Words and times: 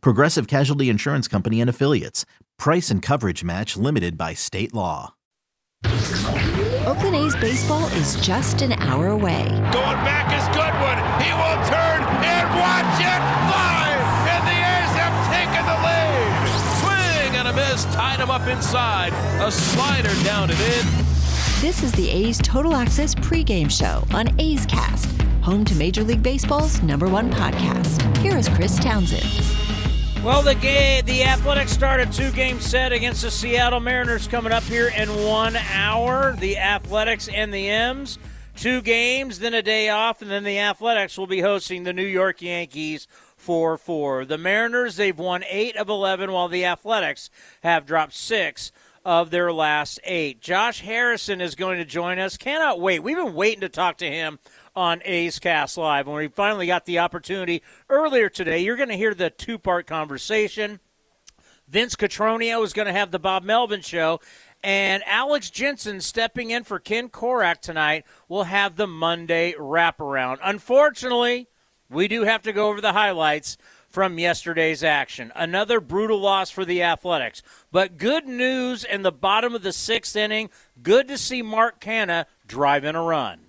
Progressive 0.00 0.46
Casualty 0.46 0.88
Insurance 0.88 1.28
Company 1.28 1.60
and 1.60 1.70
Affiliates. 1.70 2.24
Price 2.58 2.90
and 2.90 3.02
coverage 3.02 3.42
match 3.44 3.76
limited 3.76 4.16
by 4.16 4.34
state 4.34 4.72
law. 4.74 5.14
Oakland 6.86 7.16
A's 7.16 7.34
baseball 7.36 7.86
is 7.94 8.16
just 8.16 8.62
an 8.62 8.72
hour 8.74 9.08
away. 9.08 9.44
Going 9.72 10.00
back 10.04 10.28
is 10.32 10.44
Goodwin. 10.54 10.98
He 11.24 11.32
will 11.32 11.60
turn 11.68 12.02
and 12.24 12.48
watch 12.60 13.00
it 13.00 13.22
fly. 13.48 13.88
And 14.28 14.42
the 14.46 14.58
A's 14.60 14.92
have 15.00 15.16
taken 15.32 15.64
the 15.66 15.78
lead. 15.84 16.48
Swing 16.80 17.36
and 17.38 17.48
a 17.48 17.52
miss. 17.52 17.84
Tied 17.94 18.20
him 18.20 18.30
up 18.30 18.46
inside. 18.48 19.12
A 19.42 19.50
slider 19.50 20.14
down 20.24 20.50
and 20.50 20.60
in. 20.60 21.04
This 21.60 21.82
is 21.82 21.92
the 21.92 22.10
A's 22.10 22.38
Total 22.38 22.74
Access 22.74 23.14
pregame 23.14 23.70
show 23.70 24.04
on 24.14 24.38
A's 24.38 24.66
Cast, 24.66 25.10
home 25.42 25.64
to 25.64 25.74
Major 25.74 26.04
League 26.04 26.22
Baseball's 26.22 26.82
number 26.82 27.08
one 27.08 27.30
podcast. 27.30 28.16
Here 28.18 28.36
is 28.36 28.48
Chris 28.50 28.78
Townsend. 28.78 29.73
Well, 30.24 30.40
the 30.40 30.54
the 31.04 31.22
Athletics 31.22 31.70
start 31.70 32.00
a 32.00 32.06
two-game 32.06 32.58
set 32.58 32.92
against 32.92 33.20
the 33.20 33.30
Seattle 33.30 33.78
Mariners 33.78 34.26
coming 34.26 34.52
up 34.52 34.62
here 34.62 34.88
in 34.88 35.10
one 35.22 35.54
hour. 35.54 36.34
The 36.40 36.56
Athletics 36.56 37.28
and 37.28 37.52
the 37.52 37.68
M's, 37.68 38.18
two 38.56 38.80
games, 38.80 39.40
then 39.40 39.52
a 39.52 39.60
day 39.60 39.90
off, 39.90 40.22
and 40.22 40.30
then 40.30 40.42
the 40.42 40.58
Athletics 40.58 41.18
will 41.18 41.26
be 41.26 41.42
hosting 41.42 41.84
the 41.84 41.92
New 41.92 42.06
York 42.06 42.40
Yankees 42.40 43.06
4-4. 43.46 44.26
The 44.26 44.38
Mariners, 44.38 44.96
they've 44.96 45.18
won 45.18 45.44
eight 45.46 45.76
of 45.76 45.90
11, 45.90 46.32
while 46.32 46.48
the 46.48 46.64
Athletics 46.64 47.28
have 47.62 47.84
dropped 47.84 48.14
six 48.14 48.72
of 49.04 49.30
their 49.30 49.52
last 49.52 50.00
eight. 50.04 50.40
Josh 50.40 50.80
Harrison 50.80 51.42
is 51.42 51.54
going 51.54 51.76
to 51.76 51.84
join 51.84 52.18
us. 52.18 52.38
Cannot 52.38 52.80
wait. 52.80 53.00
We've 53.00 53.18
been 53.18 53.34
waiting 53.34 53.60
to 53.60 53.68
talk 53.68 53.98
to 53.98 54.10
him 54.10 54.38
on 54.76 55.02
A's 55.04 55.38
Cast 55.38 55.76
Live. 55.76 56.06
When 56.06 56.16
we 56.16 56.28
finally 56.28 56.66
got 56.66 56.84
the 56.86 56.98
opportunity 56.98 57.62
earlier 57.88 58.28
today, 58.28 58.58
you're 58.58 58.76
going 58.76 58.88
to 58.88 58.96
hear 58.96 59.14
the 59.14 59.30
two 59.30 59.58
part 59.58 59.86
conversation. 59.86 60.80
Vince 61.68 61.96
Cotroneo 61.96 62.62
is 62.64 62.72
going 62.72 62.86
to 62.86 62.92
have 62.92 63.10
the 63.10 63.18
Bob 63.18 63.44
Melvin 63.44 63.80
show. 63.80 64.20
And 64.62 65.02
Alex 65.06 65.50
Jensen 65.50 66.00
stepping 66.00 66.50
in 66.50 66.64
for 66.64 66.78
Ken 66.78 67.08
Korach 67.08 67.60
tonight 67.60 68.04
will 68.28 68.44
have 68.44 68.76
the 68.76 68.86
Monday 68.86 69.54
wraparound. 69.58 70.38
Unfortunately, 70.42 71.48
we 71.90 72.08
do 72.08 72.22
have 72.22 72.42
to 72.42 72.52
go 72.52 72.68
over 72.68 72.80
the 72.80 72.92
highlights 72.92 73.58
from 73.88 74.18
yesterday's 74.18 74.82
action. 74.82 75.30
Another 75.36 75.80
brutal 75.80 76.18
loss 76.18 76.50
for 76.50 76.64
the 76.64 76.82
Athletics. 76.82 77.42
But 77.70 77.98
good 77.98 78.26
news 78.26 78.84
in 78.84 79.02
the 79.02 79.12
bottom 79.12 79.54
of 79.54 79.62
the 79.62 79.72
sixth 79.72 80.16
inning. 80.16 80.50
Good 80.82 81.08
to 81.08 81.18
see 81.18 81.42
Mark 81.42 81.80
Canha 81.80 82.24
drive 82.46 82.84
in 82.84 82.96
a 82.96 83.02
run. 83.02 83.40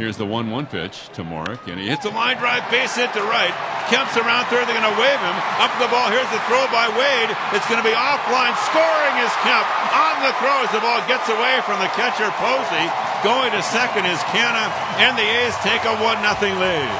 Here's 0.00 0.16
the 0.16 0.24
1 0.24 0.48
1 0.48 0.72
pitch 0.72 1.12
to 1.20 1.22
Mark, 1.22 1.68
and 1.68 1.76
he 1.76 1.84
hits 1.84 2.08
a 2.08 2.12
line 2.16 2.40
drive 2.40 2.64
base 2.72 2.96
hit 2.96 3.12
to 3.12 3.20
right. 3.28 3.52
Kemp's 3.92 4.16
around 4.16 4.48
third. 4.48 4.64
They're 4.64 4.80
going 4.80 4.88
to 4.88 4.96
wave 4.96 5.20
him. 5.20 5.36
Up 5.60 5.68
the 5.76 5.90
ball. 5.92 6.08
Here's 6.08 6.28
the 6.32 6.40
throw 6.48 6.64
by 6.72 6.88
Wade. 6.96 7.28
It's 7.52 7.68
going 7.68 7.76
to 7.76 7.84
be 7.84 7.92
offline. 7.92 8.56
Scoring 8.72 9.16
is 9.20 9.32
Kemp. 9.44 9.68
On 9.92 10.16
the 10.24 10.32
throw 10.40 10.64
as 10.64 10.72
the 10.72 10.80
ball 10.80 10.96
gets 11.04 11.28
away 11.28 11.60
from 11.68 11.76
the 11.84 11.92
catcher 11.92 12.32
Posey. 12.40 12.86
Going 13.20 13.52
to 13.52 13.60
second 13.60 14.08
is 14.08 14.16
Canha, 14.32 14.72
and 14.96 15.12
the 15.12 15.28
A's 15.28 15.52
take 15.60 15.84
a 15.84 15.92
1 16.00 16.00
0 16.00 16.56
lead. 16.56 16.92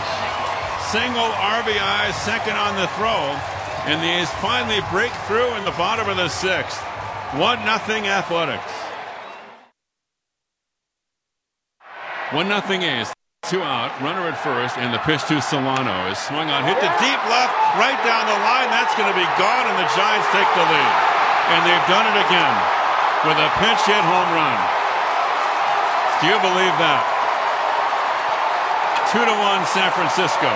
Single 0.92 1.32
RBI, 1.32 2.12
second 2.28 2.60
on 2.60 2.76
the 2.76 2.92
throw, 3.00 3.32
and 3.88 4.04
the 4.04 4.20
A's 4.20 4.28
finally 4.44 4.84
break 4.92 5.16
through 5.24 5.48
in 5.56 5.64
the 5.64 5.72
bottom 5.80 6.12
of 6.12 6.20
the 6.20 6.28
sixth. 6.28 6.76
1 7.40 7.40
0 7.40 8.04
Athletics. 8.04 8.91
1 12.32 12.48
0 12.48 12.60
A's. 12.80 13.12
Two 13.44 13.60
out, 13.60 13.92
runner 14.00 14.24
at 14.24 14.38
first, 14.40 14.78
and 14.78 14.94
the 14.94 15.02
pitch 15.04 15.20
to 15.28 15.42
Solano 15.42 16.08
is 16.08 16.16
swung 16.16 16.48
on, 16.48 16.64
hit 16.64 16.80
the 16.80 16.88
deep 17.02 17.20
left, 17.28 17.52
right 17.76 17.98
down 18.06 18.24
the 18.24 18.38
line. 18.40 18.72
That's 18.72 18.94
going 18.96 19.10
to 19.10 19.18
be 19.18 19.28
gone, 19.36 19.68
and 19.68 19.76
the 19.76 19.90
Giants 19.92 20.24
take 20.32 20.48
the 20.56 20.64
lead. 20.64 20.94
And 21.52 21.60
they've 21.68 21.88
done 21.90 22.08
it 22.08 22.16
again 22.24 22.56
with 23.28 23.36
a 23.36 23.50
pinch 23.60 23.82
hit 23.84 24.00
home 24.00 24.30
run. 24.32 24.58
Do 26.22 26.32
you 26.32 26.38
believe 26.40 26.72
that? 26.80 27.04
Two 29.12 29.20
to 29.20 29.36
one, 29.36 29.66
San 29.68 29.92
Francisco. 29.92 30.48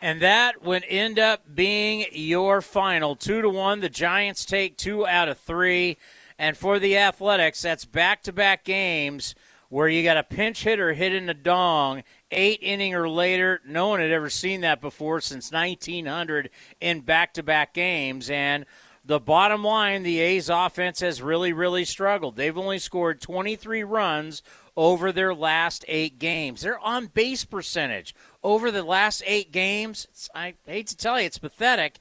And 0.00 0.22
that 0.22 0.62
would 0.62 0.84
end 0.88 1.18
up 1.18 1.42
being 1.54 2.06
your 2.12 2.62
final. 2.62 3.16
Two 3.16 3.42
to 3.42 3.50
one. 3.50 3.80
The 3.80 3.90
Giants 3.90 4.46
take 4.46 4.78
two 4.78 5.06
out 5.06 5.28
of 5.28 5.36
three. 5.36 5.98
And 6.38 6.56
for 6.56 6.78
the 6.78 6.96
Athletics, 6.96 7.62
that's 7.62 7.84
back 7.84 8.22
to 8.24 8.32
back 8.32 8.64
games 8.64 9.34
where 9.68 9.88
you 9.88 10.02
got 10.02 10.16
a 10.16 10.22
pinch 10.22 10.64
hitter 10.64 10.92
hitting 10.92 11.28
a 11.28 11.34
dong 11.34 12.02
eight 12.30 12.60
inning 12.62 12.94
or 12.94 13.08
later. 13.08 13.60
No 13.66 13.88
one 13.88 14.00
had 14.00 14.10
ever 14.10 14.30
seen 14.30 14.60
that 14.62 14.80
before 14.80 15.20
since 15.20 15.52
1900 15.52 16.50
in 16.80 17.00
back 17.00 17.34
to 17.34 17.42
back 17.42 17.74
games. 17.74 18.30
And 18.30 18.66
the 19.04 19.20
bottom 19.20 19.62
line, 19.62 20.02
the 20.02 20.20
A's 20.20 20.48
offense 20.48 21.00
has 21.00 21.20
really, 21.20 21.52
really 21.52 21.84
struggled. 21.84 22.36
They've 22.36 22.56
only 22.56 22.78
scored 22.78 23.20
23 23.20 23.84
runs 23.84 24.42
over 24.76 25.12
their 25.12 25.34
last 25.34 25.84
eight 25.88 26.18
games. 26.18 26.62
Their 26.62 26.78
on 26.80 27.06
base 27.06 27.44
percentage 27.44 28.14
over 28.42 28.70
the 28.70 28.82
last 28.82 29.22
eight 29.26 29.52
games, 29.52 30.30
I 30.34 30.54
hate 30.66 30.88
to 30.88 30.96
tell 30.96 31.20
you, 31.20 31.26
it's 31.26 31.38
pathetic 31.38 31.98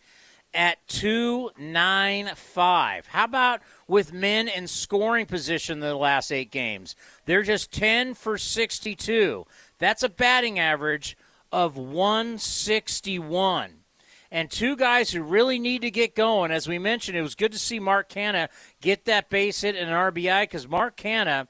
at 0.54 0.86
295. 0.88 3.08
How 3.08 3.24
about 3.24 3.62
with 3.88 4.14
men 4.14 4.48
in 4.48 4.68
scoring 4.68 5.26
position 5.26 5.80
the 5.80 5.96
last 5.96 6.32
eight 6.32 6.52
games? 6.52 6.96
They're 7.26 7.42
just 7.44 7.72
10 7.72 8.14
for 8.14 8.38
62. 8.38 9.46
That's 9.80 10.04
a 10.04 10.10
batting 10.10 10.60
average 10.60 11.18
of 11.52 11.76
161. 11.78 13.72
And 14.32 14.50
two 14.50 14.76
guys 14.76 15.12
who 15.12 15.22
really 15.22 15.60
need 15.60 15.84
to 15.84 15.92
get 15.92 16.16
going. 16.16 16.52
As 16.52 16.68
we 16.68 16.80
mentioned, 16.80 17.16
it 17.16 17.22
was 17.22 17.36
good 17.36 17.52
to 17.52 17.60
see 17.60 17.80
Mark 17.80 18.10
Canha 18.10 18.50
get 18.82 19.06
that 19.06 19.30
base 19.30 19.62
hit 19.62 19.76
and 19.76 19.88
an 19.90 19.96
RBI 19.96 20.42
because 20.44 20.68
Mark 20.68 20.98
Canha, 20.98 21.48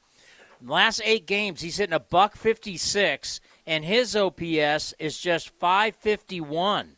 last 0.61 1.01
eight 1.05 1.25
games, 1.25 1.61
he's 1.61 1.77
hitting 1.77 1.93
a 1.93 1.99
buck 1.99 2.35
56, 2.35 3.39
and 3.65 3.85
his 3.85 4.17
OPS 4.17 4.93
is 4.99 5.17
just 5.17 5.51
551. 5.51 6.97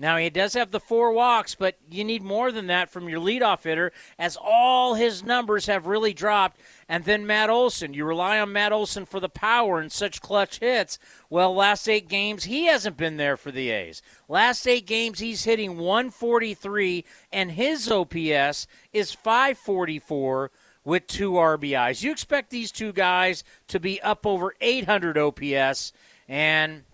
Now, 0.00 0.16
he 0.16 0.30
does 0.30 0.54
have 0.54 0.70
the 0.70 0.78
four 0.78 1.12
walks, 1.12 1.56
but 1.56 1.76
you 1.90 2.04
need 2.04 2.22
more 2.22 2.52
than 2.52 2.68
that 2.68 2.88
from 2.88 3.08
your 3.08 3.18
leadoff 3.18 3.64
hitter, 3.64 3.90
as 4.16 4.38
all 4.40 4.94
his 4.94 5.24
numbers 5.24 5.66
have 5.66 5.88
really 5.88 6.14
dropped. 6.14 6.60
And 6.88 7.04
then 7.04 7.26
Matt 7.26 7.50
Olson. 7.50 7.94
You 7.94 8.04
rely 8.04 8.38
on 8.38 8.52
Matt 8.52 8.72
Olson 8.72 9.06
for 9.06 9.18
the 9.18 9.28
power 9.28 9.80
and 9.80 9.90
such 9.90 10.22
clutch 10.22 10.60
hits. 10.60 11.00
Well, 11.28 11.52
last 11.52 11.88
eight 11.88 12.08
games, 12.08 12.44
he 12.44 12.66
hasn't 12.66 12.96
been 12.96 13.16
there 13.16 13.36
for 13.36 13.50
the 13.50 13.70
A's. 13.70 14.00
Last 14.28 14.68
eight 14.68 14.86
games, 14.86 15.18
he's 15.18 15.42
hitting 15.42 15.78
143, 15.78 17.04
and 17.32 17.50
his 17.50 17.90
OPS 17.90 18.68
is 18.92 19.12
544 19.12 20.52
with 20.84 21.08
two 21.08 21.32
RBIs. 21.32 22.04
You 22.04 22.12
expect 22.12 22.50
these 22.50 22.70
two 22.70 22.92
guys 22.92 23.42
to 23.66 23.80
be 23.80 24.00
up 24.00 24.24
over 24.24 24.54
800 24.60 25.18
OPS, 25.18 25.92
and 26.28 26.84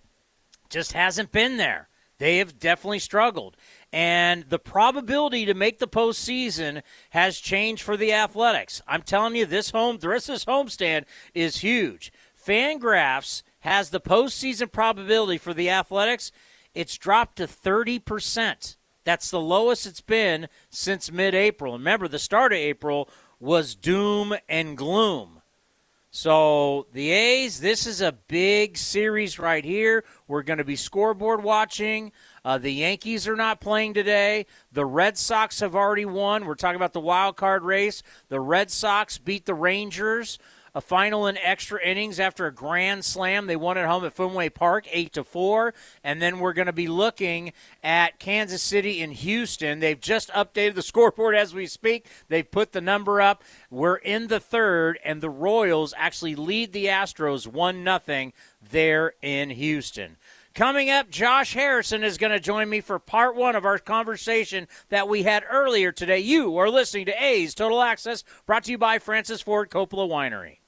just 0.71 0.95
hasn't 0.95 1.31
been 1.31 1.59
there. 1.59 1.89
They 2.19 2.39
have 2.39 2.59
definitely 2.59 3.01
struggled. 3.01 3.57
And 3.93 4.45
the 4.49 4.59
probability 4.59 5.47
to 5.47 5.55
make 5.55 5.79
the 5.79 5.89
postseason 5.89 6.83
has 7.11 7.39
changed 7.39 7.83
for 7.83 7.97
the 7.97 8.13
Athletics. 8.13 8.83
I'm 8.87 9.03
telling 9.03 9.37
you, 9.37 9.47
this 9.47 9.71
home, 9.71 9.99
the 9.99 10.09
rest 10.09 10.29
this 10.29 10.45
homestand 10.45 11.05
is 11.35 11.59
huge. 11.59 12.13
Fangraphs 12.47 13.43
has 13.61 13.91
the 13.91 14.01
postseason 14.01 14.71
probability 14.71 15.39
for 15.39 15.55
the 15.55 15.71
Athletics. 15.71 16.31
It's 16.75 16.99
dropped 16.99 17.37
to 17.37 17.47
30%. 17.47 18.77
That's 19.05 19.31
the 19.31 19.41
lowest 19.41 19.87
it's 19.87 20.01
been 20.01 20.49
since 20.71 21.13
mid 21.13 21.35
April. 21.35 21.75
Remember, 21.75 22.09
the 22.09 22.19
start 22.19 22.53
of 22.53 22.59
April 22.59 23.09
was 23.39 23.75
doom 23.75 24.35
and 24.49 24.77
gloom. 24.77 25.34
So 26.17 26.87
the 26.93 27.11
A's, 27.11 27.59
this 27.59 27.89
is 27.89 28.01
a 28.01 28.13
big 28.13 28.79
series 28.79 29.41
right 29.41 29.65
here. 29.65 30.05
We're 30.29 30.45
going 30.45 30.61
to 30.61 30.65
be 30.65 30.77
scoreboard 30.77 31.43
watching. 31.43 32.13
Uh, 32.45 32.57
the 32.57 32.71
Yankees 32.71 33.27
are 33.27 33.35
not 33.35 33.61
playing 33.61 33.95
today. 33.95 34.47
The 34.71 34.87
Red 34.87 35.19
Sox 35.19 35.59
have 35.59 35.75
already 35.75 36.05
won. 36.05 36.45
We're 36.45 36.55
talking 36.55 36.77
about 36.77 36.93
the 36.93 37.01
wild 37.01 37.35
card 37.35 37.65
race. 37.65 38.05
The 38.29 38.39
Red 38.39 38.71
Sox 38.71 39.19
beat 39.19 39.45
the 39.45 39.55
Rangers. 39.55 40.39
A 40.75 40.81
final 40.81 41.27
in 41.27 41.39
extra 41.39 41.81
innings 41.83 42.19
after 42.19 42.47
a 42.47 42.53
grand 42.53 43.05
slam. 43.05 43.47
They 43.47 43.57
won 43.57 43.79
at 43.79 43.87
home 43.87 44.05
at 44.05 44.13
Fenway 44.13 44.49
Park, 44.49 44.87
eight 44.91 45.13
to 45.13 45.25
four. 45.25 45.75
And 46.03 46.21
then 46.21 46.41
we're 46.41 46.53
going 46.53 46.67
to 46.67 46.73
be 46.73 46.89
looking 46.89 47.53
at 47.83 48.19
Kansas 48.19 48.63
City 48.63 49.01
and 49.01 49.13
Houston. 49.13 49.81
They've 49.81 50.01
just 50.01 50.31
updated 50.31 50.75
the 50.75 50.83
scoreboard 50.95 51.35
as 51.35 51.55
we 51.55 51.67
speak. 51.67 52.07
They've 52.29 52.51
put 52.51 52.73
the 52.73 52.81
number 52.81 53.21
up. 53.21 53.45
We're 53.71 53.97
in 53.97 54.27
the 54.27 54.41
third, 54.41 54.99
and 55.05 55.21
the 55.21 55.31
Royals 55.31 55.95
actually 55.97 56.35
lead 56.35 56.73
the 56.73 56.87
Astros 56.87 57.47
one 57.47 57.85
nothing 57.85 58.33
there 58.61 59.15
in 59.23 59.51
Houston. 59.51 60.17
Coming 60.55 60.89
up, 60.89 61.11
Josh 61.11 61.55
Harrison 61.55 62.05
is 62.05 62.17
going 62.17 62.31
to 62.31 62.39
join 62.39 62.71
me 62.71 62.81
for 62.81 63.01
part 63.01 63.35
one 63.35 63.57
of 63.57 63.65
our 63.65 63.79
conversation 63.79 64.69
that 64.89 65.09
we 65.09 65.25
had 65.25 65.43
earlier 65.51 65.91
today. 65.91 66.21
You 66.21 66.57
are 66.59 66.71
listening 66.71 67.07
to 67.07 67.25
A's 67.25 67.55
Total 67.57 67.83
Access, 67.83 68.23
brought 68.47 68.63
to 68.65 68.71
you 68.71 68.79
by 68.79 69.01
Francis 69.01 69.43
Ford 69.43 69.69
Coppola 69.69 70.09
Winery. 70.09 70.59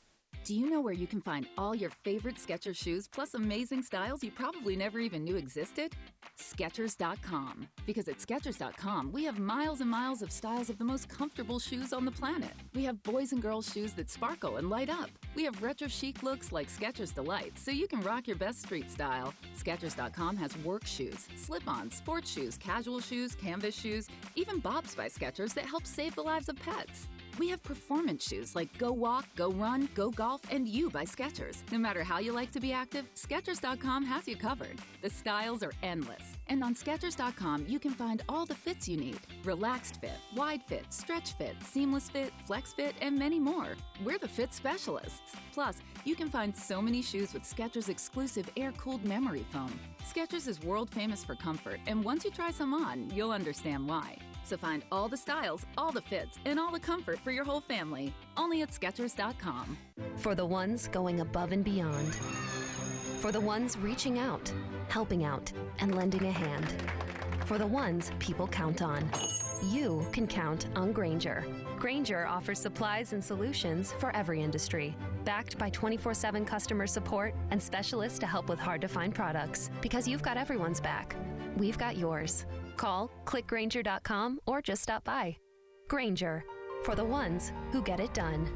Do 0.46 0.54
you 0.54 0.70
know 0.70 0.80
where 0.80 0.92
you 0.92 1.08
can 1.08 1.20
find 1.20 1.44
all 1.58 1.74
your 1.74 1.90
favorite 1.90 2.36
Skechers 2.36 2.76
shoes 2.76 3.08
plus 3.08 3.34
amazing 3.34 3.82
styles 3.82 4.22
you 4.22 4.30
probably 4.30 4.76
never 4.76 5.00
even 5.00 5.24
knew 5.24 5.34
existed? 5.34 5.92
Skechers.com. 6.38 7.66
Because 7.84 8.06
at 8.06 8.18
Skechers.com, 8.18 9.10
we 9.10 9.24
have 9.24 9.40
miles 9.40 9.80
and 9.80 9.90
miles 9.90 10.22
of 10.22 10.30
styles 10.30 10.70
of 10.70 10.78
the 10.78 10.84
most 10.84 11.08
comfortable 11.08 11.58
shoes 11.58 11.92
on 11.92 12.04
the 12.04 12.12
planet. 12.12 12.52
We 12.76 12.84
have 12.84 13.02
boys 13.02 13.32
and 13.32 13.42
girls 13.42 13.72
shoes 13.72 13.92
that 13.94 14.08
sparkle 14.08 14.58
and 14.58 14.70
light 14.70 14.88
up. 14.88 15.10
We 15.34 15.42
have 15.42 15.60
retro 15.64 15.88
chic 15.88 16.22
looks 16.22 16.52
like 16.52 16.68
Skechers 16.68 17.12
Delight, 17.12 17.58
so 17.58 17.72
you 17.72 17.88
can 17.88 18.00
rock 18.02 18.28
your 18.28 18.36
best 18.36 18.62
street 18.62 18.88
style. 18.88 19.34
Skechers.com 19.58 20.36
has 20.36 20.56
work 20.58 20.86
shoes, 20.86 21.26
slip-ons, 21.34 21.96
sports 21.96 22.30
shoes, 22.30 22.56
casual 22.56 23.00
shoes, 23.00 23.34
canvas 23.34 23.74
shoes, 23.74 24.06
even 24.36 24.60
Bobs 24.60 24.94
by 24.94 25.08
Skechers 25.08 25.54
that 25.54 25.66
help 25.66 25.84
save 25.84 26.14
the 26.14 26.22
lives 26.22 26.48
of 26.48 26.54
pets. 26.54 27.08
We 27.38 27.50
have 27.50 27.62
performance 27.62 28.26
shoes 28.26 28.56
like 28.56 28.76
Go 28.78 28.92
Walk, 28.92 29.26
Go 29.36 29.50
Run, 29.50 29.90
Go 29.94 30.10
Golf, 30.10 30.40
and 30.50 30.66
You 30.66 30.88
by 30.88 31.04
Skechers. 31.04 31.58
No 31.70 31.76
matter 31.76 32.02
how 32.02 32.18
you 32.18 32.32
like 32.32 32.50
to 32.52 32.60
be 32.60 32.72
active, 32.72 33.04
Skechers.com 33.14 34.06
has 34.06 34.26
you 34.26 34.36
covered. 34.36 34.78
The 35.02 35.10
styles 35.10 35.62
are 35.62 35.72
endless. 35.82 36.22
And 36.48 36.64
on 36.64 36.74
Skechers.com, 36.74 37.66
you 37.68 37.78
can 37.78 37.90
find 37.90 38.22
all 38.28 38.46
the 38.46 38.54
fits 38.54 38.88
you 38.88 38.96
need 38.96 39.18
relaxed 39.44 40.00
fit, 40.00 40.18
wide 40.34 40.62
fit, 40.62 40.86
stretch 40.92 41.32
fit, 41.34 41.56
seamless 41.62 42.08
fit, 42.08 42.32
flex 42.46 42.72
fit, 42.72 42.94
and 43.02 43.18
many 43.18 43.38
more. 43.38 43.76
We're 44.02 44.18
the 44.18 44.28
fit 44.28 44.54
specialists. 44.54 45.36
Plus, 45.52 45.76
you 46.04 46.14
can 46.14 46.30
find 46.30 46.56
so 46.56 46.80
many 46.80 47.02
shoes 47.02 47.34
with 47.34 47.42
Skechers 47.42 47.90
exclusive 47.90 48.48
air 48.56 48.72
cooled 48.72 49.04
memory 49.04 49.44
foam. 49.52 49.78
Skechers 50.10 50.48
is 50.48 50.62
world 50.62 50.88
famous 50.88 51.22
for 51.22 51.34
comfort, 51.34 51.80
and 51.86 52.02
once 52.02 52.24
you 52.24 52.30
try 52.30 52.50
some 52.50 52.72
on, 52.72 53.10
you'll 53.10 53.32
understand 53.32 53.86
why. 53.86 54.16
So 54.46 54.56
find 54.56 54.84
all 54.92 55.08
the 55.08 55.16
styles, 55.16 55.66
all 55.76 55.90
the 55.90 56.02
fits, 56.02 56.38
and 56.44 56.56
all 56.60 56.70
the 56.70 56.78
comfort 56.78 57.18
for 57.18 57.32
your 57.32 57.42
whole 57.42 57.60
family. 57.60 58.14
Only 58.36 58.62
at 58.62 58.70
Skechers.com. 58.70 59.76
For 60.18 60.36
the 60.36 60.46
ones 60.46 60.86
going 60.86 61.18
above 61.18 61.50
and 61.50 61.64
beyond. 61.64 62.14
For 62.14 63.32
the 63.32 63.40
ones 63.40 63.76
reaching 63.76 64.20
out, 64.20 64.52
helping 64.88 65.24
out, 65.24 65.52
and 65.80 65.96
lending 65.96 66.26
a 66.26 66.30
hand. 66.30 66.72
For 67.46 67.58
the 67.58 67.66
ones 67.66 68.12
people 68.20 68.46
count 68.46 68.82
on. 68.82 69.10
You 69.64 70.06
can 70.12 70.28
count 70.28 70.68
on 70.76 70.92
Grainger. 70.92 71.44
Grainger 71.76 72.24
offers 72.26 72.60
supplies 72.60 73.14
and 73.14 73.24
solutions 73.24 73.92
for 73.98 74.14
every 74.14 74.42
industry, 74.42 74.94
backed 75.24 75.58
by 75.58 75.70
24 75.70 76.14
7 76.14 76.44
customer 76.44 76.86
support 76.86 77.34
and 77.50 77.60
specialists 77.60 78.20
to 78.20 78.26
help 78.26 78.48
with 78.48 78.60
hard 78.60 78.80
to 78.82 78.88
find 78.88 79.12
products. 79.12 79.70
Because 79.80 80.06
you've 80.06 80.22
got 80.22 80.36
everyone's 80.36 80.80
back. 80.80 81.16
We've 81.56 81.78
got 81.78 81.96
yours. 81.96 82.46
Call 82.76 83.10
clickgrainger.com 83.24 84.40
or 84.46 84.62
just 84.62 84.82
stop 84.82 85.04
by. 85.04 85.36
Grainger 85.88 86.44
for 86.84 86.94
the 86.94 87.04
ones 87.04 87.52
who 87.72 87.82
get 87.82 88.00
it 88.00 88.12
done. 88.14 88.48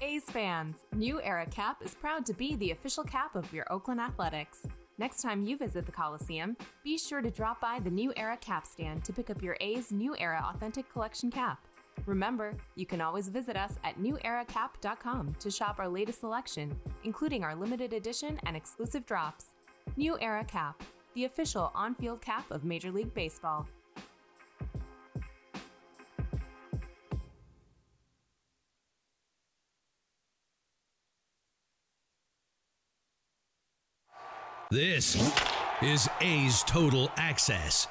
A's 0.00 0.24
fans, 0.24 0.76
New 0.94 1.22
Era 1.22 1.46
Cap 1.46 1.80
is 1.84 1.94
proud 1.94 2.26
to 2.26 2.34
be 2.34 2.56
the 2.56 2.72
official 2.72 3.04
cap 3.04 3.36
of 3.36 3.52
your 3.52 3.64
Oakland 3.70 4.00
Athletics. 4.00 4.66
Next 4.98 5.22
time 5.22 5.44
you 5.44 5.56
visit 5.56 5.86
the 5.86 5.92
Coliseum, 5.92 6.56
be 6.84 6.98
sure 6.98 7.22
to 7.22 7.30
drop 7.30 7.60
by 7.60 7.78
the 7.78 7.90
New 7.90 8.12
Era 8.16 8.36
Cap 8.36 8.66
stand 8.66 9.04
to 9.04 9.12
pick 9.12 9.30
up 9.30 9.42
your 9.42 9.56
A's 9.60 9.92
New 9.92 10.16
Era 10.18 10.44
Authentic 10.52 10.92
Collection 10.92 11.30
cap. 11.30 11.66
Remember, 12.04 12.54
you 12.74 12.84
can 12.84 13.00
always 13.00 13.28
visit 13.28 13.56
us 13.56 13.74
at 13.84 13.98
neweracap.com 13.98 15.36
to 15.38 15.50
shop 15.50 15.76
our 15.78 15.88
latest 15.88 16.20
selection, 16.20 16.74
including 17.04 17.44
our 17.44 17.54
limited 17.54 17.92
edition 17.92 18.40
and 18.44 18.56
exclusive 18.56 19.06
drops. 19.06 19.51
New 19.96 20.18
Era 20.20 20.44
Cap, 20.44 20.82
the 21.14 21.24
official 21.24 21.70
on 21.74 21.94
field 21.94 22.20
cap 22.20 22.50
of 22.50 22.64
Major 22.64 22.90
League 22.90 23.12
Baseball. 23.14 23.66
This 34.72 35.16
is 35.82 36.08
A's 36.22 36.62
Total 36.62 37.10
Access. 37.18 37.88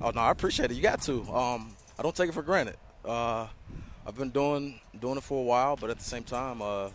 Oh 0.00 0.10
no, 0.14 0.20
I 0.20 0.30
appreciate 0.30 0.70
it. 0.70 0.74
You 0.74 0.82
got 0.82 1.02
to. 1.02 1.22
Um, 1.24 1.74
I 1.98 2.02
don't 2.02 2.14
take 2.14 2.28
it 2.28 2.32
for 2.32 2.42
granted. 2.42 2.76
Uh, 3.04 3.48
I've 4.06 4.16
been 4.16 4.30
doing 4.30 4.80
doing 5.00 5.16
it 5.16 5.24
for 5.24 5.40
a 5.40 5.42
while, 5.42 5.74
but 5.74 5.90
at 5.90 5.98
the 5.98 6.04
same 6.04 6.22
time, 6.22 6.62
uh, 6.62 6.90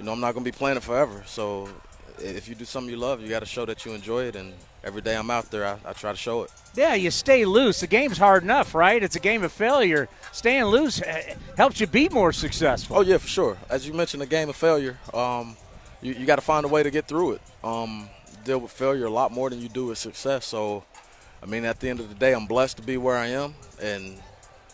you 0.00 0.06
know, 0.06 0.12
I'm 0.12 0.20
not 0.20 0.32
going 0.32 0.44
to 0.44 0.50
be 0.50 0.56
playing 0.56 0.78
it 0.78 0.82
forever. 0.82 1.22
So 1.26 1.68
if 2.18 2.48
you 2.48 2.54
do 2.54 2.64
something 2.64 2.90
you 2.90 2.96
love, 2.96 3.20
you 3.20 3.28
got 3.28 3.40
to 3.40 3.46
show 3.46 3.66
that 3.66 3.84
you 3.84 3.92
enjoy 3.92 4.24
it. 4.24 4.34
And 4.34 4.54
every 4.82 5.02
day 5.02 5.14
I'm 5.14 5.30
out 5.30 5.50
there, 5.50 5.66
I, 5.66 5.76
I, 5.84 5.92
try 5.92 6.10
to 6.10 6.16
show 6.16 6.42
it. 6.42 6.50
Yeah, 6.74 6.94
you 6.94 7.10
stay 7.10 7.44
loose. 7.44 7.80
The 7.80 7.86
game's 7.86 8.16
hard 8.16 8.42
enough, 8.42 8.74
right? 8.74 9.02
It's 9.02 9.16
a 9.16 9.20
game 9.20 9.42
of 9.42 9.52
failure. 9.52 10.08
Staying 10.32 10.64
loose 10.64 11.02
uh, 11.02 11.34
helps 11.58 11.80
you 11.80 11.86
be 11.86 12.08
more 12.08 12.32
successful. 12.32 12.96
Oh 12.96 13.00
yeah, 13.02 13.18
for 13.18 13.28
sure. 13.28 13.58
As 13.68 13.86
you 13.86 13.92
mentioned, 13.92 14.22
a 14.22 14.26
game 14.26 14.48
of 14.48 14.56
failure. 14.56 14.98
Um, 15.12 15.54
you, 16.00 16.14
you 16.14 16.24
got 16.24 16.36
to 16.36 16.42
find 16.42 16.64
a 16.64 16.68
way 16.68 16.82
to 16.82 16.90
get 16.90 17.06
through 17.06 17.32
it. 17.32 17.42
Um, 17.62 18.08
deal 18.42 18.58
with 18.58 18.70
failure 18.70 19.04
a 19.04 19.10
lot 19.10 19.32
more 19.32 19.50
than 19.50 19.60
you 19.60 19.68
do 19.68 19.86
with 19.86 19.98
success. 19.98 20.46
So, 20.46 20.82
I 21.42 21.46
mean, 21.46 21.66
at 21.66 21.78
the 21.78 21.90
end 21.90 22.00
of 22.00 22.08
the 22.08 22.14
day, 22.14 22.32
I'm 22.32 22.46
blessed 22.46 22.78
to 22.78 22.82
be 22.82 22.96
where 22.96 23.18
I 23.18 23.26
am, 23.26 23.54
and 23.82 24.16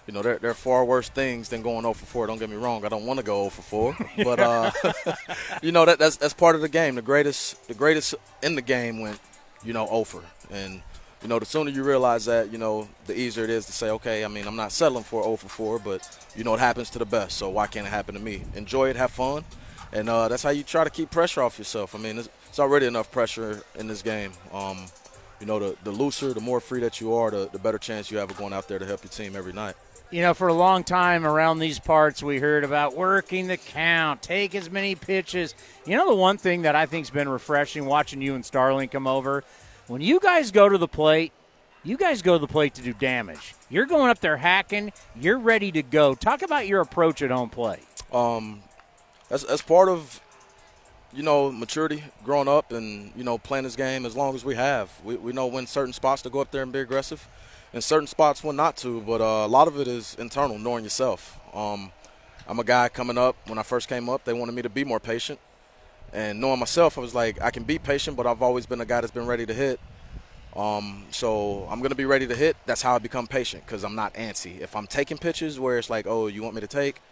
you 0.07 0.13
know, 0.13 0.23
there, 0.23 0.39
there 0.39 0.51
are 0.51 0.55
far 0.55 0.85
worse 0.85 1.09
things 1.09 1.49
than 1.49 1.63
going 1.63 1.83
0 1.83 1.93
for 1.95 2.07
4. 2.07 2.27
Don't 2.29 2.39
get 2.39 2.49
me 2.49 2.57
wrong. 2.57 2.85
I 2.85 2.89
don't 2.89 3.07
want 3.07 3.19
to 3.19 3.27
go 3.27 3.49
0 3.49 3.51
for 3.51 3.95
4. 3.95 3.97
But, 4.25 4.39
uh, 4.39 4.71
you 5.63 5.73
know, 5.73 5.85
that, 5.85 5.99
that's, 5.99 6.17
that's 6.17 6.35
part 6.35 6.55
of 6.55 6.61
the 6.63 6.69
game. 6.69 6.95
The 6.95 7.03
greatest, 7.03 7.67
the 7.67 7.75
greatest 7.75 8.15
in 8.43 8.55
the 8.55 8.63
game 8.63 9.01
went, 9.01 9.19
you 9.65 9.73
know, 9.73 9.87
0 9.87 10.05
for. 10.05 10.23
And, 10.51 10.81
you 11.23 11.29
know, 11.29 11.39
the 11.41 11.47
sooner 11.47 11.71
you 11.71 11.83
realize 11.83 12.27
that, 12.27 12.53
you 12.53 12.59
know, 12.59 12.89
the 13.07 13.19
easier 13.19 13.45
it 13.45 13.51
is 13.51 13.67
to 13.67 13.73
say, 13.73 13.91
okay, 13.91 14.25
I 14.25 14.29
mean, 14.29 14.47
I'm 14.47 14.55
not 14.55 14.71
settling 14.71 15.03
for 15.03 15.25
0 15.25 15.37
for 15.37 15.49
4, 15.49 15.79
but, 15.81 16.27
you 16.37 16.45
know, 16.45 16.55
it 16.55 16.61
happens 16.61 16.89
to 16.91 17.01
the 17.01 17.07
best. 17.07 17.37
So 17.37 17.51
why 17.51 17.67
can't 17.67 17.87
it 17.87 17.91
happen 17.91 18.15
to 18.15 18.21
me? 18.21 18.43
Enjoy 18.55 18.89
it, 18.89 18.97
have 18.97 19.11
fun. 19.11 19.45
And 19.93 20.09
uh, 20.09 20.29
that's 20.29 20.43
how 20.43 20.51
you 20.51 20.63
try 20.63 20.85
to 20.85 20.91
keep 20.91 21.11
pressure 21.11 21.43
off 21.43 21.59
yourself. 21.59 21.97
I 21.97 21.99
mean, 21.99 22.19
it's, 22.19 22.29
it's 22.49 22.61
already 22.61 22.87
enough 22.87 23.11
pressure 23.11 23.63
in 23.77 23.89
this 23.89 24.03
game. 24.03 24.33
Um, 24.53 24.87
you 25.41 25.47
know, 25.47 25.59
the, 25.59 25.77
the 25.83 25.91
looser, 25.91 26.33
the 26.33 26.41
more 26.41 26.61
free 26.61 26.81
that 26.81 27.01
you 27.01 27.15
are, 27.15 27.31
the, 27.31 27.49
the 27.53 27.59
better 27.59 27.79
chance 27.79 28.11
you 28.11 28.19
have 28.19 28.31
of 28.31 28.37
going 28.37 28.53
out 28.53 28.69
there 28.69 28.79
to 28.79 28.87
help 28.87 29.03
your 29.03 29.11
team 29.11 29.35
every 29.35 29.53
night 29.53 29.75
you 30.11 30.23
know, 30.23 30.35
for 30.35 30.49
a 30.49 30.55
long 30.55 30.85
time 30.85 31.27
around 31.27 31.59
these 31.59 31.79
parts, 31.79 32.23
we 32.23 32.39
heard 32.39 32.65
about 32.65 32.97
working 32.97 33.49
the 33.49 33.57
count, 33.57 34.23
take 34.23 34.55
as 34.55 34.71
many 34.71 34.95
pitches. 34.95 35.55
You 35.85 35.97
know, 35.97 36.09
the 36.09 36.15
one 36.15 36.39
thing 36.39 36.63
that 36.63 36.77
I 36.77 36.87
think's 36.87 37.11
been 37.11 37.29
refreshing 37.29 37.87
watching 37.87 38.23
you 38.23 38.35
and 38.35 38.45
Starling 38.45 38.89
come 38.89 39.07
over, 39.07 39.43
when 39.89 40.01
you 40.01 40.21
guys 40.21 40.51
go 40.51 40.69
to 40.69 40.79
the 40.79 40.89
plate, 40.89 41.33
you 41.83 41.97
guys 41.97 42.23
go 42.23 42.35
to 42.35 42.39
the 42.39 42.47
plate 42.47 42.75
to 42.75 42.83
do 42.83 42.93
damage. 42.93 43.55
You're 43.69 43.87
going 43.87 44.11
up 44.11 44.21
there 44.21 44.37
hacking. 44.37 44.93
You're 45.15 45.39
ready 45.39 45.73
to 45.73 45.83
go. 45.83 46.15
Talk 46.15 46.43
about 46.43 46.67
your 46.67 46.81
approach 46.81 47.23
at 47.23 47.31
home 47.31 47.51
plate. 47.51 47.81
Um, 48.13 48.63
as, 49.31 49.43
as 49.45 49.63
part 49.63 49.89
of 49.89 50.21
you 51.13 51.23
know 51.23 51.51
maturity, 51.51 52.05
growing 52.25 52.49
up, 52.49 52.73
and 52.73 53.11
you 53.17 53.25
know 53.25 53.39
playing 53.39 53.65
this 53.65 53.77
game 53.77 54.07
as 54.07 54.17
long 54.17 54.35
as 54.35 54.45
we 54.45 54.55
have, 54.55 54.91
we, 55.05 55.17
we 55.17 55.33
know 55.33 55.47
when 55.47 55.67
certain 55.67 55.93
spots 55.93 56.23
to 56.23 56.31
go 56.31 56.41
up 56.41 56.51
there 56.53 56.63
and 56.63 56.73
be 56.73 56.79
aggressive 56.81 57.27
in 57.77 57.83
certain 57.83 58.07
spots 58.07 58.43
when 58.43 58.57
not 58.57 58.77
to, 58.79 59.03
but 59.03 59.21
uh, 59.21 59.45
a 59.45 59.47
lot 59.47 59.69
of 59.69 59.79
it 59.79 59.87
is 59.87 60.17
internal, 60.19 60.59
knowing 60.59 60.83
yourself. 60.83 61.39
Um, 61.53 61.93
I'm 62.49 62.59
a 62.59 62.65
guy 62.65 62.89
coming 62.89 63.19
up. 63.19 63.37
When 63.47 63.59
I 63.59 63.63
first 63.63 63.87
came 63.87 64.09
up, 64.09 64.25
they 64.25 64.33
wanted 64.33 64.55
me 64.55 64.63
to 64.63 64.71
be 64.71 64.83
more 64.83 64.99
patient, 64.99 65.39
and 66.13 66.41
knowing 66.41 66.59
myself, 66.59 66.97
I 66.97 67.03
was 67.03 67.15
like, 67.15 67.41
I 67.43 67.51
can 67.51 67.65
be 67.65 67.79
patient, 67.79 68.17
but 68.17 68.27
I've 68.27 68.41
always 68.41 68.65
been 68.65 68.81
a 68.81 68.87
guy 68.87 69.03
that's 69.03 69.13
been 69.13 69.27
ready 69.27 69.45
to 69.45 69.53
hit. 69.53 69.79
Um, 70.57 71.05
so 71.11 71.69
I'm 71.71 71.83
gonna 71.83 71.95
be 71.95 72.07
ready 72.07 72.27
to 72.27 72.35
hit. 72.35 72.57
That's 72.65 72.81
how 72.81 72.95
I 72.95 72.99
become 72.99 73.27
patient 73.27 73.67
because 73.67 73.85
I'm 73.85 73.95
not 73.95 74.15
antsy. 74.15 74.59
If 74.59 74.75
I'm 74.75 74.87
taking 74.87 75.19
pitches 75.19 75.61
where 75.61 75.77
it's 75.77 75.91
like, 75.91 76.07
oh, 76.07 76.29
you 76.29 76.43
want 76.43 76.55
me 76.55 76.63
to 76.63 76.67
take, 76.67 77.03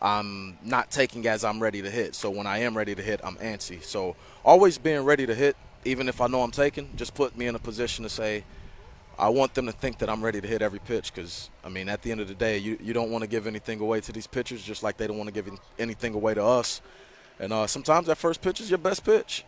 I'm 0.00 0.56
not 0.64 0.90
taking 0.90 1.26
as 1.26 1.44
I'm 1.44 1.60
ready 1.60 1.82
to 1.82 1.90
hit. 1.90 2.14
So 2.14 2.30
when 2.30 2.46
I 2.46 2.60
am 2.60 2.74
ready 2.74 2.94
to 2.94 3.02
hit, 3.02 3.20
I'm 3.22 3.36
antsy. 3.36 3.82
So 3.84 4.16
always 4.42 4.78
being 4.78 5.04
ready 5.04 5.26
to 5.26 5.34
hit, 5.34 5.56
even 5.84 6.08
if 6.08 6.22
I 6.22 6.26
know 6.26 6.40
I'm 6.40 6.52
taking, 6.52 6.88
just 6.96 7.14
put 7.14 7.36
me 7.36 7.48
in 7.48 7.54
a 7.54 7.58
position 7.58 8.02
to 8.04 8.08
say, 8.08 8.44
I 9.18 9.28
want 9.28 9.54
them 9.54 9.66
to 9.66 9.72
think 9.72 9.98
that 9.98 10.08
I'm 10.08 10.22
ready 10.22 10.40
to 10.40 10.48
hit 10.48 10.62
every 10.62 10.78
pitch 10.78 11.14
because, 11.14 11.50
I 11.64 11.68
mean, 11.68 11.88
at 11.88 12.02
the 12.02 12.10
end 12.12 12.20
of 12.20 12.28
the 12.28 12.34
day, 12.34 12.58
you, 12.58 12.78
you 12.82 12.92
don't 12.92 13.10
want 13.10 13.22
to 13.22 13.28
give 13.28 13.46
anything 13.46 13.80
away 13.80 14.00
to 14.00 14.12
these 14.12 14.26
pitchers 14.26 14.62
just 14.62 14.82
like 14.82 14.96
they 14.96 15.06
don't 15.06 15.18
want 15.18 15.28
to 15.28 15.42
give 15.42 15.50
anything 15.78 16.14
away 16.14 16.34
to 16.34 16.44
us. 16.44 16.82
And 17.38 17.52
uh, 17.52 17.66
sometimes 17.66 18.06
that 18.08 18.16
first 18.16 18.42
pitch 18.42 18.60
is 18.60 18.68
your 18.70 18.78
best 18.78 19.04
pitch. 19.04 19.44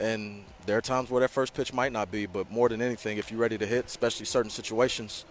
And 0.00 0.44
there 0.66 0.76
are 0.76 0.80
times 0.80 1.10
where 1.10 1.20
that 1.20 1.30
first 1.30 1.54
pitch 1.54 1.72
might 1.72 1.92
not 1.92 2.10
be, 2.10 2.26
but 2.26 2.50
more 2.50 2.68
than 2.68 2.82
anything, 2.82 3.18
if 3.18 3.30
you're 3.30 3.40
ready 3.40 3.58
to 3.58 3.66
hit, 3.66 3.86
especially 3.86 4.26
certain 4.26 4.50
situations, 4.50 5.24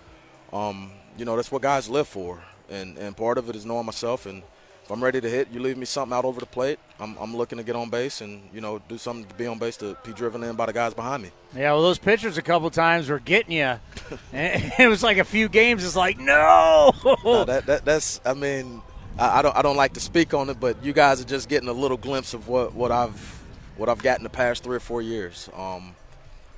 Um, 0.53 0.91
you 1.17 1.25
know, 1.25 1.35
that's 1.35 1.51
what 1.51 1.61
guys 1.61 1.89
live 1.89 2.07
for, 2.07 2.39
and 2.69 2.97
and 2.97 3.15
part 3.17 3.37
of 3.37 3.49
it 3.49 3.55
is 3.55 3.65
knowing 3.65 3.85
myself. 3.85 4.25
And 4.25 4.43
if 4.87 4.91
I'm 4.91 5.03
ready 5.03 5.19
to 5.19 5.29
hit, 5.29 5.49
you 5.51 5.59
leave 5.59 5.77
me 5.77 5.83
something 5.83 6.17
out 6.17 6.23
over 6.23 6.39
the 6.39 6.45
plate. 6.45 6.79
I'm, 6.97 7.17
I'm 7.17 7.35
looking 7.35 7.57
to 7.57 7.63
get 7.65 7.75
on 7.75 7.89
base 7.89 8.21
and 8.21 8.41
you 8.53 8.61
know 8.61 8.79
do 8.87 8.97
something 8.97 9.25
to 9.25 9.35
be 9.35 9.45
on 9.45 9.59
base 9.59 9.75
to 9.77 9.97
be 10.05 10.13
driven 10.13 10.41
in 10.43 10.55
by 10.55 10.65
the 10.65 10.71
guys 10.71 10.93
behind 10.93 11.23
me. 11.23 11.31
Yeah, 11.53 11.73
well, 11.73 11.81
those 11.81 11.99
pitchers 11.99 12.37
a 12.37 12.41
couple 12.41 12.69
times 12.69 13.09
were 13.09 13.19
getting 13.19 13.51
you. 13.51 13.79
it 14.31 14.87
was 14.87 15.03
like 15.03 15.17
a 15.17 15.25
few 15.25 15.49
games. 15.49 15.83
It's 15.83 15.97
like 15.97 16.17
no. 16.17 16.93
no 17.03 17.43
that, 17.43 17.65
that 17.65 17.83
that's. 17.83 18.21
I 18.25 18.33
mean, 18.33 18.81
I, 19.19 19.39
I 19.39 19.41
don't 19.41 19.57
I 19.57 19.61
don't 19.61 19.75
like 19.75 19.91
to 19.95 19.99
speak 19.99 20.33
on 20.33 20.49
it, 20.49 20.57
but 20.57 20.81
you 20.81 20.93
guys 20.93 21.19
are 21.19 21.25
just 21.25 21.49
getting 21.49 21.67
a 21.67 21.73
little 21.73 21.97
glimpse 21.97 22.33
of 22.33 22.47
what 22.47 22.73
what 22.73 22.89
I've 22.89 23.43
what 23.75 23.89
I've 23.89 24.01
got 24.01 24.19
in 24.19 24.23
the 24.23 24.29
past 24.29 24.63
three 24.63 24.77
or 24.77 24.79
four 24.79 25.01
years. 25.01 25.49
Um, 25.53 25.95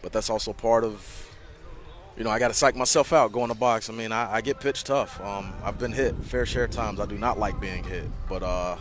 but 0.03 0.11
that's 0.11 0.29
also 0.29 0.53
part 0.53 0.83
of 0.83 1.28
you 2.19 2.25
know, 2.25 2.31
I 2.31 2.37
got 2.37 2.49
to 2.49 2.53
psych 2.53 2.75
myself 2.75 3.13
out 3.13 3.31
going 3.31 3.47
to 3.47 3.55
box. 3.55 3.89
I 3.89 3.93
mean, 3.93 4.11
I, 4.11 4.35
I 4.35 4.41
get 4.41 4.59
pitched 4.59 4.87
tough. 4.87 5.21
Um, 5.21 5.53
I've 5.63 5.79
been 5.79 5.93
hit 5.93 6.13
fair 6.25 6.45
share 6.45 6.65
of 6.65 6.71
times. 6.71 6.99
I 6.99 7.05
do 7.05 7.17
not 7.17 7.39
like 7.39 7.61
being 7.61 7.81
hit, 7.81 8.03
but 8.27 8.43
uh, 8.43 8.77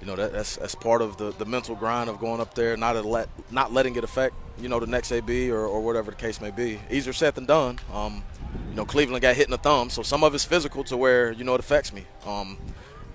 you 0.00 0.06
know 0.06 0.14
that, 0.14 0.32
that's 0.32 0.56
that's 0.56 0.76
part 0.76 1.02
of 1.02 1.16
the, 1.16 1.32
the 1.32 1.44
mental 1.44 1.74
grind 1.74 2.08
of 2.08 2.20
going 2.20 2.40
up 2.40 2.54
there, 2.54 2.76
not 2.76 3.04
let 3.04 3.28
not 3.50 3.72
letting 3.72 3.96
it 3.96 4.04
affect 4.04 4.36
you 4.60 4.68
know 4.68 4.78
the 4.78 4.86
next 4.86 5.10
AB 5.10 5.50
or, 5.50 5.66
or 5.66 5.80
whatever 5.80 6.12
the 6.12 6.16
case 6.16 6.40
may 6.40 6.52
be. 6.52 6.78
Easier 6.88 7.12
said 7.12 7.34
than 7.34 7.44
done. 7.44 7.80
Um, 7.92 8.22
you 8.70 8.76
know, 8.76 8.84
Cleveland 8.84 9.20
got 9.20 9.34
hit 9.34 9.46
in 9.46 9.50
the 9.50 9.58
thumb, 9.58 9.90
so 9.90 10.02
some 10.02 10.22
of 10.22 10.32
it's 10.32 10.44
physical 10.44 10.84
to 10.84 10.96
where 10.96 11.32
you 11.32 11.42
know 11.42 11.54
it 11.54 11.60
affects 11.60 11.92
me. 11.92 12.06
Um, 12.24 12.56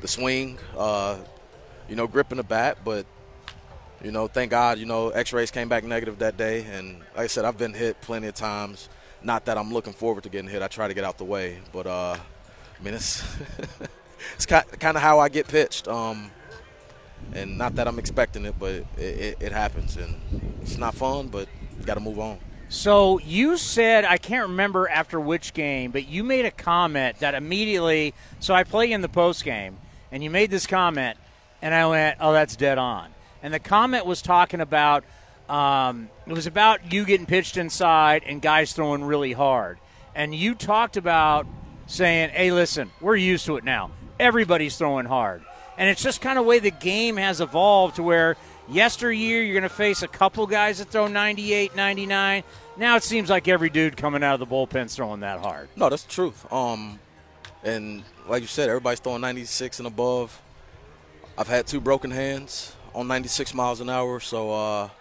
the 0.01 0.07
swing, 0.09 0.59
uh, 0.77 1.17
you 1.87 1.95
know, 1.95 2.07
gripping 2.07 2.37
the 2.37 2.43
bat, 2.43 2.79
but 2.83 3.05
you 4.03 4.11
know, 4.11 4.27
thank 4.27 4.51
God, 4.51 4.79
you 4.79 4.85
know, 4.85 5.11
X-rays 5.11 5.49
came 5.49 5.69
back 5.69 5.85
negative 5.85 6.19
that 6.19 6.35
day, 6.35 6.65
and 6.65 6.99
like 7.15 7.23
I 7.23 7.27
said, 7.27 7.45
I've 7.45 7.57
been 7.57 7.73
hit 7.73 8.01
plenty 8.01 8.27
of 8.27 8.35
times. 8.35 8.89
Not 9.23 9.45
that 9.45 9.57
I'm 9.57 9.71
looking 9.71 9.93
forward 9.93 10.23
to 10.23 10.29
getting 10.29 10.49
hit. 10.49 10.61
I 10.61 10.67
try 10.67 10.87
to 10.87 10.93
get 10.93 11.03
out 11.03 11.17
the 11.17 11.23
way, 11.23 11.59
but 11.71 11.87
uh, 11.87 12.17
I 12.17 12.83
mean, 12.83 12.93
it's 12.93 13.23
it's 14.35 14.45
kind 14.45 14.65
of 14.97 15.01
how 15.01 15.19
I 15.19 15.29
get 15.29 15.47
pitched. 15.47 15.87
Um, 15.87 16.31
and 17.33 17.57
not 17.57 17.75
that 17.75 17.87
I'm 17.87 17.99
expecting 17.99 18.45
it, 18.45 18.55
but 18.59 18.73
it, 18.73 18.87
it, 18.97 19.37
it 19.39 19.51
happens, 19.51 19.95
and 19.95 20.19
it's 20.61 20.77
not 20.77 20.93
fun, 20.93 21.29
but 21.29 21.47
got 21.85 21.95
to 21.95 21.99
move 21.99 22.19
on. 22.19 22.39
So 22.69 23.19
you 23.19 23.57
said 23.57 24.03
I 24.03 24.17
can't 24.17 24.49
remember 24.49 24.89
after 24.89 25.19
which 25.19 25.53
game, 25.53 25.91
but 25.91 26.07
you 26.07 26.23
made 26.23 26.45
a 26.45 26.51
comment 26.51 27.19
that 27.19 27.35
immediately. 27.35 28.13
So 28.39 28.53
I 28.53 28.63
play 28.63 28.91
in 28.91 29.01
the 29.01 29.09
post 29.09 29.43
game, 29.43 29.77
and 30.11 30.23
you 30.23 30.29
made 30.29 30.49
this 30.49 30.67
comment, 30.67 31.17
and 31.61 31.73
I 31.73 31.85
went, 31.87 32.17
"Oh, 32.19 32.33
that's 32.33 32.55
dead 32.55 32.77
on." 32.77 33.13
And 33.41 33.53
the 33.53 33.59
comment 33.59 34.05
was 34.05 34.21
talking 34.21 34.59
about 34.59 35.03
um, 35.49 36.09
it 36.25 36.33
was 36.33 36.47
about 36.47 36.93
you 36.93 37.05
getting 37.05 37.25
pitched 37.25 37.57
inside 37.57 38.23
and 38.25 38.41
guys 38.41 38.73
throwing 38.73 39.03
really 39.03 39.33
hard. 39.33 39.77
And 40.15 40.33
you 40.33 40.55
talked 40.55 40.95
about 40.97 41.47
saying, 41.87 42.29
hey, 42.29 42.51
listen, 42.51 42.91
we're 43.01 43.15
used 43.15 43.45
to 43.47 43.57
it 43.57 43.63
now. 43.63 43.91
Everybody's 44.19 44.77
throwing 44.77 45.05
hard. 45.05 45.43
And 45.77 45.89
it's 45.89 46.03
just 46.03 46.21
kind 46.21 46.37
of 46.37 46.45
way 46.45 46.59
the 46.59 46.71
game 46.71 47.17
has 47.17 47.41
evolved 47.41 47.95
to 47.95 48.03
where 48.03 48.37
yesteryear 48.69 49.41
you're 49.41 49.53
going 49.53 49.63
to 49.63 49.69
face 49.69 50.03
a 50.03 50.07
couple 50.07 50.45
guys 50.47 50.77
that 50.77 50.89
throw 50.89 51.07
98, 51.07 51.75
99. 51.75 52.43
Now 52.77 52.95
it 52.95 53.03
seems 53.03 53.29
like 53.29 53.47
every 53.47 53.69
dude 53.69 53.97
coming 53.97 54.23
out 54.23 54.39
of 54.39 54.39
the 54.39 54.45
bullpen's 54.45 54.95
throwing 54.95 55.21
that 55.21 55.39
hard. 55.39 55.67
No, 55.75 55.89
that's 55.89 56.03
the 56.03 56.11
truth. 56.11 56.51
Um, 56.53 56.99
and 57.63 58.03
like 58.27 58.41
you 58.41 58.47
said, 58.47 58.69
everybody's 58.69 58.99
throwing 58.99 59.21
96 59.21 59.79
and 59.79 59.87
above. 59.87 60.39
I've 61.37 61.47
had 61.47 61.65
two 61.65 61.81
broken 61.81 62.11
hands 62.11 62.75
on 62.93 63.07
96 63.07 63.53
miles 63.55 63.81
an 63.81 63.89
hour, 63.89 64.19
so 64.19 64.51
uh,– 64.51 64.89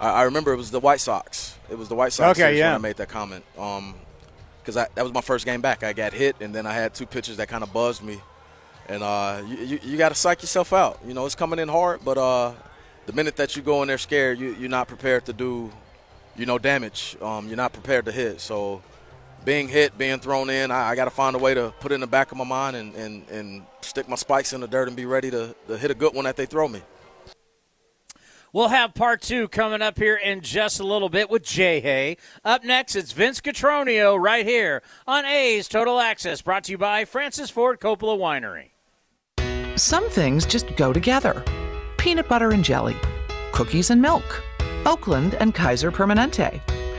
I, 0.00 0.10
I, 0.10 0.22
remember 0.24 0.52
it 0.52 0.56
was 0.56 0.70
the 0.70 0.80
White 0.80 1.00
Sox. 1.00 1.56
It 1.70 1.78
was 1.78 1.88
the 1.88 1.94
White 1.94 2.12
Sox 2.12 2.38
okay, 2.38 2.58
yeah. 2.58 2.72
when 2.72 2.74
I 2.76 2.78
made 2.78 2.96
that 2.96 3.08
comment. 3.08 3.44
Um, 3.58 3.94
because 4.62 4.76
that 4.76 5.02
was 5.02 5.12
my 5.12 5.20
first 5.20 5.44
game 5.44 5.60
back. 5.60 5.82
I 5.82 5.92
got 5.92 6.12
hit, 6.12 6.36
and 6.40 6.54
then 6.54 6.66
I 6.66 6.72
had 6.72 6.94
two 6.94 7.06
pitches 7.06 7.38
that 7.38 7.48
kind 7.48 7.64
of 7.64 7.72
buzzed 7.72 8.02
me. 8.02 8.20
And 8.88 9.02
uh, 9.02 9.42
you, 9.46 9.56
you, 9.56 9.80
you 9.82 9.98
got 9.98 10.10
to 10.10 10.14
psych 10.14 10.42
yourself 10.42 10.72
out. 10.72 11.00
You 11.06 11.14
know, 11.14 11.26
it's 11.26 11.34
coming 11.34 11.58
in 11.58 11.68
hard, 11.68 12.04
but 12.04 12.18
uh, 12.18 12.52
the 13.06 13.12
minute 13.12 13.36
that 13.36 13.56
you 13.56 13.62
go 13.62 13.82
in 13.82 13.88
there 13.88 13.98
scared, 13.98 14.38
you, 14.38 14.54
you're 14.58 14.70
not 14.70 14.88
prepared 14.88 15.26
to 15.26 15.32
do, 15.32 15.70
you 16.36 16.46
know, 16.46 16.58
damage. 16.58 17.16
Um, 17.20 17.48
you're 17.48 17.56
not 17.56 17.72
prepared 17.72 18.04
to 18.06 18.12
hit. 18.12 18.40
So 18.40 18.82
being 19.44 19.68
hit, 19.68 19.96
being 19.98 20.18
thrown 20.18 20.50
in, 20.50 20.70
I, 20.70 20.90
I 20.90 20.94
got 20.94 21.04
to 21.04 21.10
find 21.10 21.34
a 21.34 21.38
way 21.38 21.54
to 21.54 21.72
put 21.80 21.92
it 21.92 21.96
in 21.96 22.00
the 22.00 22.06
back 22.06 22.32
of 22.32 22.38
my 22.38 22.44
mind 22.44 22.76
and, 22.76 22.94
and, 22.94 23.28
and 23.28 23.62
stick 23.80 24.08
my 24.08 24.16
spikes 24.16 24.52
in 24.52 24.60
the 24.60 24.68
dirt 24.68 24.88
and 24.88 24.96
be 24.96 25.06
ready 25.06 25.30
to, 25.30 25.54
to 25.68 25.78
hit 25.78 25.90
a 25.90 25.94
good 25.94 26.14
one 26.14 26.24
that 26.24 26.36
they 26.36 26.46
throw 26.46 26.68
me. 26.68 26.82
We'll 28.52 28.68
have 28.68 28.92
part 28.92 29.22
two 29.22 29.48
coming 29.48 29.80
up 29.80 29.98
here 29.98 30.14
in 30.14 30.42
just 30.42 30.78
a 30.78 30.84
little 30.84 31.08
bit 31.08 31.30
with 31.30 31.42
Jay 31.42 31.80
Hay. 31.80 32.18
Up 32.44 32.64
next, 32.64 32.94
it's 32.94 33.12
Vince 33.12 33.40
Cotroneo 33.40 34.20
right 34.20 34.44
here 34.44 34.82
on 35.06 35.24
A's 35.24 35.68
Total 35.68 35.98
Access, 35.98 36.42
brought 36.42 36.64
to 36.64 36.72
you 36.72 36.78
by 36.78 37.06
Francis 37.06 37.48
Ford 37.48 37.80
Coppola 37.80 38.18
Winery. 38.18 38.72
Some 39.78 40.08
things 40.10 40.44
just 40.44 40.76
go 40.76 40.92
together 40.92 41.42
peanut 41.96 42.28
butter 42.28 42.50
and 42.50 42.62
jelly, 42.64 42.96
cookies 43.52 43.88
and 43.88 44.02
milk, 44.02 44.42
Oakland 44.84 45.34
and 45.36 45.54
Kaiser 45.54 45.90
Permanente. 45.90 46.60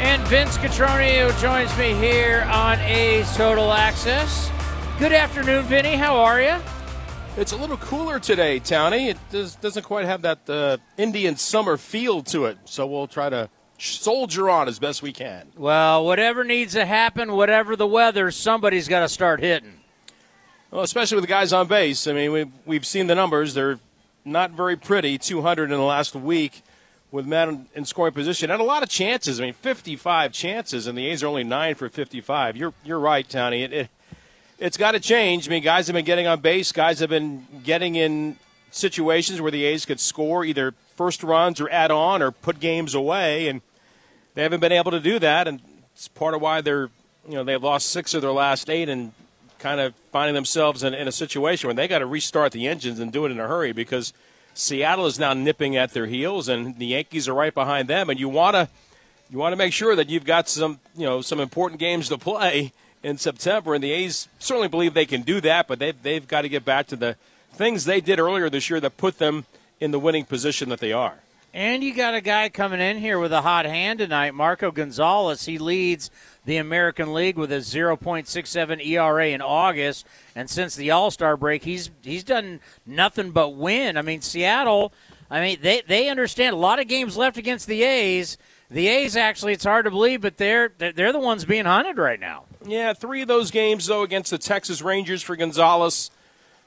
And 0.00 0.22
Vince 0.28 0.56
Catroni, 0.56 1.30
who 1.30 1.40
joins 1.42 1.76
me 1.76 1.92
here 1.92 2.48
on 2.50 2.78
A's 2.80 3.30
Total 3.36 3.70
Access. 3.70 4.50
Good 4.98 5.12
afternoon, 5.12 5.66
Vinny. 5.66 5.94
How 5.94 6.16
are 6.16 6.40
you? 6.40 6.56
It's 7.36 7.52
a 7.52 7.56
little 7.58 7.76
cooler 7.76 8.18
today, 8.18 8.60
Townie. 8.60 9.10
It 9.10 9.18
does, 9.30 9.56
doesn't 9.56 9.82
quite 9.82 10.06
have 10.06 10.22
that 10.22 10.48
uh, 10.48 10.78
Indian 10.96 11.36
summer 11.36 11.76
feel 11.76 12.22
to 12.22 12.46
it, 12.46 12.56
so 12.64 12.86
we'll 12.86 13.08
try 13.08 13.28
to 13.28 13.50
soldier 13.76 14.48
on 14.48 14.68
as 14.68 14.78
best 14.78 15.02
we 15.02 15.12
can. 15.12 15.48
Well, 15.54 16.06
whatever 16.06 16.44
needs 16.44 16.72
to 16.72 16.86
happen, 16.86 17.32
whatever 17.32 17.76
the 17.76 17.86
weather, 17.86 18.30
somebody's 18.30 18.88
got 18.88 19.00
to 19.00 19.08
start 19.08 19.40
hitting. 19.40 19.80
Well, 20.70 20.80
especially 20.80 21.16
with 21.16 21.24
the 21.24 21.28
guys 21.28 21.52
on 21.52 21.66
base. 21.66 22.06
I 22.06 22.14
mean, 22.14 22.32
we've, 22.32 22.52
we've 22.64 22.86
seen 22.86 23.06
the 23.06 23.14
numbers. 23.14 23.52
They're 23.52 23.78
not 24.24 24.52
very 24.52 24.78
pretty, 24.78 25.18
200 25.18 25.64
in 25.64 25.70
the 25.70 25.84
last 25.84 26.14
week 26.14 26.62
with 27.10 27.26
men 27.26 27.66
in 27.74 27.84
scoring 27.84 28.14
position 28.14 28.50
and 28.50 28.60
a 28.60 28.64
lot 28.64 28.82
of 28.82 28.88
chances. 28.88 29.40
I 29.40 29.44
mean, 29.44 29.54
55 29.54 30.32
chances, 30.32 30.86
and 30.86 30.96
the 30.96 31.06
A's 31.06 31.22
are 31.22 31.26
only 31.26 31.44
nine 31.44 31.74
for 31.74 31.88
55. 31.88 32.56
You're 32.56 32.72
you're 32.84 33.00
right, 33.00 33.28
Townie. 33.28 33.64
It, 33.64 33.72
it 33.72 33.90
it's 34.58 34.76
got 34.76 34.92
to 34.92 35.00
change. 35.00 35.48
I 35.48 35.50
mean, 35.50 35.62
guys 35.62 35.86
have 35.86 35.94
been 35.94 36.04
getting 36.04 36.26
on 36.26 36.40
base. 36.40 36.70
Guys 36.70 37.00
have 37.00 37.10
been 37.10 37.46
getting 37.64 37.94
in 37.94 38.36
situations 38.70 39.40
where 39.40 39.50
the 39.50 39.64
A's 39.64 39.86
could 39.86 39.98
score 39.98 40.44
either 40.44 40.74
first 40.94 41.22
runs 41.22 41.60
or 41.60 41.70
add 41.70 41.90
on 41.90 42.22
or 42.22 42.30
put 42.30 42.60
games 42.60 42.94
away, 42.94 43.48
and 43.48 43.62
they 44.34 44.42
haven't 44.42 44.60
been 44.60 44.72
able 44.72 44.90
to 44.90 45.00
do 45.00 45.18
that. 45.18 45.48
And 45.48 45.60
it's 45.94 46.08
part 46.08 46.34
of 46.34 46.40
why 46.40 46.60
they're 46.60 46.90
you 47.28 47.34
know 47.34 47.44
they've 47.44 47.62
lost 47.62 47.90
six 47.90 48.14
of 48.14 48.22
their 48.22 48.32
last 48.32 48.70
eight 48.70 48.88
and 48.88 49.12
kind 49.58 49.80
of 49.80 49.94
finding 50.10 50.34
themselves 50.34 50.82
in, 50.82 50.94
in 50.94 51.06
a 51.06 51.12
situation 51.12 51.68
where 51.68 51.74
they 51.74 51.86
got 51.86 51.98
to 51.98 52.06
restart 52.06 52.50
the 52.52 52.66
engines 52.66 52.98
and 52.98 53.12
do 53.12 53.26
it 53.26 53.30
in 53.32 53.40
a 53.40 53.48
hurry 53.48 53.72
because– 53.72 54.12
Seattle 54.54 55.06
is 55.06 55.18
now 55.18 55.32
nipping 55.32 55.76
at 55.76 55.92
their 55.92 56.06
heels, 56.06 56.48
and 56.48 56.78
the 56.78 56.86
Yankees 56.86 57.28
are 57.28 57.34
right 57.34 57.54
behind 57.54 57.88
them. 57.88 58.10
And 58.10 58.18
you 58.18 58.28
want 58.28 58.54
to 58.54 58.68
you 59.30 59.38
want 59.38 59.52
to 59.52 59.56
make 59.56 59.72
sure 59.72 59.94
that 59.94 60.08
you've 60.08 60.24
got 60.24 60.48
some 60.48 60.80
you 60.96 61.06
know 61.06 61.20
some 61.20 61.40
important 61.40 61.80
games 61.80 62.08
to 62.08 62.18
play 62.18 62.72
in 63.02 63.16
September. 63.16 63.74
And 63.74 63.82
the 63.82 63.92
A's 63.92 64.28
certainly 64.38 64.68
believe 64.68 64.94
they 64.94 65.06
can 65.06 65.22
do 65.22 65.40
that, 65.40 65.68
but 65.68 65.78
they've 65.78 66.00
they've 66.02 66.26
got 66.26 66.42
to 66.42 66.48
get 66.48 66.64
back 66.64 66.86
to 66.88 66.96
the 66.96 67.16
things 67.52 67.84
they 67.84 68.00
did 68.00 68.18
earlier 68.18 68.50
this 68.50 68.70
year 68.70 68.80
that 68.80 68.96
put 68.96 69.18
them 69.18 69.46
in 69.80 69.90
the 69.90 69.98
winning 69.98 70.24
position 70.24 70.68
that 70.68 70.80
they 70.80 70.92
are. 70.92 71.14
And 71.52 71.82
you 71.82 71.92
got 71.92 72.14
a 72.14 72.20
guy 72.20 72.48
coming 72.48 72.80
in 72.80 72.98
here 72.98 73.18
with 73.18 73.32
a 73.32 73.42
hot 73.42 73.64
hand 73.64 73.98
tonight, 73.98 74.34
Marco 74.34 74.70
Gonzalez. 74.70 75.46
He 75.46 75.58
leads 75.58 76.08
the 76.44 76.58
American 76.58 77.12
League 77.12 77.36
with 77.36 77.50
a 77.50 77.56
0.67 77.56 78.86
ERA 78.86 79.26
in 79.28 79.42
August, 79.42 80.06
and 80.36 80.48
since 80.48 80.76
the 80.76 80.92
All 80.92 81.10
Star 81.10 81.36
break, 81.36 81.64
he's 81.64 81.90
he's 82.02 82.22
done 82.22 82.60
nothing 82.86 83.32
but 83.32 83.50
win. 83.50 83.96
I 83.96 84.02
mean, 84.02 84.20
Seattle. 84.20 84.92
I 85.28 85.40
mean, 85.40 85.58
they 85.60 85.82
they 85.86 86.08
understand 86.08 86.54
a 86.54 86.58
lot 86.58 86.78
of 86.78 86.86
games 86.86 87.16
left 87.16 87.36
against 87.36 87.66
the 87.66 87.82
A's. 87.82 88.38
The 88.70 88.86
A's 88.86 89.16
actually, 89.16 89.52
it's 89.52 89.64
hard 89.64 89.86
to 89.86 89.90
believe, 89.90 90.20
but 90.20 90.36
they're 90.36 90.70
they're 90.78 91.12
the 91.12 91.18
ones 91.18 91.44
being 91.44 91.64
hunted 91.64 91.98
right 91.98 92.20
now. 92.20 92.44
Yeah, 92.64 92.92
three 92.92 93.22
of 93.22 93.28
those 93.28 93.50
games 93.50 93.86
though 93.86 94.02
against 94.02 94.30
the 94.30 94.38
Texas 94.38 94.82
Rangers 94.82 95.20
for 95.20 95.34
Gonzalez, 95.34 96.12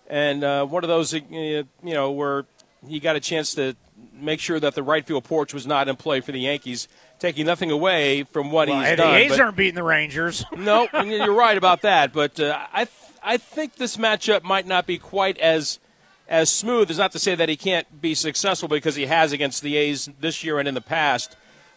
and 0.09 0.43
uh, 0.43 0.65
one 0.65 0.83
of 0.83 0.89
those, 0.89 1.13
uh, 1.13 1.19
you 1.31 1.65
know, 1.83 2.11
where 2.11 2.45
he 2.85 2.99
got 2.99 3.15
a 3.15 3.21
chance 3.21 3.53
to 3.55 3.77
make 4.13 4.39
sure 4.39 4.59
that 4.59 4.75
the 4.75 4.83
right 4.83 5.05
field 5.05 5.23
porch 5.23 5.53
was 5.53 5.65
not 5.65 5.87
in 5.87 5.95
play 5.95 6.21
for 6.21 6.31
the 6.31 6.39
Yankees, 6.39 6.87
taking 7.19 7.45
nothing 7.45 7.71
away 7.71 8.23
from 8.23 8.51
what 8.51 8.67
well, 8.67 8.79
he's 8.79 8.89
hey, 8.89 8.95
done. 8.95 9.13
The 9.13 9.19
A's 9.19 9.39
aren't 9.39 9.57
beating 9.57 9.75
the 9.75 9.83
Rangers. 9.83 10.43
no, 10.57 10.87
you're 11.03 11.33
right 11.33 11.57
about 11.57 11.81
that. 11.81 12.13
But 12.13 12.39
uh, 12.39 12.59
I, 12.71 12.85
th- 12.85 13.11
I 13.23 13.37
think 13.37 13.75
this 13.75 13.97
matchup 13.97 14.43
might 14.43 14.67
not 14.67 14.85
be 14.85 14.97
quite 14.97 15.37
as 15.37 15.79
as 16.27 16.49
smooth. 16.49 16.89
Is 16.89 16.97
not 16.97 17.11
to 17.13 17.19
say 17.19 17.35
that 17.35 17.49
he 17.49 17.55
can't 17.55 18.01
be 18.01 18.15
successful 18.15 18.67
because 18.67 18.95
he 18.95 19.05
has 19.05 19.31
against 19.31 19.61
the 19.61 19.77
A's 19.77 20.09
this 20.19 20.43
year 20.43 20.59
and 20.59 20.67
in 20.67 20.73
the 20.73 20.81
past. 20.81 21.35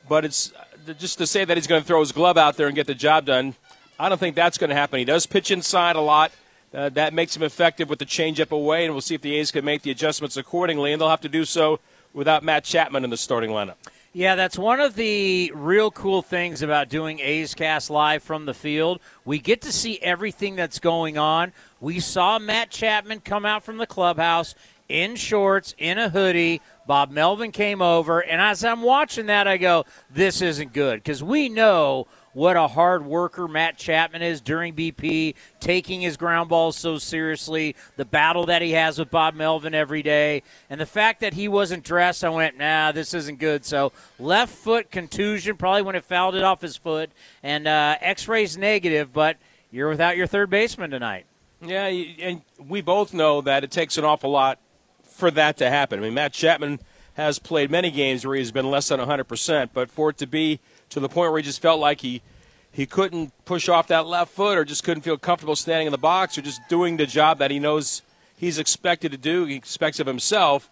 But 0.09 0.25
it's 0.25 0.53
uh, 0.89 0.93
just 0.95 1.19
to 1.19 1.27
say 1.27 1.45
that 1.45 1.57
he's 1.57 1.67
going 1.67 1.83
to 1.83 1.87
throw 1.87 2.01
his 2.01 2.13
glove 2.13 2.37
out 2.37 2.57
there 2.57 2.67
and 2.67 2.77
get 2.77 2.87
the 2.87 2.95
job 2.95 3.27
done. 3.27 3.55
I 3.99 4.09
don't 4.09 4.19
think 4.19 4.37
that's 4.37 4.59
going 4.59 4.71
to 4.71 4.77
happen. 4.77 4.99
He 4.99 5.05
does 5.05 5.27
pitch 5.27 5.51
inside 5.51 5.97
a 5.97 6.01
lot. 6.01 6.33
Uh, 6.75 6.91
that 6.91 7.15
makes 7.15 7.35
him 7.35 7.43
effective 7.43 7.89
with 7.89 7.99
the 7.99 8.05
changeup 8.05 8.51
away, 8.51 8.85
and 8.85 8.93
we'll 8.93 9.01
see 9.01 9.15
if 9.15 9.23
the 9.23 9.35
A's 9.37 9.51
can 9.51 9.65
make 9.65 9.83
the 9.83 9.91
adjustments 9.91 10.37
accordingly. 10.37 10.93
And 10.93 11.01
they'll 11.01 11.09
have 11.09 11.21
to 11.23 11.29
do 11.29 11.45
so 11.45 11.81
without 12.17 12.43
Matt 12.43 12.65
Chapman 12.65 13.05
in 13.05 13.11
the 13.11 13.17
starting 13.17 13.51
lineup. 13.51 13.75
Yeah, 14.13 14.35
that's 14.35 14.59
one 14.59 14.81
of 14.81 14.97
the 14.97 15.53
real 15.55 15.91
cool 15.91 16.23
things 16.23 16.63
about 16.63 16.89
doing 16.89 17.21
A's 17.21 17.55
Cast 17.55 17.91
live 17.91 18.23
from 18.23 18.47
the 18.47 18.55
field. 18.55 18.99
We 19.27 19.39
get 19.39 19.61
to 19.61 19.73
see 19.73 19.99
everything 20.01 20.57
that's 20.57 20.79
going 20.79 21.19
on. 21.19 21.53
We 21.81 22.01
saw 22.01 22.39
Matt 22.39 22.71
Chapman 22.71 23.21
come 23.21 23.45
out 23.45 23.63
from 23.63 23.77
the 23.77 23.87
clubhouse 23.87 24.55
in 24.89 25.17
shorts, 25.17 25.75
in 25.77 25.99
a 25.99 26.09
hoodie. 26.09 26.63
Bob 26.87 27.11
Melvin 27.11 27.53
came 27.53 27.83
over, 27.83 28.21
and 28.21 28.41
as 28.41 28.65
I'm 28.65 28.81
watching 28.81 29.27
that, 29.27 29.47
I 29.47 29.59
go, 29.59 29.85
this 30.11 30.41
isn't 30.41 30.73
good 30.73 31.03
because 31.03 31.23
we 31.23 31.51
know 31.51 32.07
what 32.37 32.55
a 32.55 32.69
hard 32.69 33.07
worker 33.07 33.49
Matt 33.49 33.79
Chapman 33.79 34.21
is 34.21 34.43
during 34.43 34.75
BP, 34.75 35.35
taking 35.59 36.03
his 36.03 36.19
ground 36.19 36.51
balls 36.51 36.77
so 36.77 36.99
seriously, 36.99 37.75
the 37.97 38.05
battle 38.05 38.45
that 38.45 38.61
he 38.61 38.73
has 38.73 38.99
with 38.99 39.11
Bob 39.11 39.35
Melvin 39.35 39.75
every 39.75 40.03
day, 40.03 40.43
and 40.69 40.79
the 40.79 40.85
fact 40.85 41.21
that 41.21 41.33
he 41.33 41.49
wasn't 41.49 41.83
dressed, 41.83 42.23
I 42.23 42.29
went, 42.29 42.59
nah, 42.59 42.93
this 42.93 43.15
isn't 43.15 43.39
good. 43.39 43.65
So 43.65 43.91
left 44.19 44.53
foot 44.53 44.91
contusion, 44.91 45.57
probably 45.57 45.81
when 45.81 45.95
it 45.97 46.05
fouled 46.05 46.35
it 46.35 46.45
off 46.45 46.61
his 46.61 46.77
foot, 46.77 47.11
and 47.43 47.67
uh, 47.67 47.97
X-rays 48.03 48.59
negative, 48.59 49.15
but 49.15 49.39
you're 49.71 49.89
without 49.89 50.19
your 50.19 50.27
third 50.27 50.51
baseman 50.51 50.91
tonight. 50.91 51.25
Yeah, 51.63 51.87
and 51.87 52.43
we 52.59 52.83
both 52.83 53.15
know 53.15 53.41
that 53.41 53.65
it 53.65 53.71
takes 53.71 53.97
an 53.97 54.05
awful 54.05 54.29
lot 54.29 54.59
for 55.05 55.31
that 55.31 55.57
to 55.57 55.71
happen. 55.71 56.01
I 56.01 56.03
mean, 56.03 56.13
Matt 56.13 56.35
Chapman 56.35 56.81
has 57.17 57.39
played 57.39 57.71
many 57.71 57.91
games 57.91 58.27
where 58.27 58.37
he's 58.37 58.53
been 58.53 58.71
less 58.71 58.89
than 58.89 59.01
100%, 59.01 59.71
but 59.75 59.91
for 59.91 60.11
it 60.11 60.19
to 60.19 60.27
be– 60.27 60.61
to 60.91 61.01
the 61.01 61.09
point 61.09 61.31
where 61.31 61.39
he 61.39 61.45
just 61.45 61.61
felt 61.61 61.81
like 61.81 62.01
he 62.01 62.23
he 62.71 62.85
couldn't 62.85 63.33
push 63.47 63.71
off 63.71 63.87
that 63.87 64.07
left 64.07 64.33
foot 64.33 64.59
or 64.59 64.65
just 64.65 64.85
couldn't 64.85 65.03
feel 65.03 65.17
comfortable 65.17 65.57
standing 65.57 65.87
in 65.87 65.93
the 65.93 65.99
box 65.99 66.37
or 66.37 66.43
just 66.43 66.61
doing 66.69 66.99
the 66.99 67.07
job 67.07 67.39
that 67.39 67.51
he 67.51 67.59
knows 67.59 68.03
he's 68.37 68.59
expected 68.59 69.13
to 69.13 69.19
do, 69.19 69.47
he 69.47 69.55
expects 69.55 69.99
of 69.99 70.07
himself. 70.07 70.71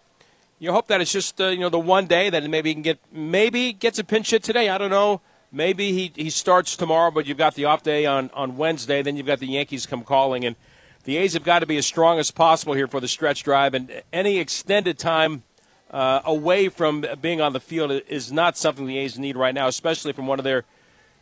You 0.59 0.71
hope 0.71 0.87
that 0.87 1.01
it's 1.01 1.11
just 1.11 1.41
uh, 1.41 1.47
you 1.47 1.59
know 1.59 1.69
the 1.69 1.79
one 1.79 2.05
day 2.05 2.29
that 2.29 2.47
maybe 2.49 2.69
he 2.69 2.75
can 2.75 2.83
get 2.83 2.99
maybe 3.11 3.73
gets 3.73 3.99
a 3.99 4.03
pinch 4.03 4.31
hit 4.31 4.43
today. 4.43 4.69
I 4.69 4.77
don't 4.77 4.91
know. 4.91 5.21
Maybe 5.51 5.93
he, 5.93 6.11
he 6.15 6.29
starts 6.29 6.75
tomorrow, 6.75 7.11
but 7.11 7.27
you've 7.27 7.37
got 7.37 7.55
the 7.55 7.63
off 7.63 7.81
day 7.81 8.05
on, 8.05 8.29
on 8.33 8.57
Wednesday. 8.57 9.01
Then 9.01 9.15
you've 9.15 9.27
got 9.27 9.39
the 9.39 9.47
Yankees 9.47 9.85
come 9.85 10.03
calling, 10.03 10.43
and 10.43 10.57
the 11.05 11.15
A's 11.15 11.33
have 11.33 11.43
got 11.43 11.59
to 11.59 11.65
be 11.65 11.77
as 11.77 11.85
strong 11.85 12.19
as 12.19 12.29
possible 12.29 12.73
here 12.73 12.87
for 12.87 12.99
the 12.99 13.07
stretch 13.07 13.43
drive. 13.43 13.73
And 13.73 14.01
any 14.11 14.37
extended 14.37 14.99
time 14.99 15.43
uh, 15.91 16.21
away 16.25 16.69
from 16.69 17.05
being 17.21 17.41
on 17.41 17.53
the 17.53 17.59
field 17.59 17.91
is 17.91 18.31
not 18.31 18.57
something 18.57 18.85
the 18.85 18.97
A's 18.97 19.17
need 19.17 19.37
right 19.37 19.53
now, 19.53 19.67
especially 19.67 20.13
from 20.13 20.27
one 20.27 20.39
of 20.39 20.43
their 20.43 20.65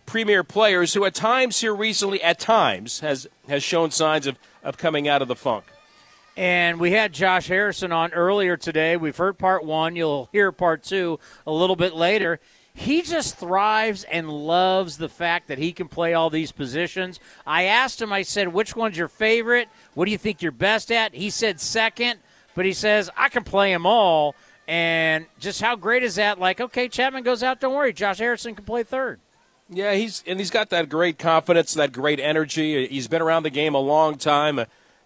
premier 0.06 0.44
players 0.44 0.94
who, 0.94 1.06
at 1.06 1.14
times 1.14 1.62
here 1.62 1.76
recently, 1.76 2.22
at 2.22 2.40
times 2.40 3.00
has 3.02 3.28
has 3.48 3.64
shown 3.64 3.92
signs 3.92 4.28
of, 4.28 4.38
of 4.64 4.78
coming 4.78 5.08
out 5.08 5.22
of 5.22 5.28
the 5.28 5.36
funk. 5.36 5.66
And 6.36 6.80
we 6.80 6.92
had 6.92 7.14
Josh 7.14 7.48
Harrison 7.48 7.92
on 7.92 8.12
earlier 8.14 8.58
today. 8.58 8.98
We've 8.98 9.16
heard 9.16 9.38
part 9.38 9.64
one. 9.64 9.96
You'll 9.96 10.30
hear 10.32 10.52
part 10.52 10.84
two 10.84 11.20
a 11.46 11.52
little 11.52 11.76
bit 11.76 11.94
later. 11.94 12.40
He 12.74 13.04
just 13.04 13.38
thrives 13.38 14.04
and 14.06 14.28
loves 14.30 14.98
the 14.98 15.10
fact 15.10 15.48
that 15.48 15.60
he 15.60 15.74
can 15.74 15.88
play 15.88 16.16
all 16.16 16.32
these 16.32 16.52
positions. 16.52 17.20
I 17.46 17.66
asked 17.66 18.02
him, 18.02 18.12
I 18.12 18.24
said, 18.24 18.48
which 18.48 18.76
one's 18.76 18.98
your 18.98 19.08
favorite? 19.08 19.70
What 19.94 20.06
do 20.06 20.12
you 20.12 20.18
think 20.18 20.42
you're 20.42 20.52
best 20.52 20.92
at? 20.92 21.14
He 21.14 21.30
said 21.30 21.60
second, 21.60 22.20
but 22.56 22.66
he 22.66 22.74
says, 22.74 23.12
I 23.16 23.30
can 23.30 23.44
play 23.44 23.72
them 23.72 23.86
all. 23.86 24.34
And 24.68 25.26
just 25.40 25.62
how 25.62 25.76
great 25.76 26.04
is 26.04 26.16
that? 26.16 26.40
Like, 26.40 26.62
okay, 26.62 26.88
Chapman 26.88 27.24
goes 27.24 27.44
out. 27.44 27.60
Don't 27.60 27.74
worry, 27.74 27.92
Josh 27.92 28.20
Harrison 28.20 28.56
can 28.56 28.66
play 28.66 28.84
third. 28.84 29.20
Yeah, 29.70 29.94
he's 29.94 30.24
and 30.28 30.40
he's 30.40 30.52
got 30.52 30.70
that 30.70 30.90
great 30.90 31.18
confidence, 31.18 31.74
that 31.74 31.92
great 31.92 32.20
energy. 32.20 32.88
He's 32.88 33.08
been 33.08 33.22
around 33.22 33.44
the 33.44 33.50
game 33.50 33.76
a 33.76 33.80
long 33.80 34.18
time. 34.18 34.66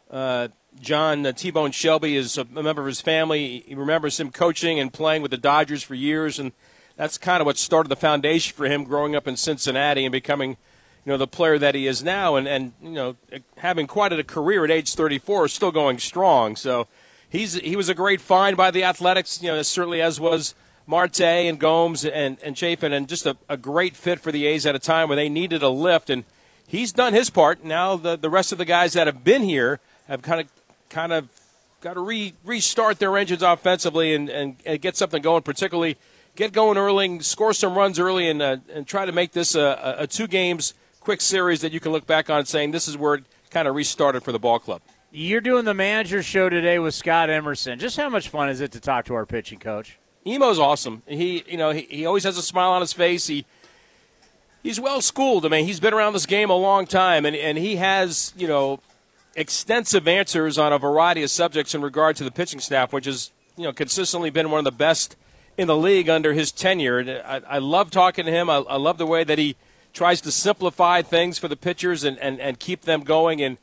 Uh, 0.09 0.49
John 0.79 1.25
uh, 1.25 1.31
T-Bone 1.31 1.71
Shelby 1.71 2.15
is 2.15 2.37
a 2.37 2.45
member 2.45 2.81
of 2.81 2.87
his 2.87 3.01
family. 3.01 3.63
He 3.67 3.75
remembers 3.75 4.19
him 4.19 4.31
coaching 4.31 4.79
and 4.79 4.91
playing 4.93 5.21
with 5.21 5.31
the 5.31 5.37
Dodgers 5.37 5.83
for 5.83 5.95
years, 5.95 6.37
and 6.37 6.51
that's 6.95 7.17
kind 7.17 7.41
of 7.41 7.45
what 7.45 7.57
started 7.57 7.89
the 7.89 7.95
foundation 7.95 8.55
for 8.55 8.65
him 8.65 8.83
growing 8.83 9.15
up 9.15 9.27
in 9.27 9.37
Cincinnati 9.37 10.05
and 10.05 10.11
becoming, 10.11 10.51
you 11.05 11.11
know, 11.11 11.17
the 11.17 11.27
player 11.27 11.57
that 11.57 11.73
he 11.73 11.87
is 11.87 12.03
now. 12.03 12.35
And 12.35 12.47
and 12.47 12.73
you 12.81 12.91
know, 12.91 13.15
having 13.57 13.87
quite 13.87 14.13
a 14.13 14.23
career 14.23 14.65
at 14.65 14.71
age 14.71 14.93
34, 14.93 15.47
still 15.47 15.71
going 15.71 15.99
strong. 15.99 16.55
So 16.55 16.87
he's 17.29 17.53
he 17.55 17.75
was 17.75 17.89
a 17.89 17.93
great 17.93 18.21
find 18.21 18.57
by 18.57 18.71
the 18.71 18.83
Athletics. 18.83 19.41
You 19.41 19.49
know, 19.49 19.61
certainly 19.61 20.01
as 20.01 20.19
was 20.19 20.55
Marte 20.85 21.21
and 21.21 21.59
Gomes 21.59 22.05
and 22.05 22.37
and 22.43 22.57
Chafin, 22.57 22.93
and 22.93 23.07
just 23.07 23.25
a, 23.25 23.37
a 23.49 23.57
great 23.57 23.95
fit 23.95 24.19
for 24.19 24.31
the 24.31 24.45
A's 24.47 24.65
at 24.65 24.75
a 24.75 24.79
time 24.79 25.09
where 25.09 25.15
they 25.15 25.29
needed 25.29 25.63
a 25.63 25.69
lift. 25.69 26.09
And 26.09 26.23
he's 26.67 26.91
done 26.91 27.13
his 27.13 27.29
part. 27.29 27.63
Now 27.63 27.95
the 27.95 28.15
the 28.15 28.29
rest 28.29 28.51
of 28.51 28.57
the 28.57 28.65
guys 28.65 28.93
that 28.93 29.07
have 29.07 29.23
been 29.23 29.43
here 29.43 29.79
have 30.07 30.21
kind 30.21 30.41
of 30.41 30.47
kind 30.89 31.13
of 31.13 31.29
got 31.81 31.93
to 31.93 32.01
re, 32.01 32.33
restart 32.43 32.99
their 32.99 33.15
engines 33.17 33.43
offensively 33.43 34.15
and, 34.15 34.29
and, 34.29 34.55
and, 34.65 34.81
get 34.81 34.97
something 34.97 35.21
going, 35.21 35.43
particularly 35.43 35.95
get 36.35 36.51
going 36.51 36.77
early, 36.77 37.19
score 37.19 37.53
some 37.53 37.77
runs 37.77 37.99
early, 37.99 38.29
and 38.29 38.41
uh, 38.41 38.57
and 38.73 38.87
try 38.87 39.05
to 39.05 39.11
make 39.11 39.31
this 39.31 39.55
a, 39.55 39.95
a 39.99 40.07
two 40.07 40.27
games 40.27 40.73
quick 41.01 41.21
series 41.21 41.61
that 41.61 41.71
you 41.71 41.79
can 41.79 41.91
look 41.91 42.05
back 42.05 42.29
on 42.29 42.45
saying 42.45 42.71
this 42.71 42.87
is 42.87 42.97
where 42.97 43.15
it 43.15 43.23
kind 43.49 43.67
of 43.67 43.75
restarted 43.75 44.23
for 44.23 44.31
the 44.31 44.39
ball 44.39 44.59
club. 44.59 44.81
You're 45.09 45.41
doing 45.41 45.63
the 45.63 45.73
manager 45.73 46.21
show 46.21 46.49
today 46.49 46.79
with 46.79 46.93
Scott 46.93 47.29
Emerson. 47.29 47.79
Just 47.79 47.95
how 47.95 48.09
much 48.09 48.27
fun 48.27 48.49
is 48.49 48.59
it 48.59 48.73
to 48.73 48.81
talk 48.81 49.05
to 49.05 49.13
our 49.13 49.25
pitching 49.25 49.57
coach? 49.57 49.99
Emo's 50.25 50.59
awesome. 50.59 51.01
He, 51.07 51.45
you 51.47 51.55
know, 51.55 51.71
he, 51.71 51.87
he 51.89 52.05
always 52.05 52.25
has 52.25 52.37
a 52.37 52.41
smile 52.41 52.71
on 52.71 52.81
his 52.81 52.91
face. 52.91 53.27
He 53.27 53.45
he's 54.63 54.81
well 54.81 54.99
schooled. 54.99 55.45
I 55.45 55.49
mean, 55.49 55.65
he's 55.65 55.79
been 55.79 55.93
around 55.93 56.11
this 56.11 56.25
game 56.25 56.49
a 56.49 56.55
long 56.55 56.85
time, 56.85 57.25
and, 57.25 57.37
and 57.37 57.57
he 57.57 57.77
has, 57.77 58.33
you 58.35 58.49
know, 58.49 58.81
extensive 59.33 60.09
answers 60.09 60.57
on 60.57 60.73
a 60.73 60.77
variety 60.77 61.23
of 61.23 61.29
subjects 61.29 61.73
in 61.73 61.81
regard 61.81 62.17
to 62.17 62.25
the 62.25 62.31
pitching 62.31 62.59
staff, 62.59 62.91
which 62.91 63.05
has, 63.05 63.31
you 63.55 63.63
know, 63.63 63.71
consistently 63.71 64.29
been 64.29 64.51
one 64.51 64.59
of 64.59 64.65
the 64.65 64.71
best 64.71 65.15
in 65.57 65.67
the 65.67 65.77
league 65.77 66.09
under 66.09 66.33
his 66.33 66.51
tenure. 66.51 67.23
I, 67.25 67.41
I 67.47 67.57
love 67.59 67.91
talking 67.91 68.25
to 68.25 68.31
him. 68.31 68.49
I, 68.49 68.57
I 68.57 68.75
love 68.75 68.97
the 68.97 69.05
way 69.05 69.23
that 69.23 69.37
he 69.37 69.55
tries 69.93 70.19
to 70.21 70.31
simplify 70.31 71.01
things 71.01 71.39
for 71.39 71.47
the 71.47 71.55
pitchers 71.55 72.03
and, 72.03 72.19
and, 72.19 72.41
and 72.41 72.59
keep 72.59 72.81
them 72.81 73.01
going. 73.01 73.41
And 73.41 73.57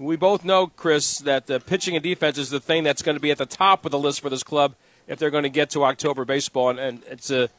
we 0.00 0.16
both 0.16 0.44
know, 0.44 0.66
Chris, 0.66 1.18
that 1.18 1.46
the 1.46 1.60
pitching 1.60 1.94
and 1.94 2.02
defense 2.02 2.38
is 2.38 2.48
the 2.48 2.58
thing 2.58 2.82
that's 2.84 3.02
going 3.02 3.16
to 3.16 3.20
be 3.20 3.30
at 3.30 3.38
the 3.38 3.46
top 3.46 3.84
of 3.84 3.90
the 3.90 3.98
list 3.98 4.20
for 4.22 4.30
this 4.30 4.42
club 4.42 4.74
if 5.06 5.18
they're 5.18 5.30
going 5.30 5.42
to 5.42 5.50
get 5.50 5.70
to 5.70 5.84
October 5.84 6.24
baseball. 6.24 6.70
And, 6.70 6.78
and 6.78 7.02
it's 7.06 7.30
a, 7.30 7.50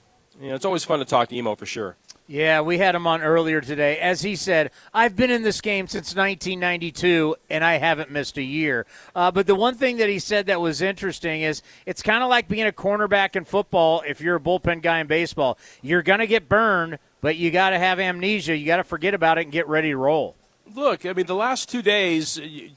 you 0.42 0.50
know, 0.50 0.56
it's 0.56 0.66
always 0.66 0.84
fun 0.84 1.00
to 1.00 1.06
talk 1.06 1.30
to 1.30 1.36
Emo 1.36 1.56
for 1.56 1.68
sure. 1.68 1.98
Yeah, 2.28 2.62
we 2.62 2.78
had 2.78 2.96
him 2.96 3.06
on 3.06 3.22
earlier 3.22 3.62
today. 3.62 4.00
As 4.00 4.22
he 4.22 4.36
said, 4.36 4.72
I've 4.94 5.16
been 5.16 5.30
in 5.30 5.44
this 5.44 5.60
game 5.60 5.88
since 5.88 6.16
1992, 6.16 7.36
and 7.50 7.64
I 7.64 7.74
haven't 7.74 8.10
missed 8.10 8.38
a 8.38 8.42
year. 8.42 8.86
Uh, 9.14 9.32
but 9.32 9.48
the 9.48 9.56
one 9.56 9.76
thing 9.76 9.98
that 9.98 10.08
he 10.08 10.18
said 10.18 10.46
that 10.46 10.62
was 10.62 10.82
interesting 10.82 11.42
is 11.42 11.62
it's 11.86 12.02
kind 12.02 12.24
of 12.24 12.30
like 12.30 12.48
being 12.48 12.66
a 12.66 12.72
cornerback 12.72 13.36
in 13.36 13.44
football 13.44 14.02
if 14.08 14.22
you're 14.22 14.38
a 14.38 14.40
bullpen 14.40 14.82
guy 14.82 15.00
in 15.00 15.08
baseball. 15.08 15.60
You're 15.82 16.04
going 16.04 16.20
to 16.20 16.28
get 16.28 16.48
burned, 16.48 17.00
but 17.20 17.36
you 17.36 17.52
got 17.52 17.72
to 17.72 17.80
have 17.80 18.00
amnesia. 18.00 18.56
You 18.56 18.66
got 18.66 18.78
to 18.78 18.86
forget 18.86 19.14
about 19.14 19.38
it 19.38 19.44
and 19.44 19.52
get 19.52 19.68
ready 19.68 19.90
to 19.90 19.98
roll. 19.98 20.38
Look, 20.74 21.06
I 21.06 21.14
mean, 21.14 21.26
the 21.26 21.36
last 21.36 21.70
two 21.70 21.82
days, 21.82 22.38
you, 22.38 22.72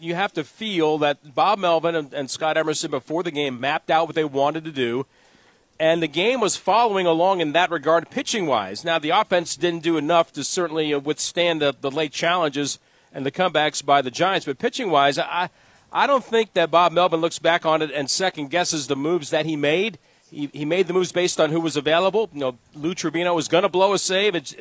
you 0.00 0.14
have 0.14 0.32
to 0.34 0.44
feel 0.44 0.98
that 0.98 1.34
Bob 1.34 1.58
Melvin 1.58 1.94
and, 1.94 2.12
and 2.14 2.30
Scott 2.30 2.56
Emerson 2.56 2.90
before 2.90 3.22
the 3.22 3.30
game 3.30 3.60
mapped 3.60 3.90
out 3.90 4.06
what 4.06 4.14
they 4.14 4.24
wanted 4.24 4.64
to 4.64 4.72
do 4.72 5.06
and 5.78 6.02
the 6.02 6.08
game 6.08 6.40
was 6.40 6.56
following 6.56 7.06
along 7.06 7.40
in 7.40 7.52
that 7.52 7.70
regard, 7.70 8.10
pitching 8.10 8.46
wise. 8.46 8.84
Now, 8.84 8.98
the 8.98 9.10
offense 9.10 9.56
didn't 9.56 9.82
do 9.82 9.96
enough 9.96 10.32
to 10.32 10.44
certainly 10.44 10.92
uh, 10.92 10.98
withstand 10.98 11.60
the, 11.60 11.74
the 11.78 11.90
late 11.90 12.12
challenges 12.12 12.78
and 13.12 13.24
the 13.24 13.30
comebacks 13.30 13.84
by 13.84 14.02
the 14.02 14.10
Giants, 14.10 14.46
but 14.46 14.58
pitching 14.58 14.90
wise, 14.90 15.18
I, 15.18 15.50
I 15.92 16.06
don't 16.06 16.24
think 16.24 16.54
that 16.54 16.70
Bob 16.70 16.92
Melvin 16.92 17.20
looks 17.20 17.38
back 17.38 17.64
on 17.64 17.82
it 17.82 17.90
and 17.90 18.10
second 18.10 18.50
guesses 18.50 18.86
the 18.86 18.96
moves 18.96 19.30
that 19.30 19.46
he 19.46 19.56
made. 19.56 19.98
He, 20.30 20.50
he 20.52 20.64
made 20.64 20.86
the 20.86 20.92
moves 20.92 21.12
based 21.12 21.40
on 21.40 21.50
who 21.50 21.60
was 21.60 21.76
available. 21.76 22.30
You 22.32 22.40
know, 22.40 22.58
Lou 22.74 22.94
Trivino 22.94 23.34
was 23.34 23.48
going 23.48 23.62
to 23.62 23.68
blow 23.68 23.92
a 23.92 23.98
save. 23.98 24.34
It's, 24.34 24.54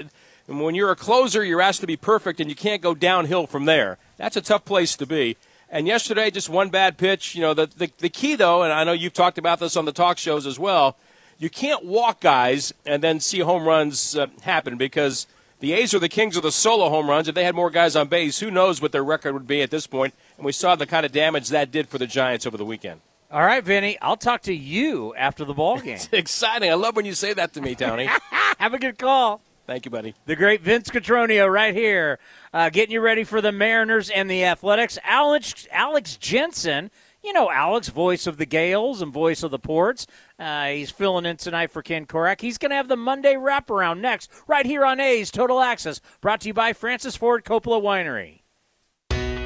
and 0.48 0.62
when 0.62 0.76
you're 0.76 0.92
a 0.92 0.96
closer, 0.96 1.44
you're 1.44 1.62
asked 1.62 1.82
to 1.82 1.88
be 1.88 1.98
perfect, 1.98 2.40
and 2.40 2.50
you 2.50 2.56
can't 2.56 2.82
go 2.82 2.94
downhill 2.94 3.48
from 3.48 3.66
there. 3.66 3.98
That's 4.18 4.38
a 4.38 4.42
tough 4.42 4.66
place 4.66 4.96
to 4.98 5.06
be. 5.06 5.38
And 5.70 5.88
yesterday, 5.88 6.30
just 6.30 6.50
one 6.50 6.70
bad 6.70 6.98
pitch. 6.98 7.36
You 7.36 7.42
know, 7.42 7.54
the, 7.54 7.66
the, 7.66 7.92
the 7.98 8.10
key, 8.10 8.36
though, 8.36 8.64
and 8.64 8.72
I 8.72 8.84
know 8.84 8.94
you've 8.94 9.14
talked 9.14 9.38
about 9.38 9.60
this 9.60 9.76
on 9.76 9.86
the 9.86 9.92
talk 9.92 10.18
shows 10.18 10.46
as 10.46 10.60
well, 10.60 10.96
you 11.38 11.50
can't 11.50 11.84
walk 11.84 12.22
guys 12.22 12.74
and 12.86 13.04
then 13.04 13.20
see 13.20 13.40
home 13.40 13.68
runs 13.68 14.16
uh, 14.16 14.28
happen 14.42 14.78
because 14.78 15.28
the 15.60 15.74
A's 15.74 15.94
are 15.94 16.00
the 16.00 16.08
kings 16.10 16.38
of 16.38 16.44
the 16.44 16.52
solo 16.52 16.90
home 16.90 17.10
runs. 17.10 17.28
If 17.28 17.36
they 17.36 17.44
had 17.44 17.56
more 17.56 17.70
guys 17.70 17.96
on 17.96 18.08
base, 18.08 18.40
who 18.40 18.52
knows 18.52 18.82
what 18.82 18.92
their 18.92 19.04
record 19.04 19.34
would 19.34 19.48
be 19.48 19.62
at 19.62 19.72
this 19.72 19.88
point? 19.88 20.14
And 20.38 20.46
we 20.46 20.52
saw 20.52 20.76
the 20.76 20.86
kind 20.86 21.06
of 21.06 21.12
damage 21.12 21.50
that 21.50 21.72
did 21.72 21.90
for 21.90 21.98
the 21.98 22.08
Giants 22.08 22.46
over 22.46 22.58
the 22.58 22.66
weekend. 22.66 23.02
All 23.32 23.42
right, 23.44 23.64
Vinny, 23.64 23.98
I'll 24.02 24.16
talk 24.18 24.44
to 24.44 24.54
you 24.54 25.14
after 25.16 25.44
the 25.44 25.54
ball 25.54 25.80
game. 25.82 25.96
it's 25.96 26.08
exciting. 26.12 26.70
I 26.70 26.76
love 26.76 26.96
when 26.96 27.06
you 27.06 27.14
say 27.14 27.34
that 27.34 27.54
to 27.54 27.62
me, 27.62 27.76
Townie. 27.76 28.08
Have 28.60 28.74
a 28.74 28.80
good 28.80 28.98
call. 28.98 29.42
Thank 29.66 29.86
you, 29.86 29.92
buddy. 29.92 30.14
The 30.26 30.36
great 30.36 30.62
Vince 30.62 30.90
Cotroneo 30.90 31.52
right 31.52 31.74
here, 31.74 32.20
uh, 32.54 32.70
getting 32.70 32.94
you 32.94 33.02
ready 33.02 33.24
for 33.24 33.42
the 33.42 33.52
Mariners 33.52 34.10
and 34.10 34.30
the 34.30 34.46
Athletics. 34.46 35.00
Alex, 35.04 35.68
Alex 35.72 36.18
Jensen 36.18 36.92
you 37.26 37.34
know 37.34 37.50
Alex, 37.50 37.90
voice 37.90 38.28
of 38.28 38.38
the 38.38 38.46
Gales 38.46 39.02
and 39.02 39.12
voice 39.12 39.42
of 39.42 39.50
the 39.50 39.60
Ports. 39.60 40.06
Uh, 40.38 40.68
he's 40.68 40.92
filling 40.92 41.26
in 41.26 41.38
tonight 41.38 41.72
for 41.72 41.82
Ken 41.82 42.06
Korach. 42.06 42.40
He's 42.40 42.60
going 42.60 42.70
to 42.70 42.76
have 42.76 42.88
the 42.88 42.96
Monday 42.96 43.34
wraparound 43.34 44.00
next, 44.00 44.30
right 44.48 44.66
here 44.66 44.86
on 44.86 45.00
A's 45.00 45.32
Total 45.32 45.60
Access, 45.60 46.00
brought 46.22 46.42
to 46.42 46.48
you 46.50 46.54
by 46.54 46.72
Francis 46.72 47.16
Ford 47.16 47.44
Coppola 47.44 47.82
Winery. 47.82 48.42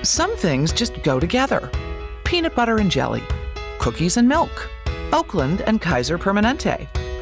Some 0.04 0.36
things 0.36 0.74
just 0.74 1.02
go 1.04 1.20
together 1.20 1.72
peanut 2.26 2.54
butter 2.54 2.78
and 2.78 2.92
jelly, 2.92 3.24
cookies 3.80 4.18
and 4.18 4.28
milk, 4.28 4.70
Oakland 5.14 5.62
and 5.62 5.82
Kaiser 5.82 6.20
Permanente. 6.20 6.88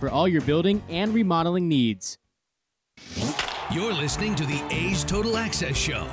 for 0.00 0.08
all 0.08 0.28
your 0.28 0.42
building 0.42 0.82
and 0.88 1.14
remodeling 1.14 1.68
needs. 1.68 2.18
You're 3.72 3.92
listening 3.92 4.34
to 4.36 4.46
the 4.46 4.62
A's 4.70 5.04
Total 5.04 5.36
Access 5.36 5.76
Show. 5.76 6.06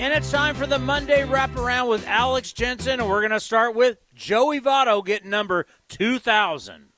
And 0.00 0.12
it's 0.12 0.30
time 0.30 0.54
for 0.54 0.66
the 0.66 0.78
Monday 0.78 1.24
wraparound 1.24 1.88
with 1.88 2.06
Alex 2.06 2.52
Jensen, 2.52 2.98
and 2.98 3.08
we're 3.08 3.20
going 3.20 3.30
to 3.30 3.40
start 3.40 3.74
with 3.74 3.98
Joey 4.14 4.60
Votto 4.60 5.04
getting 5.04 5.30
number 5.30 5.66
2,000. 5.88 6.93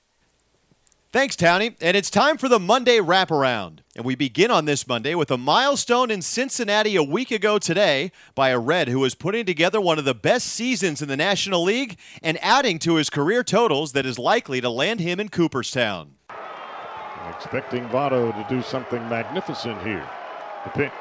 Thanks, 1.12 1.36
Townie. 1.36 1.76
And 1.80 1.96
it's 1.96 2.10
time 2.10 2.36
for 2.36 2.48
the 2.48 2.58
Monday 2.58 2.98
wraparound. 2.98 3.78
And 3.94 4.04
we 4.04 4.14
begin 4.14 4.50
on 4.50 4.64
this 4.64 4.86
Monday 4.86 5.14
with 5.14 5.30
a 5.30 5.38
milestone 5.38 6.10
in 6.10 6.20
Cincinnati 6.20 6.96
a 6.96 7.02
week 7.02 7.30
ago 7.30 7.58
today 7.58 8.10
by 8.34 8.50
a 8.50 8.58
Red 8.58 8.88
who 8.88 9.04
is 9.04 9.14
putting 9.14 9.46
together 9.46 9.80
one 9.80 9.98
of 9.98 10.04
the 10.04 10.14
best 10.14 10.48
seasons 10.48 11.00
in 11.00 11.08
the 11.08 11.16
National 11.16 11.62
League 11.62 11.96
and 12.22 12.38
adding 12.42 12.78
to 12.80 12.96
his 12.96 13.08
career 13.08 13.42
totals 13.42 13.92
that 13.92 14.04
is 14.04 14.18
likely 14.18 14.60
to 14.60 14.68
land 14.68 15.00
him 15.00 15.20
in 15.20 15.28
Cooperstown. 15.28 16.16
Expecting 17.30 17.88
Votto 17.88 18.32
to 18.32 18.54
do 18.54 18.60
something 18.60 19.08
magnificent 19.08 19.80
here. 19.82 20.06
The 20.64 20.70
pitch. 20.70 20.92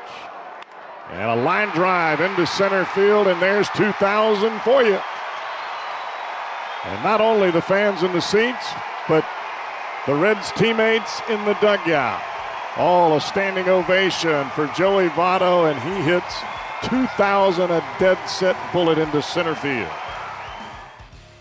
And 1.11 1.39
a 1.39 1.43
line 1.43 1.69
drive 1.69 2.21
into 2.21 2.47
center 2.47 2.85
field, 2.85 3.27
and 3.27 3.41
there's 3.41 3.69
2,000 3.69 4.59
for 4.61 4.83
you. 4.83 4.99
And 6.85 7.03
not 7.03 7.21
only 7.21 7.51
the 7.51 7.61
fans 7.61 8.03
in 8.03 8.11
the 8.13 8.21
seats, 8.21 8.65
but 9.07 9.25
the 10.05 10.13
Reds 10.13 10.51
teammates 10.51 11.21
in 11.29 11.43
the 11.45 11.53
dugout. 11.55 12.21
All 12.77 13.15
a 13.15 13.21
standing 13.21 13.69
ovation 13.69 14.49
for 14.49 14.67
Joey 14.75 15.07
Votto, 15.09 15.71
and 15.71 15.81
he 15.81 16.01
hits 16.03 16.35
2,000, 16.83 17.71
a 17.71 17.79
dead 17.99 18.23
set 18.25 18.55
bullet 18.71 18.97
into 18.97 19.21
center 19.21 19.55
field. 19.55 19.89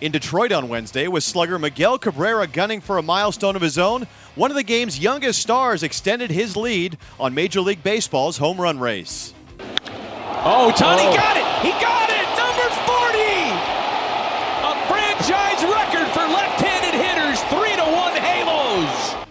In 0.00 0.12
Detroit 0.12 0.52
on 0.52 0.68
Wednesday, 0.68 1.08
with 1.08 1.24
slugger 1.24 1.58
Miguel 1.58 1.98
Cabrera 1.98 2.46
gunning 2.46 2.80
for 2.80 2.98
a 2.98 3.02
milestone 3.02 3.56
of 3.56 3.62
his 3.62 3.78
own, 3.78 4.06
one 4.34 4.50
of 4.50 4.56
the 4.56 4.62
game's 4.62 4.98
youngest 4.98 5.40
stars 5.40 5.82
extended 5.82 6.30
his 6.30 6.56
lead 6.56 6.96
on 7.18 7.34
Major 7.34 7.60
League 7.60 7.82
Baseball's 7.82 8.38
home 8.38 8.60
run 8.60 8.78
race. 8.78 9.34
Oh, 10.46 10.72
Tony 10.76 11.02
oh. 11.02 11.14
got 11.14 11.36
it! 11.36 11.44
He 11.64 11.72
got 11.80 12.10
it! 12.10 12.26
Number 12.36 12.68
40! 12.84 13.18
A 14.62 14.74
franchise 14.88 15.64
record 15.64 16.08
for 16.12 16.26
left-handed 16.28 16.94
hitters, 16.94 17.40
3 17.44 17.76
to 17.76 17.96
1 17.96 18.14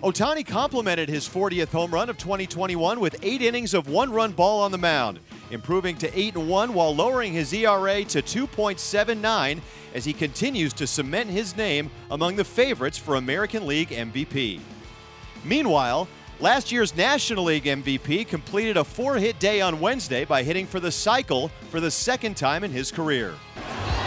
Halos. 0.04 0.14
Ohtani 0.14 0.46
complimented 0.46 1.10
his 1.10 1.28
40th 1.28 1.70
home 1.70 1.92
run 1.92 2.10
of 2.10 2.18
2021 2.18 3.00
with 3.00 3.16
8 3.22 3.42
innings 3.42 3.74
of 3.74 3.88
one-run 3.88 4.34
ball 4.34 4.62
on 4.62 4.72
the 4.72 4.78
mound, 4.78 5.20
improving 5.52 5.98
to 5.98 6.20
8 6.20 6.36
and 6.36 6.50
1 6.50 6.74
while 6.74 6.96
lowering 6.96 7.34
his 7.34 7.54
ERA 7.54 8.04
to 8.06 8.22
2.79 8.22 9.62
as 9.94 10.06
he 10.06 10.14
continues 10.14 10.74
to 10.74 10.88
cement 10.88 11.30
his 11.30 11.56
name 11.56 11.90
among 12.12 12.36
the 12.36 12.44
favorites 12.44 12.98
for 12.98 13.16
American 13.16 13.66
League 13.66 13.90
MVP. 13.90 14.60
Meanwhile, 15.46 16.08
last 16.40 16.72
year's 16.72 16.96
National 16.96 17.46
League 17.46 17.66
MVP 17.66 18.28
completed 18.28 18.78
a 18.78 18.84
four 18.84 19.16
hit 19.16 19.40
day 19.40 19.62
on 19.62 19.80
Wednesday 19.80 20.26
by 20.26 20.44
hitting 20.44 20.66
for 20.66 20.80
the 20.80 20.92
cycle 20.92 21.50
for 21.70 21.80
the 21.80 21.92
second 21.92 22.38
time 22.38 22.64
in 22.64 22.72
his 22.72 22.92
career. 22.92 23.36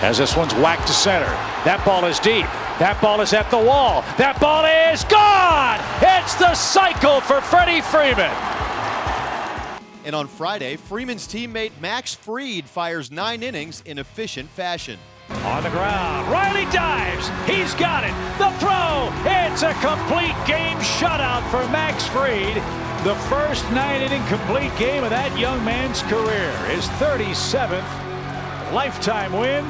As 0.07 0.19
this 0.19 0.37
one's 0.37 0.55
whacked 0.55 0.87
to 0.87 0.92
center. 0.92 1.27
That 1.64 1.83
ball 1.85 2.05
is 2.05 2.21
deep. 2.21 2.47
That 2.79 2.97
ball 3.03 3.21
is 3.23 3.33
at 3.33 3.51
the 3.51 3.59
wall. 3.59 4.03
That 4.19 4.38
ball 4.38 4.62
is 4.62 5.03
gone! 5.03 5.83
It's 5.99 6.37
the 6.37 6.55
cycle 6.55 7.21
for 7.21 7.40
Freddie 7.40 7.81
Freeman. 7.81 8.31
And 10.07 10.14
on 10.14 10.29
Friday, 10.29 10.77
Freeman's 10.77 11.27
teammate 11.27 11.73
Max 11.81 12.14
Fried 12.14 12.66
fires 12.66 13.11
nine 13.11 13.42
innings 13.42 13.83
in 13.85 13.99
efficient 13.99 14.49
fashion. 14.51 15.01
On 15.42 15.64
the 15.64 15.71
ground, 15.71 16.31
Riley 16.31 16.71
dives. 16.71 17.27
He's 17.51 17.75
got 17.75 18.05
it. 18.05 18.14
The 18.38 18.55
throw. 18.62 19.11
It's 19.27 19.66
a 19.66 19.75
complete 19.83 20.38
game 20.47 20.79
shutout 20.87 21.42
for 21.51 21.69
Max 21.73 22.07
Fried. 22.07 22.55
The 23.03 23.16
first 23.27 23.69
nine 23.73 24.03
inning 24.03 24.25
complete 24.29 24.71
game 24.79 25.03
of 25.03 25.11
that 25.11 25.37
young 25.37 25.64
man's 25.64 26.01
career. 26.03 26.55
His 26.71 26.87
37th 27.03 28.07
lifetime 28.73 29.33
win. 29.33 29.64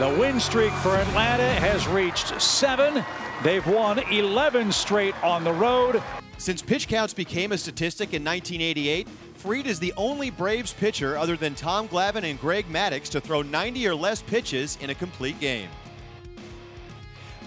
The 0.00 0.08
win 0.08 0.40
streak 0.40 0.72
for 0.72 0.96
Atlanta 0.96 1.48
has 1.60 1.86
reached 1.86 2.42
seven. 2.42 3.04
They've 3.44 3.64
won 3.64 4.00
11 4.00 4.72
straight 4.72 5.14
on 5.22 5.44
the 5.44 5.52
road. 5.52 6.02
Since 6.36 6.62
pitch 6.62 6.88
counts 6.88 7.14
became 7.14 7.52
a 7.52 7.58
statistic 7.58 8.12
in 8.12 8.24
1988, 8.24 9.06
Fried 9.34 9.68
is 9.68 9.78
the 9.78 9.94
only 9.96 10.30
Braves 10.30 10.72
pitcher 10.72 11.16
other 11.16 11.36
than 11.36 11.54
Tom 11.54 11.86
Glavine 11.86 12.28
and 12.28 12.40
Greg 12.40 12.66
Maddux 12.68 13.08
to 13.10 13.20
throw 13.20 13.42
90 13.42 13.86
or 13.86 13.94
less 13.94 14.20
pitches 14.20 14.76
in 14.80 14.90
a 14.90 14.96
complete 14.96 15.38
game. 15.38 15.68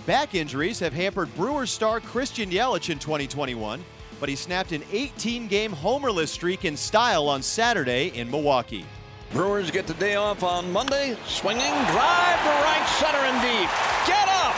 Back 0.06 0.34
injuries 0.34 0.80
have 0.80 0.94
hampered 0.94 1.36
Brewers 1.36 1.70
star 1.70 2.00
Christian 2.00 2.50
Yelich 2.50 2.90
in 2.90 2.98
2021, 2.98 3.84
but 4.22 4.30
he 4.30 4.38
snapped 4.38 4.72
an 4.72 4.84
18 4.94 5.50
game 5.50 5.74
homerless 5.74 6.30
streak 6.30 6.64
in 6.64 6.78
style 6.78 7.28
on 7.28 7.42
Saturday 7.42 8.08
in 8.18 8.32
Milwaukee. 8.32 8.86
Brewers 9.32 9.72
get 9.72 9.88
the 9.88 9.94
day 9.96 10.16
off 10.16 10.44
on 10.44 10.72
Monday. 10.72 11.18
Swinging, 11.28 11.76
drive 11.92 12.40
to 12.48 12.54
right 12.64 12.88
center 12.96 13.20
and 13.20 13.38
deep. 13.44 13.70
Get 14.08 14.28
up! 14.28 14.56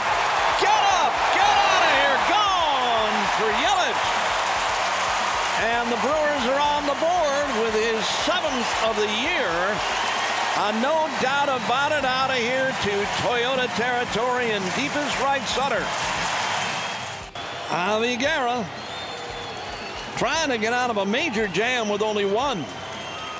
Get 0.62 0.82
up! 1.02 1.12
Get 1.34 1.50
out 1.50 1.82
of 1.82 1.92
here! 1.98 2.18
Gone 2.30 3.18
for 3.34 3.50
Yelich! 3.58 4.02
And 5.66 5.90
the 5.90 6.00
Brewers 6.00 6.44
are 6.54 6.62
on 6.62 6.86
the 6.86 6.98
board 7.02 7.48
with 7.66 7.74
his 7.74 8.04
seventh 8.22 8.70
of 8.86 8.94
the 8.96 9.10
year. 9.18 9.50
Uh, 10.56 10.70
no 10.82 11.10
doubt 11.20 11.48
about 11.48 11.90
it 11.90 12.04
out 12.04 12.30
of 12.30 12.36
here 12.36 12.68
to 12.70 13.04
Toyota 13.22 13.66
territory 13.76 14.50
in 14.50 14.62
deepest 14.78 15.18
right 15.20 15.42
center. 15.48 15.84
Javi 17.68 18.18
Guerra 18.18 18.66
trying 20.16 20.50
to 20.50 20.58
get 20.58 20.72
out 20.72 20.90
of 20.90 20.98
a 20.98 21.06
major 21.06 21.48
jam 21.48 21.88
with 21.88 22.02
only 22.02 22.24
one. 22.24 22.64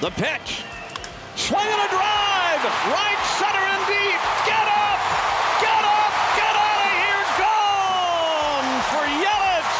The 0.00 0.10
pitch. 0.10 0.64
Swing 1.40 1.64
and 1.64 1.80
a 1.80 1.88
drive. 1.88 2.62
Right 2.92 3.22
center 3.40 3.64
and 3.64 3.82
deep. 3.88 4.20
Get 4.44 4.66
up. 4.68 5.00
Get 5.64 5.82
up. 5.88 6.12
Get 6.36 6.52
out 6.52 6.80
of 6.84 6.92
here. 7.00 7.24
Gone 7.40 8.70
for 8.92 9.04
Yelich. 9.08 9.72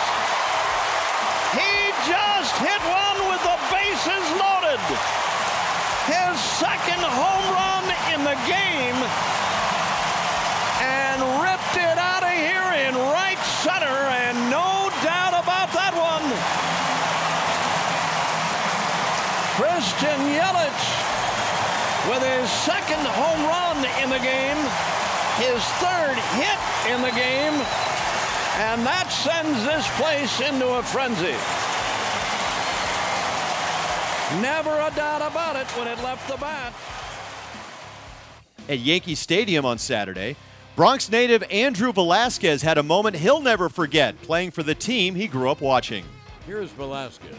He 1.61 1.93
just 2.09 2.57
hit 2.65 2.81
one 2.89 3.19
with 3.29 3.45
the 3.45 3.59
bases 3.69 4.25
loaded. 4.41 4.81
His 6.09 6.41
second 6.41 7.05
home 7.05 7.47
run 7.53 7.85
in 8.17 8.25
the 8.25 8.41
game. 8.49 8.97
And 10.81 11.21
ripped 11.45 11.77
it 11.77 11.99
out 12.01 12.25
of 12.25 12.33
here 12.41 12.89
in 12.89 12.97
right 13.13 13.43
center. 13.61 14.01
And 14.25 14.49
no 14.49 14.89
doubt 15.05 15.37
about 15.37 15.69
that 15.77 15.93
one. 15.93 16.25
Christian 19.61 20.21
Yelich 20.33 21.00
with 22.11 22.23
his 22.25 22.51
second 22.51 23.07
home 23.07 23.47
run 23.47 23.77
in 24.03 24.11
the 24.11 24.19
game, 24.19 24.59
his 25.39 25.63
third 25.79 26.19
hit 26.35 26.61
in 26.91 27.01
the 27.03 27.15
game, 27.15 27.55
and 28.67 28.85
that 28.85 29.07
sends 29.13 29.63
this 29.65 29.87
place 29.95 30.41
into 30.41 30.67
a 30.67 30.83
frenzy. 30.83 31.37
Never 34.43 34.71
a 34.71 34.91
doubt 34.97 35.23
about 35.23 35.55
it 35.55 35.69
when 35.79 35.87
it 35.87 36.03
left 36.03 36.29
the 36.29 36.37
bat. 36.37 36.75
At 38.69 38.81
Yankee 38.81 39.15
Stadium 39.15 39.65
on 39.65 39.79
Saturday, 39.79 40.35
Bronx 40.75 41.11
native 41.11 41.45
Andrew 41.49 41.93
Velazquez 41.93 42.63
had 42.63 42.77
a 42.77 42.83
moment 42.83 43.15
he'll 43.15 43.41
never 43.41 43.69
forget 43.69 44.21
playing 44.23 44.51
for 44.51 44.65
the 44.65 44.75
team 44.75 45.15
he 45.15 45.29
grew 45.29 45.49
up 45.49 45.61
watching. 45.61 46.05
Here's 46.45 46.71
Velazquez, 46.71 47.37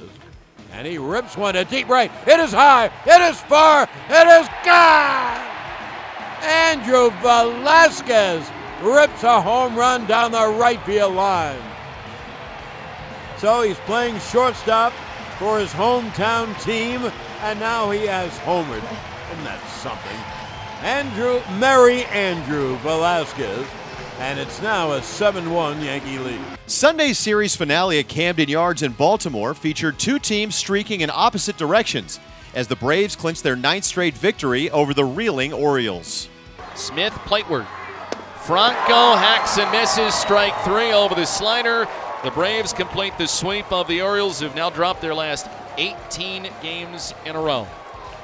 and 0.74 0.88
he 0.88 0.98
rips 0.98 1.38
one 1.38 1.54
to 1.54 1.66
deep 1.66 1.88
right. 1.90 2.12
It 2.28 2.40
is 2.40 2.52
high, 2.52 2.86
it 3.06 3.22
is 3.32 3.40
far, 3.42 3.84
it 4.10 4.28
is 4.28 4.48
gone! 4.66 5.48
Andrew 6.44 7.12
Velazquez 7.22 8.50
rips 8.82 9.24
a 9.24 9.42
home 9.42 9.76
run 9.76 10.06
down 10.08 10.32
the 10.32 10.48
right 10.48 10.82
field 10.84 11.14
line. 11.14 11.62
So 13.38 13.62
he's 13.62 13.80
playing 13.80 14.20
shortstop 14.20 14.94
for 15.38 15.60
his 15.60 15.72
hometown 15.72 16.60
team, 16.64 17.12
and 17.42 17.60
now 17.60 17.90
he 17.92 18.06
has 18.06 18.32
homered. 18.40 18.84
Isn't 19.32 19.44
that 19.44 19.64
something? 19.82 20.18
Andrew, 20.84 21.42
Merry 21.60 22.06
Andrew 22.06 22.76
Velazquez, 22.78 23.68
and 24.22 24.38
it's 24.38 24.62
now 24.62 24.92
a 24.92 25.02
7 25.02 25.50
1 25.50 25.82
Yankee 25.82 26.20
lead. 26.20 26.40
Sunday's 26.68 27.18
series 27.18 27.56
finale 27.56 27.98
at 27.98 28.08
Camden 28.08 28.48
Yards 28.48 28.84
in 28.84 28.92
Baltimore 28.92 29.56
featured 29.56 29.98
two 29.98 30.20
teams 30.20 30.54
streaking 30.54 31.02
in 31.02 31.10
opposite 31.12 31.58
directions 31.58 32.20
as 32.54 32.68
the 32.68 32.76
Braves 32.76 33.16
clinched 33.16 33.42
their 33.42 33.56
ninth 33.56 33.84
straight 33.84 34.14
victory 34.14 34.70
over 34.70 34.94
the 34.94 35.04
reeling 35.04 35.52
Orioles. 35.52 36.30
Smith, 36.76 37.14
plateward. 37.26 37.66
Franco 38.44 39.16
hacks 39.16 39.58
and 39.58 39.72
misses, 39.72 40.14
strike 40.14 40.56
three 40.64 40.92
over 40.92 41.16
the 41.16 41.26
slider. 41.26 41.88
The 42.24 42.32
Braves 42.32 42.74
complete 42.74 43.18
the 43.18 43.28
sweep 43.28 43.72
of 43.72 43.88
the 43.88 44.04
Orioles, 44.04 44.40
who've 44.40 44.54
now 44.54 44.70
dropped 44.70 45.02
their 45.02 45.16
last 45.16 45.48
18 45.78 46.48
games 46.62 47.16
in 47.26 47.36
a 47.36 47.42
row. 47.42 47.68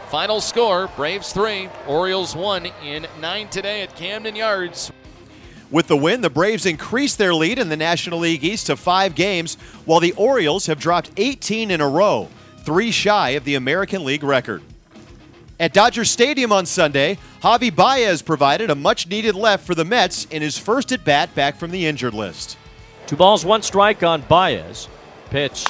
Final 0.09 0.41
score 0.41 0.89
Braves 0.95 1.33
3, 1.33 1.69
Orioles 1.87 2.35
1 2.35 2.67
in 2.83 3.07
9 3.19 3.47
today 3.49 3.81
at 3.81 3.95
Camden 3.95 4.35
Yards. 4.35 4.91
With 5.69 5.87
the 5.87 5.97
win, 5.97 6.21
the 6.21 6.29
Braves 6.29 6.65
increased 6.65 7.17
their 7.17 7.33
lead 7.33 7.59
in 7.59 7.67
the 7.67 7.75
National 7.75 8.19
League 8.19 8.43
East 8.43 8.67
to 8.67 8.77
five 8.77 9.15
games, 9.15 9.55
while 9.85 9.99
the 9.99 10.13
Orioles 10.13 10.67
have 10.67 10.79
dropped 10.79 11.11
18 11.17 11.71
in 11.71 11.81
a 11.81 11.89
row, 11.89 12.29
three 12.59 12.91
shy 12.91 13.31
of 13.31 13.43
the 13.43 13.55
American 13.55 14.05
League 14.05 14.23
record. 14.23 14.61
At 15.59 15.73
Dodger 15.73 16.05
Stadium 16.05 16.51
on 16.51 16.65
Sunday, 16.65 17.17
Javi 17.41 17.75
Baez 17.75 18.21
provided 18.21 18.69
a 18.69 18.75
much 18.75 19.07
needed 19.07 19.35
left 19.35 19.65
for 19.65 19.75
the 19.75 19.83
Mets 19.83 20.25
in 20.25 20.41
his 20.41 20.57
first 20.57 20.91
at 20.91 21.03
bat 21.03 21.33
back 21.35 21.57
from 21.57 21.71
the 21.71 21.85
injured 21.85 22.13
list. 22.13 22.57
Two 23.07 23.15
balls, 23.15 23.43
one 23.43 23.63
strike 23.63 24.03
on 24.03 24.21
Baez. 24.21 24.87
Pitch. 25.29 25.65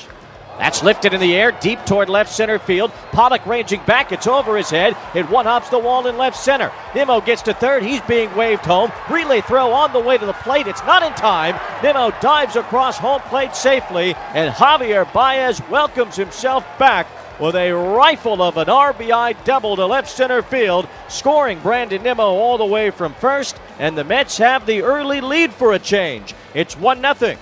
That's 0.58 0.84
lifted 0.84 1.14
in 1.14 1.20
the 1.20 1.36
air, 1.36 1.52
deep 1.52 1.86
toward 1.86 2.10
left 2.10 2.32
center 2.32 2.58
field. 2.58 2.92
Pollock 3.12 3.46
ranging 3.46 3.82
back. 3.86 4.12
It's 4.12 4.28
over 4.28 4.58
his 4.58 4.70
head. 4.70 4.96
It 5.14 5.30
one 5.30 5.46
hops 5.46 5.70
the 5.70 5.80
wall 5.80 6.08
in 6.08 6.18
left 6.18 6.38
center. 6.38 6.72
Nimmo 6.96 7.22
gets 7.22 7.44
to 7.44 7.54
third. 7.54 7.84
He's 7.84 8.02
being 8.02 8.34
waved 8.36 8.66
home. 8.66 8.92
Relay 9.10 9.42
throw 9.42 9.72
on 9.72 9.94
the 9.94 10.00
way 10.00 10.18
to 10.18 10.26
the 10.26 10.34
plate. 10.34 10.68
It's 10.68 10.84
not 10.86 11.04
in 11.04 11.14
time. 11.14 11.60
Nimmo 11.84 12.12
dives 12.22 12.56
across 12.56 12.98
home 12.98 13.22
plate 13.22 13.56
safely, 13.56 14.16
and 14.34 14.54
Javier 14.54 15.12
Baez 15.14 15.62
welcomes 15.70 16.16
himself 16.16 16.66
back 16.80 17.08
with 17.40 17.56
a 17.56 17.72
rifle 17.72 18.42
of 18.42 18.58
an 18.58 18.68
RBI 18.68 19.44
double 19.44 19.76
to 19.76 19.86
left 19.86 20.10
center 20.10 20.42
field, 20.42 20.88
scoring 21.08 21.60
Brandon 21.60 22.02
Nimmo 22.02 22.24
all 22.24 22.58
the 22.58 22.66
way 22.66 22.90
from 22.90 23.14
first, 23.14 23.60
and 23.78 23.98
the 23.98 24.04
Mets 24.04 24.38
have 24.38 24.66
the 24.66 24.82
early 24.82 25.22
lead 25.22 25.54
for 25.54 25.74
a 25.74 25.80
change. 25.80 26.34
It's 26.54 26.76
1 26.76 27.02
0. 27.16 27.38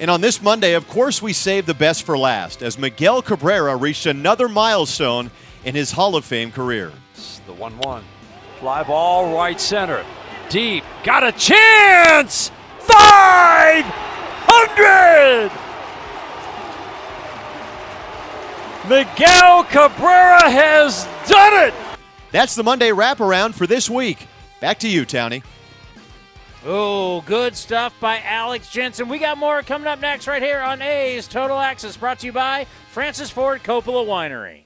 And 0.00 0.12
on 0.12 0.20
this 0.20 0.40
Monday, 0.40 0.74
of 0.74 0.88
course, 0.88 1.20
we 1.20 1.32
save 1.32 1.66
the 1.66 1.74
best 1.74 2.04
for 2.04 2.16
last 2.16 2.62
as 2.62 2.78
Miguel 2.78 3.20
Cabrera 3.20 3.74
reached 3.74 4.06
another 4.06 4.48
milestone 4.48 5.32
in 5.64 5.74
his 5.74 5.90
Hall 5.90 6.14
of 6.14 6.24
Fame 6.24 6.52
career. 6.52 6.92
The 7.46 7.52
1 7.52 7.78
1. 7.78 8.04
Fly 8.60 8.84
ball 8.84 9.34
right 9.34 9.60
center. 9.60 10.06
Deep. 10.50 10.84
Got 11.02 11.24
a 11.24 11.32
chance! 11.32 12.52
500! 12.80 15.50
Miguel 18.88 19.64
Cabrera 19.64 20.48
has 20.48 21.08
done 21.28 21.68
it! 21.68 21.74
That's 22.30 22.54
the 22.54 22.62
Monday 22.62 22.90
wraparound 22.90 23.54
for 23.54 23.66
this 23.66 23.90
week. 23.90 24.28
Back 24.60 24.78
to 24.80 24.88
you, 24.88 25.04
Townie. 25.04 25.42
Oh, 26.66 27.20
good 27.20 27.54
stuff 27.54 27.94
by 28.00 28.20
Alex 28.22 28.68
Jensen. 28.68 29.08
We 29.08 29.18
got 29.18 29.38
more 29.38 29.62
coming 29.62 29.86
up 29.86 30.00
next 30.00 30.26
right 30.26 30.42
here 30.42 30.60
on 30.60 30.82
A's 30.82 31.28
Total 31.28 31.58
Access, 31.58 31.96
brought 31.96 32.18
to 32.20 32.26
you 32.26 32.32
by 32.32 32.66
Francis 32.90 33.30
Ford 33.30 33.62
Coppola 33.62 34.04
Winery. 34.04 34.64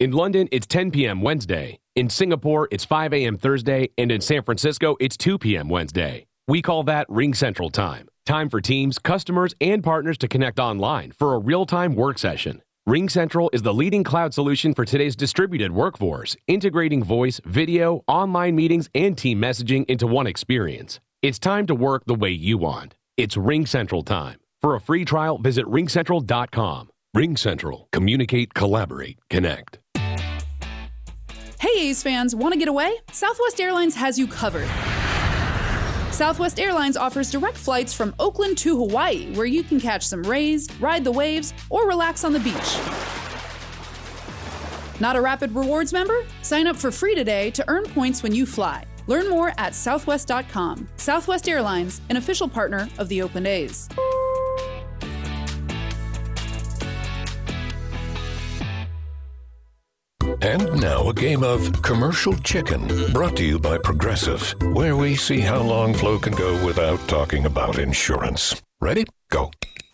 In 0.00 0.10
London, 0.10 0.48
it's 0.50 0.66
10 0.66 0.90
p.m. 0.90 1.22
Wednesday. 1.22 1.78
In 1.94 2.10
Singapore, 2.10 2.68
it's 2.72 2.84
5 2.84 3.12
a.m. 3.12 3.36
Thursday. 3.36 3.90
And 3.96 4.10
in 4.10 4.20
San 4.20 4.42
Francisco, 4.42 4.96
it's 4.98 5.16
2 5.16 5.38
p.m. 5.38 5.68
Wednesday. 5.68 6.26
We 6.48 6.60
call 6.60 6.82
that 6.84 7.08
RingCentral 7.08 7.72
Time. 7.72 8.08
Time 8.26 8.48
for 8.48 8.60
teams, 8.60 8.98
customers, 8.98 9.54
and 9.60 9.82
partners 9.82 10.18
to 10.18 10.28
connect 10.28 10.58
online 10.58 11.12
for 11.12 11.34
a 11.34 11.38
real 11.38 11.66
time 11.66 11.94
work 11.94 12.18
session. 12.18 12.62
RingCentral 12.88 13.48
is 13.52 13.62
the 13.62 13.74
leading 13.74 14.02
cloud 14.02 14.34
solution 14.34 14.74
for 14.74 14.84
today's 14.84 15.14
distributed 15.14 15.72
workforce, 15.72 16.36
integrating 16.46 17.04
voice, 17.04 17.40
video, 17.44 18.02
online 18.08 18.56
meetings, 18.56 18.90
and 18.94 19.16
team 19.16 19.40
messaging 19.40 19.84
into 19.86 20.06
one 20.06 20.26
experience. 20.26 21.00
It's 21.20 21.40
time 21.40 21.66
to 21.66 21.74
work 21.74 22.04
the 22.06 22.14
way 22.14 22.30
you 22.30 22.58
want. 22.58 22.94
It's 23.16 23.36
RingCentral 23.36 24.06
time. 24.06 24.38
For 24.62 24.76
a 24.76 24.80
free 24.80 25.04
trial, 25.04 25.36
visit 25.38 25.66
ringcentral.com. 25.66 26.90
RingCentral. 27.16 27.86
Communicate, 27.90 28.54
collaborate, 28.54 29.18
connect. 29.28 29.80
Hey 31.58 31.88
A's 31.90 32.04
fans, 32.04 32.36
want 32.36 32.52
to 32.52 32.58
get 32.58 32.68
away? 32.68 32.96
Southwest 33.10 33.60
Airlines 33.60 33.96
has 33.96 34.16
you 34.16 34.28
covered. 34.28 34.68
Southwest 36.12 36.60
Airlines 36.60 36.96
offers 36.96 37.32
direct 37.32 37.56
flights 37.56 37.92
from 37.92 38.14
Oakland 38.20 38.56
to 38.58 38.76
Hawaii, 38.76 39.34
where 39.34 39.44
you 39.44 39.64
can 39.64 39.80
catch 39.80 40.06
some 40.06 40.22
rays, 40.22 40.68
ride 40.78 41.02
the 41.02 41.10
waves, 41.10 41.52
or 41.68 41.88
relax 41.88 42.22
on 42.22 42.32
the 42.32 42.38
beach. 42.38 42.78
Not 45.00 45.16
a 45.16 45.20
Rapid 45.20 45.50
Rewards 45.50 45.92
member? 45.92 46.24
Sign 46.42 46.68
up 46.68 46.76
for 46.76 46.92
free 46.92 47.16
today 47.16 47.50
to 47.50 47.64
earn 47.66 47.86
points 47.86 48.22
when 48.22 48.32
you 48.32 48.46
fly. 48.46 48.84
Learn 49.08 49.28
more 49.28 49.52
at 49.58 49.74
southwest.com. 49.74 50.86
Southwest 50.96 51.48
Airlines, 51.48 52.00
an 52.08 52.16
official 52.16 52.48
partner 52.48 52.88
of 52.98 53.08
the 53.08 53.20
Oakland 53.22 53.48
A's. 53.48 53.88
And 60.40 60.80
now 60.80 61.08
a 61.08 61.14
game 61.14 61.42
of 61.42 61.82
commercial 61.82 62.32
chicken 62.36 62.86
brought 63.12 63.36
to 63.38 63.44
you 63.44 63.58
by 63.58 63.76
Progressive, 63.78 64.54
where 64.72 64.96
we 64.96 65.16
see 65.16 65.40
how 65.40 65.60
long 65.60 65.94
Flo 65.94 66.18
can 66.18 66.32
go 66.34 66.64
without 66.64 67.00
talking 67.08 67.44
about 67.46 67.78
insurance. 67.78 68.62
Ready? 68.80 69.04
Go. 69.30 69.50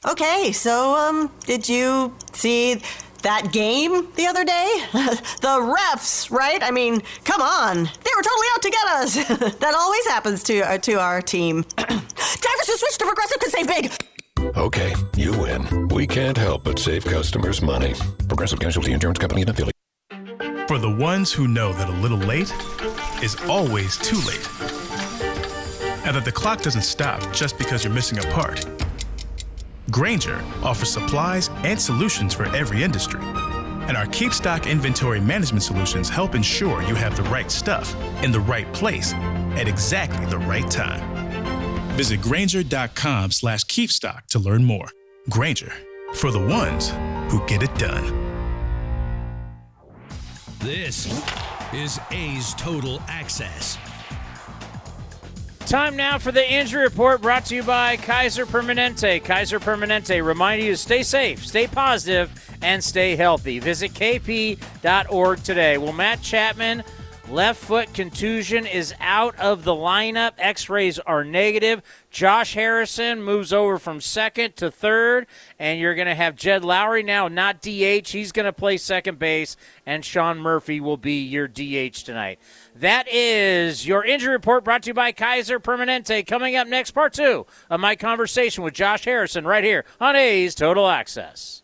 Okay, 0.06 0.52
so 0.52 0.94
um, 0.94 1.30
did 1.46 1.66
you 1.66 2.14
see 2.32 2.82
that 3.24 3.52
game 3.52 4.06
the 4.14 4.26
other 4.26 4.44
day? 4.44 4.68
the 4.92 5.74
refs, 5.76 6.30
right? 6.30 6.62
I 6.62 6.70
mean, 6.70 7.02
come 7.24 7.42
on, 7.42 7.76
they 7.76 8.10
were 8.16 8.22
totally 8.22 8.46
out 8.54 8.62
to 8.62 8.70
get 8.70 8.86
us. 8.88 9.14
that 9.58 9.74
always 9.76 10.06
happens 10.06 10.42
to 10.44 10.60
uh, 10.60 10.78
to 10.78 10.94
our 10.94 11.20
team. 11.20 11.64
Drivers 11.76 12.66
who 12.66 12.76
switch 12.76 12.98
to 12.98 13.04
Progressive 13.04 13.40
can 13.40 13.50
save 13.50 13.66
big. 13.66 13.92
Okay, 14.56 14.94
you 15.16 15.32
win. 15.32 15.88
We 15.88 16.06
can't 16.06 16.36
help 16.36 16.64
but 16.64 16.78
save 16.78 17.04
customers 17.04 17.62
money. 17.62 17.94
Progressive 18.28 18.60
Casualty 18.60 18.92
Insurance 18.92 19.18
Company 19.18 19.40
and 19.42 19.50
affiliate. 19.50 19.74
For 20.68 20.78
the 20.78 20.94
ones 20.98 21.32
who 21.32 21.48
know 21.48 21.72
that 21.72 21.88
a 21.88 21.92
little 21.92 22.18
late 22.18 22.52
is 23.22 23.36
always 23.48 23.96
too 23.98 24.16
late. 24.26 24.48
And 26.06 26.14
that 26.14 26.24
the 26.24 26.32
clock 26.32 26.60
doesn't 26.60 26.82
stop 26.82 27.32
just 27.32 27.58
because 27.58 27.82
you're 27.84 27.92
missing 27.92 28.18
a 28.18 28.22
part. 28.32 28.64
Grainger 29.90 30.42
offers 30.62 30.90
supplies 30.90 31.50
and 31.62 31.80
solutions 31.80 32.32
for 32.34 32.44
every 32.56 32.82
industry. 32.82 33.20
And 33.22 33.96
our 33.96 34.06
Keep 34.06 34.32
Stock 34.32 34.66
inventory 34.66 35.20
management 35.20 35.62
solutions 35.62 36.08
help 36.08 36.34
ensure 36.34 36.82
you 36.82 36.94
have 36.94 37.16
the 37.16 37.22
right 37.24 37.50
stuff 37.50 37.94
in 38.22 38.32
the 38.32 38.40
right 38.40 38.70
place 38.72 39.12
at 39.12 39.68
exactly 39.68 40.24
the 40.26 40.38
right 40.38 40.68
time. 40.70 41.02
Visit 41.96 42.22
Grainger.com 42.22 43.30
slash 43.30 43.64
keepstock 43.64 44.26
to 44.28 44.38
learn 44.38 44.64
more. 44.64 44.88
Grainger, 45.28 45.72
for 46.14 46.30
the 46.30 46.40
ones 46.40 46.90
who 47.30 47.46
get 47.46 47.62
it 47.62 47.74
done. 47.76 48.22
This 50.60 51.06
is 51.74 52.00
A's 52.10 52.54
Total 52.54 53.00
Access. 53.06 53.76
Time 55.66 55.96
now 55.96 56.18
for 56.18 56.30
the 56.30 56.52
injury 56.52 56.82
report 56.82 57.22
brought 57.22 57.46
to 57.46 57.54
you 57.54 57.62
by 57.62 57.96
Kaiser 57.96 58.44
Permanente. 58.44 59.24
Kaiser 59.24 59.58
Permanente 59.58 60.24
reminding 60.24 60.66
you 60.66 60.74
to 60.74 60.76
stay 60.76 61.02
safe, 61.02 61.44
stay 61.44 61.66
positive, 61.66 62.30
and 62.60 62.84
stay 62.84 63.16
healthy. 63.16 63.58
Visit 63.60 63.94
kp.org 63.94 65.42
today. 65.42 65.78
Well, 65.78 65.94
Matt 65.94 66.20
Chapman, 66.20 66.84
left 67.28 67.62
foot 67.62 67.92
contusion, 67.94 68.66
is 68.66 68.94
out 69.00 69.38
of 69.38 69.64
the 69.64 69.74
lineup. 69.74 70.32
X 70.38 70.68
rays 70.68 70.98
are 71.00 71.24
negative. 71.24 71.82
Josh 72.10 72.54
Harrison 72.54 73.22
moves 73.22 73.52
over 73.52 73.78
from 73.78 74.00
second 74.00 74.54
to 74.56 74.70
third, 74.70 75.26
and 75.58 75.80
you're 75.80 75.94
going 75.94 76.06
to 76.06 76.14
have 76.14 76.36
Jed 76.36 76.62
Lowrie 76.62 77.04
now, 77.04 77.28
not 77.28 77.60
DH. 77.60 78.08
He's 78.08 78.32
going 78.32 78.46
to 78.46 78.52
play 78.52 78.76
second 78.76 79.18
base, 79.18 79.56
and 79.84 80.04
Sean 80.04 80.38
Murphy 80.38 80.80
will 80.80 80.96
be 80.96 81.22
your 81.22 81.48
DH 81.48 82.04
tonight. 82.04 82.38
That 82.76 83.08
is 83.08 83.86
your 83.86 84.04
injury 84.04 84.32
report 84.32 84.64
brought 84.64 84.84
to 84.84 84.90
you 84.90 84.94
by 84.94 85.12
Kaiser 85.12 85.58
Permanente. 85.58 86.26
Coming 86.26 86.54
up 86.54 86.68
next, 86.68 86.92
part 86.92 87.12
two 87.12 87.46
of 87.68 87.80
my 87.80 87.96
conversation 87.96 88.62
with 88.62 88.74
Josh 88.74 89.04
Harrison 89.04 89.44
right 89.46 89.64
here 89.64 89.84
on 90.00 90.14
A's 90.14 90.54
Total 90.54 90.88
Access. 90.88 91.63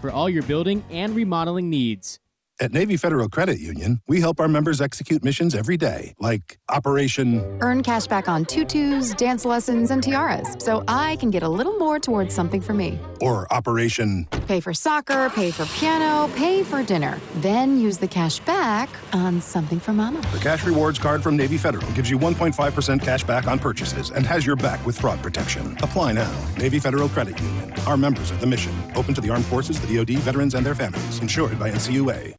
for 0.00 0.10
all 0.10 0.28
your 0.28 0.42
building 0.44 0.84
and 0.90 1.14
remodeling 1.14 1.70
needs. 1.70 2.18
At 2.60 2.72
Navy 2.72 2.96
Federal 2.96 3.28
Credit 3.28 3.58
Union, 3.58 4.00
we 4.06 4.20
help 4.20 4.38
our 4.38 4.46
members 4.46 4.80
execute 4.80 5.24
missions 5.24 5.52
every 5.52 5.76
day, 5.76 6.14
like 6.20 6.58
Operation 6.70 7.40
Earn 7.60 7.82
cash 7.82 8.06
back 8.06 8.28
on 8.28 8.44
tutus, 8.44 9.14
dance 9.14 9.44
lessons, 9.44 9.90
and 9.90 10.00
tiaras, 10.00 10.54
so 10.62 10.84
I 10.86 11.16
can 11.16 11.30
get 11.30 11.42
a 11.42 11.48
little 11.48 11.76
more 11.78 11.98
towards 11.98 12.32
something 12.32 12.60
for 12.60 12.72
me. 12.72 13.00
or 13.20 13.52
Operation 13.52 14.26
Pay 14.46 14.60
for 14.60 14.74
soccer, 14.74 15.28
pay 15.30 15.50
for 15.50 15.64
piano, 15.66 16.30
pay 16.36 16.62
for 16.62 16.84
dinner. 16.84 17.18
Then 17.36 17.80
use 17.80 17.98
the 17.98 18.06
cash 18.06 18.38
back 18.40 18.88
on 19.12 19.40
something 19.40 19.80
for 19.80 19.92
mama. 19.92 20.20
The 20.32 20.38
Cash 20.38 20.64
Rewards 20.64 20.98
card 21.00 21.22
from 21.22 21.36
Navy 21.36 21.56
Federal 21.56 21.90
gives 21.92 22.10
you 22.10 22.18
1.5% 22.18 23.02
cash 23.02 23.24
back 23.24 23.48
on 23.48 23.58
purchases 23.58 24.10
and 24.10 24.24
has 24.26 24.46
your 24.46 24.56
back 24.56 24.84
with 24.86 25.00
fraud 25.00 25.20
protection. 25.22 25.76
Apply 25.82 26.12
now. 26.12 26.30
Navy 26.58 26.78
Federal 26.78 27.08
Credit 27.08 27.40
Union. 27.40 27.72
Our 27.86 27.96
members 27.96 28.30
are 28.30 28.36
the 28.36 28.46
mission. 28.46 28.74
Open 28.94 29.14
to 29.14 29.20
the 29.20 29.30
armed 29.30 29.46
forces, 29.46 29.80
the 29.80 29.96
DoD, 29.96 30.18
veterans, 30.20 30.54
and 30.54 30.64
their 30.64 30.74
families. 30.76 31.18
Insured 31.20 31.58
by 31.58 31.70
NCUA. 31.70 32.34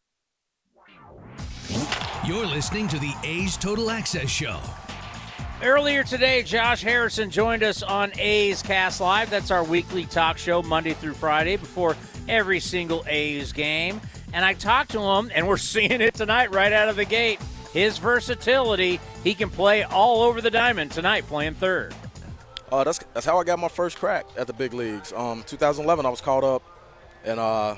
You're 2.26 2.46
listening 2.46 2.88
to 2.88 2.98
the 3.00 3.14
A's 3.26 3.58
Total 3.58 3.92
Access 3.92 4.30
Show. 4.30 4.58
Earlier 5.62 6.06
today, 6.06 6.42
Josh 6.42 6.82
Harrison 6.82 7.30
joined 7.30 7.64
us 7.64 7.84
on 7.84 8.14
A's 8.18 8.64
Cast 8.64 9.02
Live. 9.02 9.30
That's 9.30 9.52
our 9.52 9.62
weekly 9.62 10.06
talk 10.06 10.38
show, 10.38 10.62
Monday 10.62 10.94
through 10.94 11.16
Friday, 11.16 11.58
before 11.58 11.98
every 12.30 12.62
single 12.62 13.04
A's 13.08 13.52
game. 13.52 14.00
And 14.32 14.46
I 14.46 14.54
talked 14.54 14.92
to 14.92 15.02
him, 15.02 15.34
and 15.36 15.50
we're 15.50 15.58
seeing 15.74 16.00
it 16.00 16.14
tonight 16.14 16.54
right 16.54 16.72
out 16.72 16.88
of 16.88 16.96
the 16.96 17.04
gate. 17.04 17.42
His 17.74 17.98
versatility, 17.98 19.02
he 19.26 19.34
can 19.34 19.50
play 19.50 19.84
all 19.84 20.22
over 20.22 20.40
the 20.40 20.52
diamond 20.52 20.92
tonight, 20.92 21.28
playing 21.28 21.56
third. 21.56 21.94
Uh, 22.72 22.86
that's 22.86 23.00
that's 23.14 23.26
how 23.26 23.38
I 23.38 23.44
got 23.44 23.60
my 23.60 23.68
first 23.68 23.98
crack 23.98 24.28
at 24.38 24.48
the 24.48 24.54
big 24.54 24.74
leagues. 24.74 25.12
Um, 25.12 25.44
2011, 25.46 26.06
I 26.06 26.10
was 26.10 26.22
called 26.22 26.46
up, 26.46 26.64
and 27.26 27.38
uh, 27.38 27.76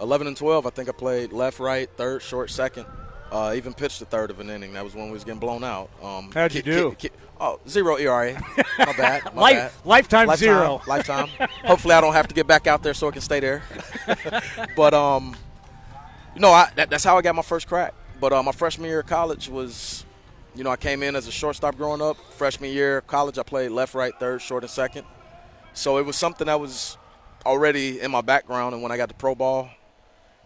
11 0.00 0.28
and 0.28 0.36
12, 0.36 0.66
I 0.66 0.70
think 0.70 0.88
I 0.88 0.92
played 0.92 1.32
left, 1.32 1.58
right, 1.58 1.90
third, 1.96 2.22
short, 2.22 2.50
second. 2.50 2.86
Uh, 3.32 3.52
even 3.56 3.74
pitched 3.74 4.00
a 4.00 4.04
third 4.04 4.30
of 4.30 4.38
an 4.40 4.48
inning. 4.50 4.72
That 4.74 4.84
was 4.84 4.94
when 4.94 5.06
we 5.06 5.12
was 5.12 5.24
getting 5.24 5.40
blown 5.40 5.64
out. 5.64 5.90
Um, 6.02 6.30
How'd 6.32 6.54
you 6.54 6.62
ki- 6.62 6.70
do? 6.70 6.90
ki- 6.98 7.08
ki- 7.08 7.14
Oh, 7.38 7.60
zero 7.68 7.96
ERA. 7.96 8.32
My 8.78 8.92
bad. 8.96 9.34
My 9.34 9.40
Life- 9.42 9.56
bad. 9.56 9.72
lifetime 9.84 10.36
zero. 10.36 10.80
Lifetime. 10.86 11.28
Hopefully, 11.64 11.94
I 11.94 12.00
don't 12.00 12.14
have 12.14 12.28
to 12.28 12.34
get 12.34 12.46
back 12.46 12.66
out 12.66 12.82
there 12.82 12.94
so 12.94 13.08
I 13.08 13.10
can 13.10 13.20
stay 13.20 13.40
there. 13.40 13.62
but 14.76 14.94
um, 14.94 15.36
you 16.34 16.40
know, 16.40 16.50
I, 16.52 16.70
that, 16.76 16.88
that's 16.88 17.04
how 17.04 17.18
I 17.18 17.22
got 17.22 17.34
my 17.34 17.42
first 17.42 17.66
crack. 17.66 17.92
But 18.20 18.32
uh, 18.32 18.42
my 18.42 18.52
freshman 18.52 18.88
year 18.88 19.00
of 19.00 19.06
college 19.06 19.48
was, 19.50 20.06
you 20.54 20.64
know, 20.64 20.70
I 20.70 20.76
came 20.76 21.02
in 21.02 21.14
as 21.14 21.26
a 21.28 21.32
shortstop 21.32 21.76
growing 21.76 22.00
up. 22.00 22.16
Freshman 22.38 22.70
year 22.70 22.98
of 22.98 23.06
college, 23.06 23.36
I 23.38 23.42
played 23.42 23.70
left, 23.70 23.94
right, 23.94 24.14
third, 24.18 24.40
short, 24.40 24.62
and 24.62 24.70
second. 24.70 25.04
So 25.74 25.98
it 25.98 26.06
was 26.06 26.16
something 26.16 26.46
that 26.46 26.58
was 26.58 26.96
already 27.44 28.00
in 28.00 28.10
my 28.10 28.22
background. 28.22 28.72
And 28.72 28.82
when 28.82 28.92
I 28.92 28.96
got 28.96 29.08
to 29.10 29.14
pro 29.14 29.34
ball, 29.34 29.68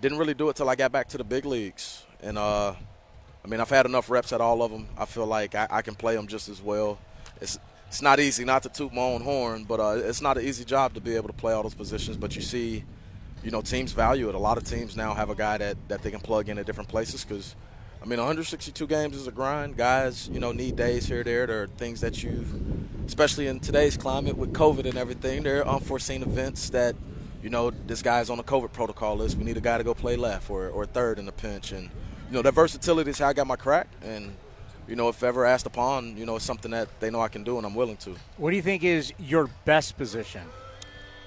didn't 0.00 0.18
really 0.18 0.34
do 0.34 0.48
it 0.48 0.56
till 0.56 0.68
I 0.68 0.74
got 0.74 0.90
back 0.90 1.08
to 1.10 1.18
the 1.18 1.24
big 1.24 1.44
leagues. 1.44 2.04
And 2.22 2.38
uh, 2.38 2.74
I 3.44 3.48
mean, 3.48 3.60
I've 3.60 3.70
had 3.70 3.86
enough 3.86 4.10
reps 4.10 4.32
at 4.32 4.40
all 4.40 4.62
of 4.62 4.70
them. 4.70 4.86
I 4.96 5.04
feel 5.04 5.26
like 5.26 5.54
I, 5.54 5.66
I 5.70 5.82
can 5.82 5.94
play 5.94 6.14
them 6.14 6.26
just 6.26 6.48
as 6.48 6.60
well. 6.60 6.98
It's 7.40 7.58
it's 7.90 8.02
not 8.02 8.20
easy, 8.20 8.44
not 8.44 8.62
to 8.62 8.68
toot 8.68 8.92
my 8.92 9.02
own 9.02 9.20
horn, 9.20 9.64
but 9.64 9.80
uh, 9.80 9.96
it's 9.96 10.22
not 10.22 10.38
an 10.38 10.44
easy 10.44 10.64
job 10.64 10.94
to 10.94 11.00
be 11.00 11.16
able 11.16 11.26
to 11.26 11.34
play 11.34 11.52
all 11.52 11.64
those 11.64 11.74
positions. 11.74 12.16
But 12.16 12.36
you 12.36 12.40
see, 12.40 12.84
you 13.42 13.50
know, 13.50 13.62
teams 13.62 13.90
value 13.90 14.28
it. 14.28 14.36
A 14.36 14.38
lot 14.38 14.56
of 14.56 14.62
teams 14.62 14.96
now 14.96 15.12
have 15.12 15.28
a 15.28 15.34
guy 15.34 15.58
that, 15.58 15.76
that 15.88 16.00
they 16.02 16.12
can 16.12 16.20
plug 16.20 16.48
in 16.48 16.56
at 16.56 16.66
different 16.66 16.88
places 16.88 17.24
because, 17.24 17.56
I 18.00 18.06
mean, 18.06 18.20
162 18.20 18.86
games 18.86 19.16
is 19.16 19.26
a 19.26 19.32
grind. 19.32 19.76
Guys, 19.76 20.28
you 20.32 20.38
know, 20.38 20.52
need 20.52 20.76
days 20.76 21.06
here 21.06 21.24
there. 21.24 21.48
There 21.48 21.64
are 21.64 21.66
things 21.66 22.00
that 22.02 22.22
you, 22.22 22.44
especially 23.08 23.48
in 23.48 23.58
today's 23.58 23.96
climate 23.96 24.36
with 24.36 24.52
COVID 24.52 24.86
and 24.86 24.96
everything, 24.96 25.42
there 25.42 25.60
are 25.60 25.74
unforeseen 25.74 26.22
events 26.22 26.70
that, 26.70 26.94
you 27.42 27.50
know, 27.50 27.72
this 27.88 28.02
guy's 28.02 28.30
on 28.30 28.36
the 28.36 28.44
COVID 28.44 28.72
protocol 28.72 29.16
list. 29.16 29.36
We 29.36 29.42
need 29.42 29.56
a 29.56 29.60
guy 29.60 29.78
to 29.78 29.84
go 29.84 29.94
play 29.94 30.14
left 30.14 30.48
or, 30.48 30.68
or 30.68 30.86
third 30.86 31.18
in 31.18 31.26
the 31.26 31.32
pinch. 31.32 31.72
And, 31.72 31.90
you 32.30 32.36
know, 32.36 32.42
that 32.42 32.54
versatility 32.54 33.10
is 33.10 33.18
how 33.18 33.28
I 33.28 33.32
got 33.32 33.46
my 33.46 33.56
crack. 33.56 33.88
And, 34.02 34.32
you 34.86 34.94
know, 34.94 35.08
if 35.08 35.22
ever 35.22 35.44
asked 35.44 35.66
upon, 35.66 36.16
you 36.16 36.24
know, 36.24 36.36
it's 36.36 36.44
something 36.44 36.70
that 36.70 36.88
they 37.00 37.10
know 37.10 37.20
I 37.20 37.28
can 37.28 37.42
do 37.42 37.58
and 37.58 37.66
I'm 37.66 37.74
willing 37.74 37.96
to. 37.98 38.14
What 38.36 38.50
do 38.50 38.56
you 38.56 38.62
think 38.62 38.84
is 38.84 39.12
your 39.18 39.48
best 39.64 39.96
position? 39.96 40.42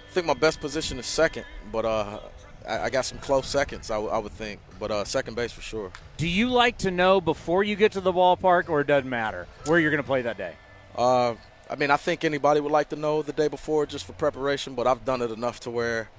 I 0.09 0.13
think 0.13 0.25
my 0.25 0.33
best 0.33 0.61
position 0.61 0.97
is 0.99 1.05
second, 1.05 1.45
but 1.71 1.85
uh, 1.85 2.19
I, 2.67 2.83
I 2.83 2.89
got 2.89 3.03
some 3.03 3.17
close 3.17 3.47
seconds, 3.47 3.91
I, 3.91 3.95
w- 3.95 4.13
I 4.13 4.17
would 4.17 4.31
think. 4.31 4.61
But 4.79 4.91
uh, 4.91 5.03
second 5.03 5.35
base 5.35 5.51
for 5.51 5.61
sure. 5.61 5.91
Do 6.17 6.27
you 6.27 6.49
like 6.49 6.77
to 6.79 6.91
know 6.91 7.19
before 7.19 7.63
you 7.63 7.75
get 7.75 7.93
to 7.93 8.01
the 8.01 8.13
ballpark, 8.13 8.69
or 8.69 8.79
it 8.79 8.87
doesn't 8.87 9.09
matter 9.09 9.47
where 9.65 9.79
you're 9.79 9.91
going 9.91 10.03
to 10.03 10.07
play 10.07 10.21
that 10.21 10.37
day? 10.37 10.53
Uh, 10.95 11.33
I 11.69 11.75
mean, 11.75 11.89
I 11.91 11.97
think 11.97 12.23
anybody 12.23 12.59
would 12.59 12.71
like 12.71 12.89
to 12.89 12.95
know 12.95 13.23
the 13.23 13.33
day 13.33 13.47
before 13.47 13.85
just 13.85 14.05
for 14.05 14.13
preparation, 14.13 14.75
but 14.75 14.87
I've 14.87 15.03
done 15.03 15.21
it 15.21 15.31
enough 15.31 15.59
to 15.61 15.71
where 15.71 16.09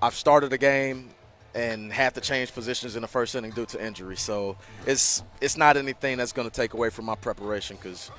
I've 0.00 0.14
started 0.14 0.52
a 0.52 0.58
game 0.58 1.10
and 1.58 1.92
had 1.92 2.14
to 2.14 2.20
change 2.20 2.54
positions 2.54 2.94
in 2.94 3.02
the 3.02 3.08
first 3.08 3.34
inning 3.34 3.50
due 3.50 3.66
to 3.66 3.84
injury. 3.84 4.16
So 4.16 4.56
it's 4.86 5.24
it's 5.40 5.56
not 5.56 5.76
anything 5.76 6.16
that's 6.16 6.32
going 6.32 6.48
to 6.48 6.54
take 6.54 6.72
away 6.72 6.88
from 6.90 7.04
my 7.04 7.16
preparation 7.16 7.76
because 7.76 8.12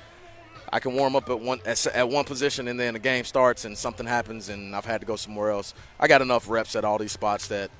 I 0.70 0.78
can 0.78 0.92
warm 0.92 1.16
up 1.16 1.28
at 1.30 1.40
one 1.40 1.60
at, 1.64 1.86
at 1.86 2.08
one 2.08 2.26
position 2.26 2.68
and 2.68 2.78
then 2.78 2.92
the 2.92 3.00
game 3.00 3.24
starts 3.24 3.64
and 3.64 3.76
something 3.76 4.06
happens 4.06 4.50
and 4.50 4.76
I've 4.76 4.84
had 4.84 5.00
to 5.00 5.06
go 5.06 5.16
somewhere 5.16 5.50
else. 5.50 5.72
I 5.98 6.06
got 6.06 6.20
enough 6.20 6.50
reps 6.50 6.76
at 6.76 6.84
all 6.84 6.98
these 6.98 7.12
spots 7.12 7.48
that 7.48 7.70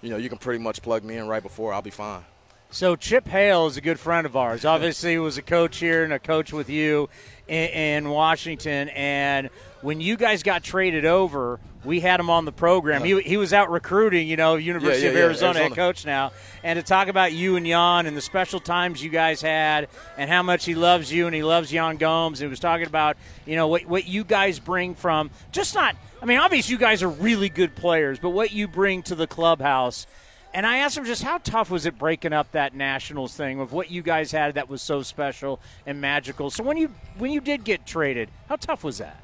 you 0.00 0.08
know 0.08 0.16
you 0.16 0.30
can 0.30 0.38
pretty 0.38 0.62
much 0.62 0.80
plug 0.80 1.04
me 1.04 1.18
in 1.18 1.28
right 1.28 1.42
before 1.42 1.74
I'll 1.74 1.82
be 1.82 1.90
fine. 1.90 2.24
So 2.70 2.96
Chip 2.96 3.28
Hale 3.28 3.66
is 3.66 3.76
a 3.76 3.82
good 3.82 4.00
friend 4.00 4.24
of 4.24 4.34
ours. 4.34 4.64
Obviously, 4.64 5.10
he 5.10 5.18
was 5.18 5.36
a 5.36 5.42
coach 5.42 5.76
here 5.76 6.04
and 6.04 6.12
a 6.14 6.18
coach 6.18 6.54
with 6.54 6.70
you 6.70 7.10
in, 7.52 8.04
in 8.04 8.08
Washington. 8.08 8.88
And 8.90 9.50
when 9.82 10.00
you 10.00 10.16
guys 10.16 10.42
got 10.42 10.62
traded 10.62 11.04
over, 11.04 11.60
we 11.84 12.00
had 12.00 12.20
him 12.20 12.30
on 12.30 12.44
the 12.44 12.52
program. 12.52 13.04
He, 13.04 13.20
he 13.22 13.36
was 13.36 13.52
out 13.52 13.70
recruiting, 13.70 14.28
you 14.28 14.36
know, 14.36 14.54
University 14.54 15.04
yeah, 15.04 15.10
of 15.10 15.16
yeah, 15.16 15.22
Arizona, 15.22 15.58
head 15.58 15.74
coach 15.74 16.06
now, 16.06 16.30
and 16.62 16.78
to 16.78 16.82
talk 16.82 17.08
about 17.08 17.32
you 17.32 17.56
and 17.56 17.66
Yan 17.66 18.06
and 18.06 18.16
the 18.16 18.20
special 18.20 18.60
times 18.60 19.02
you 19.02 19.10
guys 19.10 19.42
had 19.42 19.88
and 20.16 20.30
how 20.30 20.42
much 20.42 20.64
he 20.64 20.74
loves 20.74 21.12
you 21.12 21.26
and 21.26 21.34
he 21.34 21.42
loves 21.42 21.72
Yan 21.72 21.96
Gomes. 21.96 22.38
He 22.38 22.46
was 22.46 22.60
talking 22.60 22.86
about, 22.86 23.16
you 23.44 23.56
know, 23.56 23.66
what, 23.66 23.84
what 23.86 24.06
you 24.06 24.22
guys 24.24 24.60
bring 24.60 24.94
from 24.94 25.30
just 25.50 25.74
not, 25.74 25.96
I 26.22 26.26
mean, 26.26 26.38
obviously 26.38 26.72
you 26.72 26.78
guys 26.78 27.02
are 27.02 27.08
really 27.08 27.48
good 27.48 27.74
players, 27.74 28.20
but 28.20 28.30
what 28.30 28.52
you 28.52 28.68
bring 28.68 29.02
to 29.04 29.14
the 29.14 29.26
clubhouse. 29.26 30.06
And 30.54 30.66
I 30.66 30.78
asked 30.78 30.98
him 30.98 31.04
just 31.04 31.22
how 31.22 31.38
tough 31.38 31.70
was 31.70 31.86
it 31.86 31.98
breaking 31.98 32.32
up 32.32 32.52
that 32.52 32.74
Nationals 32.74 33.34
thing 33.34 33.60
of 33.60 33.72
what 33.72 33.90
you 33.90 34.02
guys 34.02 34.32
had 34.32 34.54
that 34.54 34.68
was 34.68 34.82
so 34.82 35.02
special 35.02 35.60
and 35.86 36.00
magical. 36.00 36.50
So 36.50 36.62
when 36.62 36.76
you 36.76 36.94
when 37.16 37.30
you 37.30 37.40
did 37.40 37.64
get 37.64 37.86
traded, 37.86 38.30
how 38.48 38.56
tough 38.56 38.84
was 38.84 38.98
that? 38.98 39.22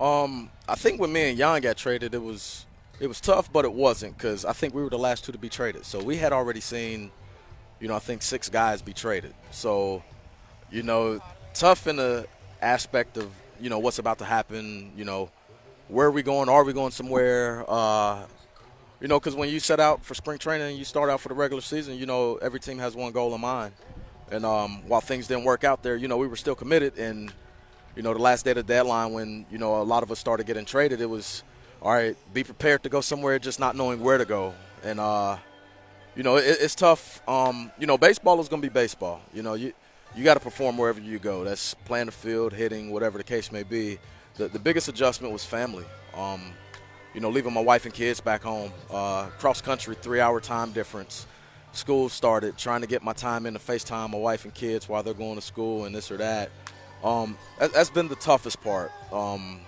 Um, 0.00 0.50
I 0.68 0.74
think 0.74 1.00
when 1.00 1.12
me 1.12 1.30
and 1.30 1.38
Yan 1.38 1.60
got 1.60 1.76
traded, 1.76 2.14
it 2.14 2.22
was 2.22 2.64
it 2.98 3.08
was 3.08 3.20
tough, 3.20 3.52
but 3.52 3.64
it 3.64 3.72
wasn't 3.72 4.16
because 4.16 4.44
I 4.44 4.52
think 4.52 4.74
we 4.74 4.82
were 4.82 4.90
the 4.90 4.98
last 4.98 5.24
two 5.24 5.32
to 5.32 5.38
be 5.38 5.48
traded. 5.48 5.84
So 5.84 6.02
we 6.02 6.16
had 6.16 6.32
already 6.32 6.60
seen, 6.60 7.10
you 7.80 7.88
know, 7.88 7.96
I 7.96 7.98
think 7.98 8.22
six 8.22 8.48
guys 8.48 8.80
be 8.80 8.92
traded. 8.92 9.34
So, 9.50 10.02
you 10.70 10.82
know, 10.82 11.20
tough 11.52 11.86
in 11.86 11.96
the 11.96 12.26
aspect 12.62 13.18
of 13.18 13.30
you 13.60 13.68
know 13.68 13.78
what's 13.78 13.98
about 13.98 14.18
to 14.18 14.24
happen. 14.24 14.92
You 14.96 15.04
know, 15.04 15.30
where 15.88 16.06
are 16.06 16.10
we 16.10 16.22
going? 16.22 16.48
Are 16.48 16.64
we 16.64 16.72
going 16.72 16.92
somewhere? 16.92 17.64
Uh, 17.68 18.24
you 19.00 19.08
know, 19.08 19.18
because 19.18 19.34
when 19.34 19.48
you 19.48 19.60
set 19.60 19.80
out 19.80 20.04
for 20.04 20.14
spring 20.14 20.38
training 20.38 20.68
and 20.68 20.78
you 20.78 20.84
start 20.84 21.10
out 21.10 21.20
for 21.20 21.28
the 21.28 21.34
regular 21.34 21.60
season, 21.60 21.98
you 21.98 22.06
know, 22.06 22.36
every 22.36 22.60
team 22.60 22.78
has 22.78 22.94
one 22.94 23.12
goal 23.12 23.34
in 23.34 23.40
mind. 23.40 23.72
And 24.30 24.44
um, 24.44 24.82
while 24.88 25.00
things 25.00 25.26
didn't 25.26 25.44
work 25.44 25.64
out 25.64 25.82
there, 25.82 25.96
you 25.96 26.08
know, 26.08 26.16
we 26.16 26.26
were 26.26 26.36
still 26.36 26.54
committed. 26.54 26.98
And, 26.98 27.32
you 27.96 28.02
know, 28.02 28.14
the 28.14 28.20
last 28.20 28.44
day 28.44 28.52
of 28.52 28.56
the 28.56 28.62
deadline 28.62 29.12
when, 29.12 29.46
you 29.50 29.58
know, 29.58 29.80
a 29.80 29.84
lot 29.84 30.02
of 30.02 30.10
us 30.10 30.18
started 30.18 30.46
getting 30.46 30.64
traded, 30.64 31.00
it 31.00 31.06
was, 31.06 31.42
all 31.82 31.92
right, 31.92 32.16
be 32.32 32.42
prepared 32.44 32.82
to 32.84 32.88
go 32.88 33.00
somewhere 33.00 33.38
just 33.38 33.60
not 33.60 33.76
knowing 33.76 34.00
where 34.00 34.18
to 34.18 34.24
go. 34.24 34.54
And, 34.82 34.98
uh, 34.98 35.36
you 36.16 36.22
know, 36.22 36.36
it, 36.36 36.56
it's 36.60 36.74
tough. 36.74 37.20
Um, 37.28 37.70
you 37.78 37.86
know, 37.86 37.98
baseball 37.98 38.40
is 38.40 38.48
going 38.48 38.62
to 38.62 38.68
be 38.68 38.72
baseball. 38.72 39.20
You 39.34 39.42
know, 39.42 39.54
you, 39.54 39.72
you 40.16 40.24
got 40.24 40.34
to 40.34 40.40
perform 40.40 40.78
wherever 40.78 41.00
you 41.00 41.18
go. 41.18 41.44
That's 41.44 41.74
playing 41.84 42.06
the 42.06 42.12
field, 42.12 42.52
hitting, 42.52 42.90
whatever 42.90 43.18
the 43.18 43.24
case 43.24 43.52
may 43.52 43.64
be. 43.64 43.98
The, 44.36 44.48
the 44.48 44.58
biggest 44.58 44.88
adjustment 44.88 45.32
was 45.32 45.44
family. 45.44 45.84
Um, 46.16 46.52
you 47.14 47.20
know, 47.20 47.30
leaving 47.30 47.52
my 47.52 47.60
wife 47.60 47.84
and 47.84 47.94
kids 47.94 48.20
back 48.20 48.42
home. 48.42 48.72
Uh, 48.90 49.26
cross 49.38 49.60
country, 49.60 49.94
three 49.94 50.20
hour 50.20 50.40
time 50.40 50.72
difference. 50.72 51.26
School 51.72 52.08
started, 52.08 52.56
trying 52.56 52.82
to 52.82 52.86
get 52.86 53.02
my 53.02 53.12
time 53.12 53.46
in 53.46 53.54
to 53.54 53.58
FaceTime 53.58 54.10
my 54.10 54.18
wife 54.18 54.44
and 54.44 54.54
kids 54.54 54.88
while 54.88 55.02
they're 55.02 55.14
going 55.14 55.34
to 55.34 55.40
school 55.40 55.86
and 55.86 55.94
this 55.94 56.10
or 56.10 56.16
that. 56.18 56.50
Um, 57.02 57.36
that 57.58 57.72
that's 57.72 57.90
been 57.90 58.08
the 58.08 58.16
toughest 58.16 58.60
part. 58.62 58.92
Um, 59.12 59.60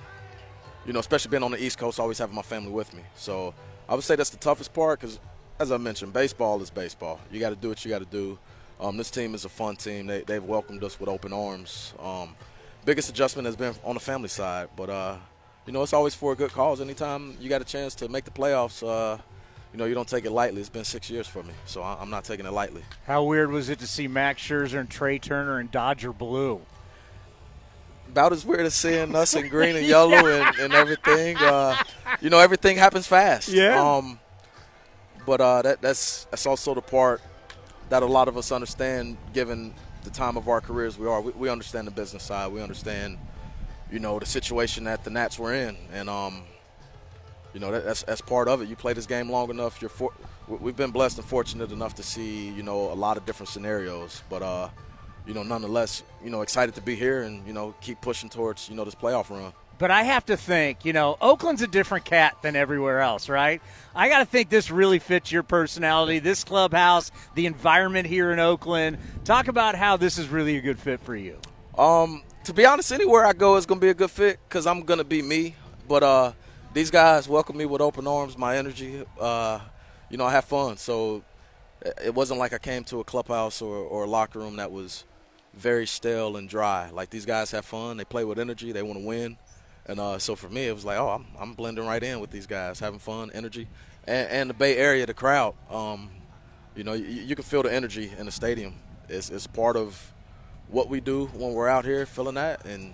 you 0.84 0.92
know, 0.92 1.00
especially 1.00 1.30
being 1.30 1.42
on 1.42 1.50
the 1.50 1.62
East 1.62 1.78
Coast, 1.78 1.98
always 1.98 2.18
having 2.18 2.34
my 2.34 2.42
family 2.42 2.70
with 2.70 2.94
me. 2.94 3.02
So 3.16 3.54
I 3.88 3.94
would 3.94 4.04
say 4.04 4.16
that's 4.16 4.30
the 4.30 4.36
toughest 4.36 4.72
part 4.72 5.00
because, 5.00 5.18
as 5.58 5.72
I 5.72 5.76
mentioned, 5.78 6.12
baseball 6.12 6.62
is 6.62 6.70
baseball. 6.70 7.20
You 7.30 7.40
got 7.40 7.50
to 7.50 7.56
do 7.56 7.68
what 7.68 7.84
you 7.84 7.90
got 7.90 7.98
to 7.98 8.04
do. 8.04 8.38
Um, 8.78 8.96
this 8.96 9.10
team 9.10 9.34
is 9.34 9.44
a 9.44 9.48
fun 9.48 9.76
team. 9.76 10.06
They, 10.06 10.22
they've 10.22 10.42
welcomed 10.42 10.84
us 10.84 11.00
with 11.00 11.08
open 11.08 11.32
arms. 11.32 11.92
Um, 11.98 12.36
biggest 12.84 13.10
adjustment 13.10 13.46
has 13.46 13.56
been 13.56 13.74
on 13.84 13.94
the 13.94 14.00
family 14.00 14.28
side, 14.28 14.68
but 14.76 14.90
uh, 14.90 15.16
you 15.66 15.72
know, 15.72 15.82
it's 15.82 15.92
always 15.92 16.14
for 16.14 16.32
a 16.32 16.36
good 16.36 16.52
cause. 16.52 16.80
Anytime 16.80 17.36
you 17.40 17.48
got 17.48 17.60
a 17.60 17.64
chance 17.64 17.94
to 17.96 18.08
make 18.08 18.24
the 18.24 18.30
playoffs, 18.30 18.86
uh, 18.86 19.18
you 19.72 19.78
know, 19.78 19.84
you 19.84 19.94
don't 19.94 20.08
take 20.08 20.24
it 20.24 20.30
lightly. 20.30 20.60
It's 20.60 20.70
been 20.70 20.84
six 20.84 21.10
years 21.10 21.26
for 21.26 21.42
me, 21.42 21.52
so 21.66 21.82
I- 21.82 21.96
I'm 22.00 22.08
not 22.10 22.24
taking 22.24 22.46
it 22.46 22.52
lightly. 22.52 22.82
How 23.06 23.24
weird 23.24 23.50
was 23.50 23.68
it 23.68 23.78
to 23.80 23.86
see 23.86 24.08
Max 24.08 24.40
Scherzer 24.42 24.78
and 24.80 24.88
Trea 24.88 25.18
Turner 25.18 25.60
in 25.60 25.68
Dodger 25.70 26.12
blue? 26.12 26.60
About 28.08 28.32
as 28.32 28.46
weird 28.46 28.60
as 28.64 28.74
seeing 28.74 29.14
us 29.14 29.34
in 29.34 29.48
green 29.50 29.76
and 29.76 29.86
yellow 29.86 30.26
and, 30.26 30.56
and 30.58 30.72
everything. 30.72 31.36
Uh, 31.36 31.76
you 32.20 32.30
know, 32.30 32.38
everything 32.38 32.76
happens 32.76 33.06
fast. 33.06 33.48
Yeah. 33.48 33.78
Um, 33.96 34.18
but 35.26 35.40
uh, 35.40 35.62
that, 35.62 35.82
that's 35.82 36.24
that's 36.30 36.46
also 36.46 36.72
the 36.74 36.80
part 36.80 37.20
that 37.88 38.02
a 38.02 38.06
lot 38.06 38.28
of 38.28 38.36
us 38.38 38.52
understand, 38.52 39.16
given 39.34 39.74
the 40.04 40.10
time 40.10 40.36
of 40.36 40.48
our 40.48 40.60
careers 40.60 40.96
we 40.98 41.06
are. 41.08 41.20
We, 41.20 41.32
we 41.32 41.48
understand 41.50 41.86
the 41.88 41.90
business 41.90 42.22
side. 42.22 42.52
We 42.52 42.62
understand, 42.62 43.18
you 43.90 43.98
know, 43.98 44.18
the 44.18 44.26
situation 44.26 44.84
that 44.84 45.04
the 45.04 45.10
Nats 45.10 45.38
were 45.38 45.54
in, 45.54 45.76
and 45.92 46.08
um, 46.08 46.42
you 47.54 47.60
know 47.60 47.70
that, 47.72 47.84
that's 47.84 48.02
that's 48.02 48.20
part 48.20 48.48
of 48.48 48.60
it. 48.62 48.68
You 48.68 48.76
play 48.76 48.92
this 48.92 49.06
game 49.06 49.30
long 49.30 49.50
enough. 49.50 49.80
You're 49.80 49.88
for, 49.88 50.12
we- 50.48 50.56
we've 50.58 50.76
been 50.76 50.90
blessed 50.90 51.18
and 51.18 51.26
fortunate 51.26 51.72
enough 51.72 51.94
to 51.96 52.02
see 52.02 52.48
you 52.50 52.62
know 52.62 52.92
a 52.92 52.94
lot 52.94 53.16
of 53.16 53.24
different 53.26 53.48
scenarios, 53.48 54.22
but 54.28 54.42
uh, 54.42 54.68
you 55.26 55.34
know, 55.34 55.42
nonetheless, 55.42 56.02
you 56.24 56.30
know, 56.30 56.42
excited 56.42 56.74
to 56.76 56.80
be 56.80 56.96
here 56.96 57.22
and 57.22 57.46
you 57.46 57.52
know 57.52 57.74
keep 57.80 58.00
pushing 58.00 58.28
towards 58.28 58.68
you 58.68 58.74
know 58.76 58.84
this 58.84 58.94
playoff 58.94 59.30
run. 59.30 59.52
But 59.78 59.90
I 59.90 60.04
have 60.04 60.24
to 60.26 60.38
think, 60.38 60.86
you 60.86 60.94
know, 60.94 61.18
Oakland's 61.20 61.60
a 61.60 61.66
different 61.66 62.06
cat 62.06 62.38
than 62.40 62.56
everywhere 62.56 63.00
else, 63.02 63.28
right? 63.28 63.60
I 63.94 64.08
got 64.08 64.20
to 64.20 64.24
think 64.24 64.48
this 64.48 64.70
really 64.70 64.98
fits 64.98 65.30
your 65.30 65.42
personality, 65.42 66.18
this 66.18 66.44
clubhouse, 66.44 67.10
the 67.34 67.44
environment 67.44 68.06
here 68.06 68.32
in 68.32 68.38
Oakland. 68.38 68.96
Talk 69.26 69.48
about 69.48 69.74
how 69.74 69.98
this 69.98 70.16
is 70.16 70.28
really 70.28 70.56
a 70.56 70.62
good 70.62 70.78
fit 70.78 71.00
for 71.00 71.14
you. 71.14 71.38
Um, 71.76 72.22
to 72.46 72.54
be 72.54 72.64
honest, 72.64 72.92
anywhere 72.92 73.26
I 73.26 73.32
go 73.32 73.56
is 73.56 73.66
gonna 73.66 73.80
be 73.80 73.88
a 73.88 73.94
good 73.94 74.10
fit 74.10 74.38
because 74.48 74.68
I'm 74.68 74.82
gonna 74.82 75.02
be 75.02 75.20
me. 75.20 75.56
But 75.88 76.04
uh, 76.04 76.32
these 76.72 76.92
guys 76.92 77.28
welcome 77.28 77.56
me 77.56 77.66
with 77.66 77.80
open 77.80 78.06
arms, 78.06 78.38
my 78.38 78.56
energy. 78.56 79.04
Uh, 79.18 79.58
you 80.10 80.16
know, 80.16 80.24
I 80.24 80.30
have 80.30 80.44
fun. 80.44 80.76
So 80.76 81.24
it 82.04 82.14
wasn't 82.14 82.38
like 82.38 82.52
I 82.52 82.58
came 82.58 82.84
to 82.84 83.00
a 83.00 83.04
clubhouse 83.04 83.60
or, 83.60 83.74
or 83.74 84.04
a 84.04 84.06
locker 84.06 84.38
room 84.38 84.56
that 84.56 84.70
was 84.70 85.02
very 85.54 85.88
stale 85.88 86.36
and 86.36 86.48
dry. 86.48 86.88
Like 86.90 87.10
these 87.10 87.26
guys 87.26 87.50
have 87.50 87.64
fun. 87.64 87.96
They 87.96 88.04
play 88.04 88.22
with 88.22 88.38
energy. 88.38 88.70
They 88.70 88.82
want 88.82 89.00
to 89.00 89.04
win. 89.04 89.36
And 89.86 89.98
uh, 89.98 90.20
so 90.20 90.36
for 90.36 90.48
me, 90.48 90.68
it 90.68 90.72
was 90.72 90.84
like, 90.84 90.98
oh, 90.98 91.08
I'm, 91.08 91.26
I'm 91.40 91.54
blending 91.54 91.84
right 91.84 92.02
in 92.02 92.20
with 92.20 92.30
these 92.30 92.46
guys, 92.46 92.78
having 92.78 93.00
fun, 93.00 93.32
energy, 93.34 93.66
and, 94.04 94.30
and 94.30 94.50
the 94.50 94.54
Bay 94.54 94.76
Area, 94.76 95.04
the 95.04 95.14
crowd. 95.14 95.54
Um, 95.68 96.10
you 96.76 96.84
know, 96.84 96.92
you, 96.92 97.06
you 97.06 97.34
can 97.34 97.44
feel 97.44 97.64
the 97.64 97.74
energy 97.74 98.12
in 98.16 98.26
the 98.26 98.32
stadium. 98.32 98.74
It's, 99.08 99.30
it's 99.30 99.48
part 99.48 99.76
of 99.76 100.12
what 100.68 100.88
we 100.88 101.00
do 101.00 101.26
when 101.34 101.52
we're 101.52 101.68
out 101.68 101.84
here, 101.84 102.06
feeling 102.06 102.34
that, 102.34 102.64
and 102.64 102.92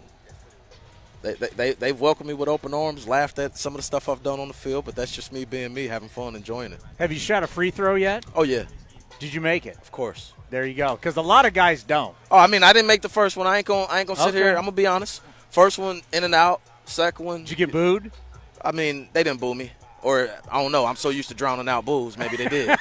they, 1.22 1.34
they, 1.34 1.48
they, 1.48 1.72
they've 1.72 2.00
welcomed 2.00 2.28
me 2.28 2.34
with 2.34 2.48
open 2.48 2.74
arms, 2.74 3.06
laughed 3.06 3.38
at 3.38 3.56
some 3.56 3.74
of 3.74 3.78
the 3.78 3.82
stuff 3.82 4.08
I've 4.08 4.22
done 4.22 4.40
on 4.40 4.48
the 4.48 4.54
field, 4.54 4.84
but 4.84 4.94
that's 4.96 5.12
just 5.14 5.32
me 5.32 5.44
being 5.44 5.72
me, 5.72 5.86
having 5.86 6.08
fun, 6.08 6.34
enjoying 6.36 6.72
it. 6.72 6.80
Have 6.98 7.12
you 7.12 7.18
shot 7.18 7.42
a 7.42 7.46
free 7.46 7.70
throw 7.70 7.94
yet? 7.94 8.24
Oh, 8.34 8.42
yeah. 8.42 8.64
Did 9.20 9.32
you 9.32 9.40
make 9.40 9.66
it? 9.66 9.76
Of 9.78 9.92
course. 9.92 10.32
There 10.50 10.66
you 10.66 10.74
go. 10.74 10.96
Because 10.96 11.16
a 11.16 11.22
lot 11.22 11.46
of 11.46 11.54
guys 11.54 11.82
don't. 11.84 12.14
Oh, 12.30 12.36
I 12.38 12.46
mean, 12.48 12.62
I 12.62 12.72
didn't 12.72 12.88
make 12.88 13.02
the 13.02 13.08
first 13.08 13.36
one. 13.36 13.46
I 13.46 13.58
ain't 13.58 13.66
gonna, 13.66 13.86
I 13.90 14.00
ain't 14.00 14.08
gonna 14.08 14.18
sit 14.18 14.28
Okay. 14.30 14.38
here. 14.38 14.48
I'm 14.56 14.62
gonna 14.64 14.72
be 14.72 14.86
honest. 14.86 15.22
First 15.50 15.78
one 15.78 16.02
in 16.12 16.24
and 16.24 16.34
out. 16.34 16.60
Second 16.86 17.24
one. 17.24 17.40
Did 17.42 17.50
you 17.50 17.56
get 17.56 17.72
booed? 17.72 18.10
I 18.60 18.72
mean, 18.72 19.08
they 19.12 19.22
didn't 19.22 19.40
boo 19.40 19.54
me, 19.54 19.70
or 20.02 20.28
I 20.50 20.60
don't 20.62 20.72
know. 20.72 20.84
I'm 20.84 20.96
so 20.96 21.08
used 21.10 21.28
to 21.28 21.34
drowning 21.34 21.68
out 21.68 21.84
boos. 21.84 22.16
Maybe 22.18 22.36
they 22.36 22.48
did. 22.48 22.68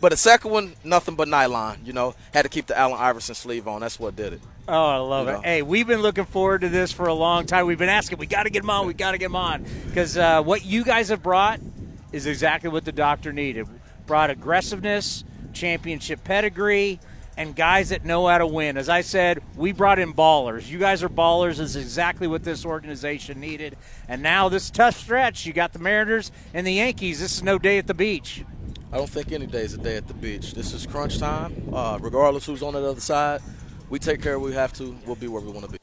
but 0.00 0.10
the 0.10 0.16
second 0.16 0.50
one, 0.50 0.74
nothing 0.84 1.14
but 1.14 1.28
nylon. 1.28 1.80
You 1.84 1.92
know, 1.92 2.14
had 2.32 2.42
to 2.42 2.48
keep 2.48 2.66
the 2.66 2.78
Allen 2.78 2.98
Iverson 2.98 3.34
sleeve 3.34 3.66
on. 3.68 3.80
That's 3.80 3.98
what 3.98 4.16
did 4.16 4.34
it. 4.34 4.40
Oh, 4.68 4.86
I 4.86 4.96
love 4.98 5.26
You 5.26 5.32
it. 5.32 5.36
know. 5.36 5.42
Hey, 5.42 5.62
we've 5.62 5.86
been 5.86 6.02
looking 6.02 6.26
forward 6.26 6.60
to 6.60 6.68
this 6.68 6.92
for 6.92 7.06
a 7.06 7.14
long 7.14 7.46
time. 7.46 7.66
We've 7.66 7.78
been 7.78 7.88
asking, 7.88 8.18
we 8.18 8.26
got 8.26 8.42
to 8.44 8.50
get 8.50 8.62
him 8.62 8.70
on, 8.70 8.86
we 8.86 8.92
got 8.94 9.12
to 9.12 9.18
get 9.18 9.26
him 9.26 9.36
on. 9.36 9.64
Because 9.86 10.16
uh, 10.16 10.42
what 10.42 10.64
you 10.64 10.84
guys 10.84 11.08
have 11.08 11.22
brought 11.22 11.60
is 12.12 12.26
exactly 12.26 12.68
what 12.70 12.84
the 12.84 12.92
doctor 12.92 13.32
needed. 13.32 13.66
Brought 14.06 14.30
aggressiveness, 14.30 15.24
championship 15.54 16.22
pedigree, 16.22 17.00
and 17.38 17.54
guys 17.54 17.90
that 17.90 18.04
know 18.04 18.26
how 18.26 18.38
to 18.38 18.46
win. 18.46 18.76
As 18.76 18.88
I 18.88 19.00
said, 19.00 19.40
we 19.56 19.70
brought 19.72 20.00
in 20.00 20.12
ballers. 20.12 20.68
You 20.68 20.78
guys 20.78 21.04
are 21.04 21.08
ballers. 21.08 21.60
Is 21.60 21.76
exactly 21.76 22.26
what 22.26 22.42
this 22.42 22.66
organization 22.66 23.40
needed. 23.40 23.76
And 24.08 24.22
now 24.22 24.48
this 24.48 24.70
tough 24.70 24.98
stretch, 24.98 25.46
you 25.46 25.52
got 25.52 25.72
the 25.72 25.78
Mariners 25.78 26.32
and 26.52 26.66
the 26.66 26.72
Yankees. 26.72 27.20
This 27.20 27.36
is 27.36 27.42
no 27.44 27.56
day 27.56 27.78
at 27.78 27.86
the 27.86 27.94
beach. 27.94 28.44
I 28.92 28.96
don't 28.96 29.08
think 29.08 29.30
any 29.30 29.46
day 29.46 29.62
is 29.62 29.72
a 29.74 29.78
day 29.78 29.96
at 29.96 30.08
the 30.08 30.14
beach. 30.14 30.52
This 30.52 30.72
is 30.72 30.84
crunch 30.84 31.18
time. 31.18 31.54
Uh, 31.72 31.98
regardless 32.00 32.44
who's 32.44 32.62
on 32.62 32.74
the 32.74 32.84
other 32.84 33.00
side, 33.00 33.40
we 33.88 34.00
take 34.00 34.20
care 34.20 34.34
of 34.34 34.42
what 34.42 34.48
we 34.48 34.54
have 34.56 34.72
to. 34.74 34.96
We'll 35.06 35.14
be 35.14 35.28
where 35.28 35.40
we 35.40 35.52
want 35.52 35.66
to 35.66 35.72
be. 35.72 35.78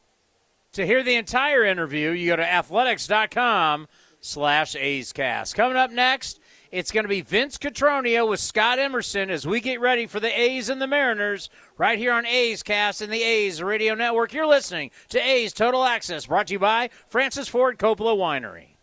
To 0.74 0.86
hear 0.86 1.04
the 1.04 1.16
entire 1.16 1.64
interview, 1.64 2.12
you 2.12 2.32
go 2.32 2.36
to 2.36 2.54
athletics.com 2.54 3.88
slash 4.20 4.76
A'scast. 4.76 5.56
Coming 5.56 5.78
up 5.78 5.92
next, 5.92 6.42
it's 6.76 6.92
going 6.92 7.06
to 7.06 7.10
be 7.10 7.22
Vince 7.22 7.58
Cotroneo 7.58 8.28
with 8.28 8.42
Scott 8.42 8.80
Emerson 8.80 9.30
as 9.30 9.48
we 9.48 9.62
get 9.62 9.80
ready 9.80 10.08
for 10.08 10.20
the 10.20 10.38
A's 10.38 10.68
and 10.68 10.82
the 10.82 10.88
Mariners 10.88 11.50
right 11.78 11.98
here 11.98 12.12
on 12.12 12.26
A's 12.26 12.64
Cast 12.64 13.02
and 13.02 13.14
the 13.14 13.24
A's 13.24 13.64
Radio 13.64 13.96
Network. 13.96 14.34
You're 14.34 14.46
listening 14.46 14.92
to 15.08 15.18
A's 15.18 15.54
Total 15.54 15.86
Access, 15.86 16.26
brought 16.26 16.48
to 16.48 16.54
you 16.54 16.60
by 16.60 16.90
Francis 17.08 17.48
Ford 17.48 17.80
Coppola 17.80 18.18
Winery. 18.18 18.76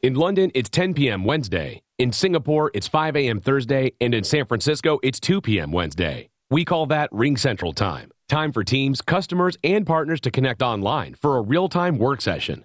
In 0.00 0.14
London, 0.14 0.52
it's 0.54 0.70
10 0.70 0.94
p.m. 0.94 1.24
Wednesday. 1.24 1.82
In 1.98 2.12
Singapore, 2.12 2.70
it's 2.72 2.86
5 2.86 3.16
a.m. 3.16 3.40
Thursday. 3.40 3.94
And 4.00 4.14
in 4.14 4.22
San 4.22 4.46
Francisco, 4.46 5.00
it's 5.02 5.18
2 5.18 5.40
p.m. 5.40 5.72
Wednesday. 5.72 6.28
We 6.50 6.64
call 6.64 6.86
that 6.86 7.10
RingCentral 7.10 7.74
Time. 7.74 8.12
Time 8.28 8.52
for 8.52 8.62
teams, 8.62 9.02
customers, 9.02 9.58
and 9.64 9.84
partners 9.84 10.20
to 10.20 10.30
connect 10.30 10.62
online 10.62 11.14
for 11.14 11.36
a 11.36 11.40
real 11.40 11.68
time 11.68 11.98
work 11.98 12.20
session. 12.20 12.64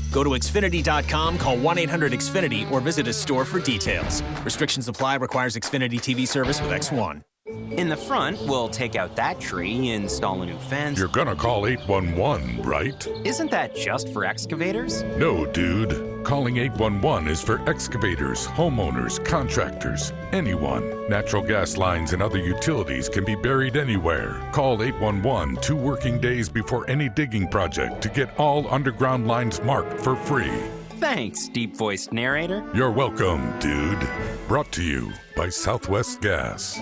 Go 0.11 0.23
to 0.23 0.31
Xfinity.com, 0.31 1.37
call 1.37 1.57
1 1.57 1.77
800 1.77 2.11
Xfinity, 2.11 2.69
or 2.71 2.81
visit 2.81 3.07
a 3.07 3.13
store 3.13 3.45
for 3.45 3.59
details. 3.59 4.21
Restrictions 4.43 4.87
apply, 4.87 5.15
requires 5.15 5.55
Xfinity 5.55 5.99
TV 5.99 6.27
service 6.27 6.61
with 6.61 6.71
X1. 6.71 7.23
In 7.71 7.89
the 7.89 7.97
front, 7.97 8.39
we'll 8.41 8.69
take 8.69 8.95
out 8.95 9.15
that 9.15 9.39
tree, 9.39 9.91
install 9.91 10.41
a 10.41 10.45
new 10.45 10.57
fence. 10.57 10.99
You're 10.99 11.07
gonna 11.07 11.35
call 11.35 11.65
811, 11.65 12.61
right? 12.61 13.07
Isn't 13.25 13.49
that 13.51 13.75
just 13.75 14.09
for 14.09 14.25
excavators? 14.25 15.03
No, 15.17 15.45
dude. 15.45 16.10
Calling 16.23 16.57
811 16.57 17.27
is 17.27 17.41
for 17.41 17.67
excavators, 17.67 18.45
homeowners, 18.47 19.23
contractors, 19.25 20.13
anyone. 20.31 21.09
Natural 21.09 21.41
gas 21.41 21.77
lines 21.77 22.13
and 22.13 22.21
other 22.21 22.37
utilities 22.37 23.09
can 23.09 23.25
be 23.25 23.35
buried 23.35 23.75
anywhere. 23.75 24.39
Call 24.51 24.83
811 24.83 25.57
two 25.61 25.75
working 25.75 26.19
days 26.19 26.47
before 26.47 26.89
any 26.89 27.09
digging 27.09 27.47
project 27.47 28.01
to 28.03 28.09
get 28.09 28.37
all 28.39 28.71
underground 28.71 29.27
lines 29.27 29.61
marked 29.63 29.99
for 29.99 30.15
free. 30.15 30.53
Thanks, 30.99 31.49
deep 31.49 31.75
voiced 31.75 32.13
narrator. 32.13 32.63
You're 32.75 32.91
welcome, 32.91 33.57
dude. 33.59 34.07
Brought 34.47 34.71
to 34.73 34.83
you 34.83 35.11
by 35.35 35.49
Southwest 35.49 36.21
Gas. 36.21 36.79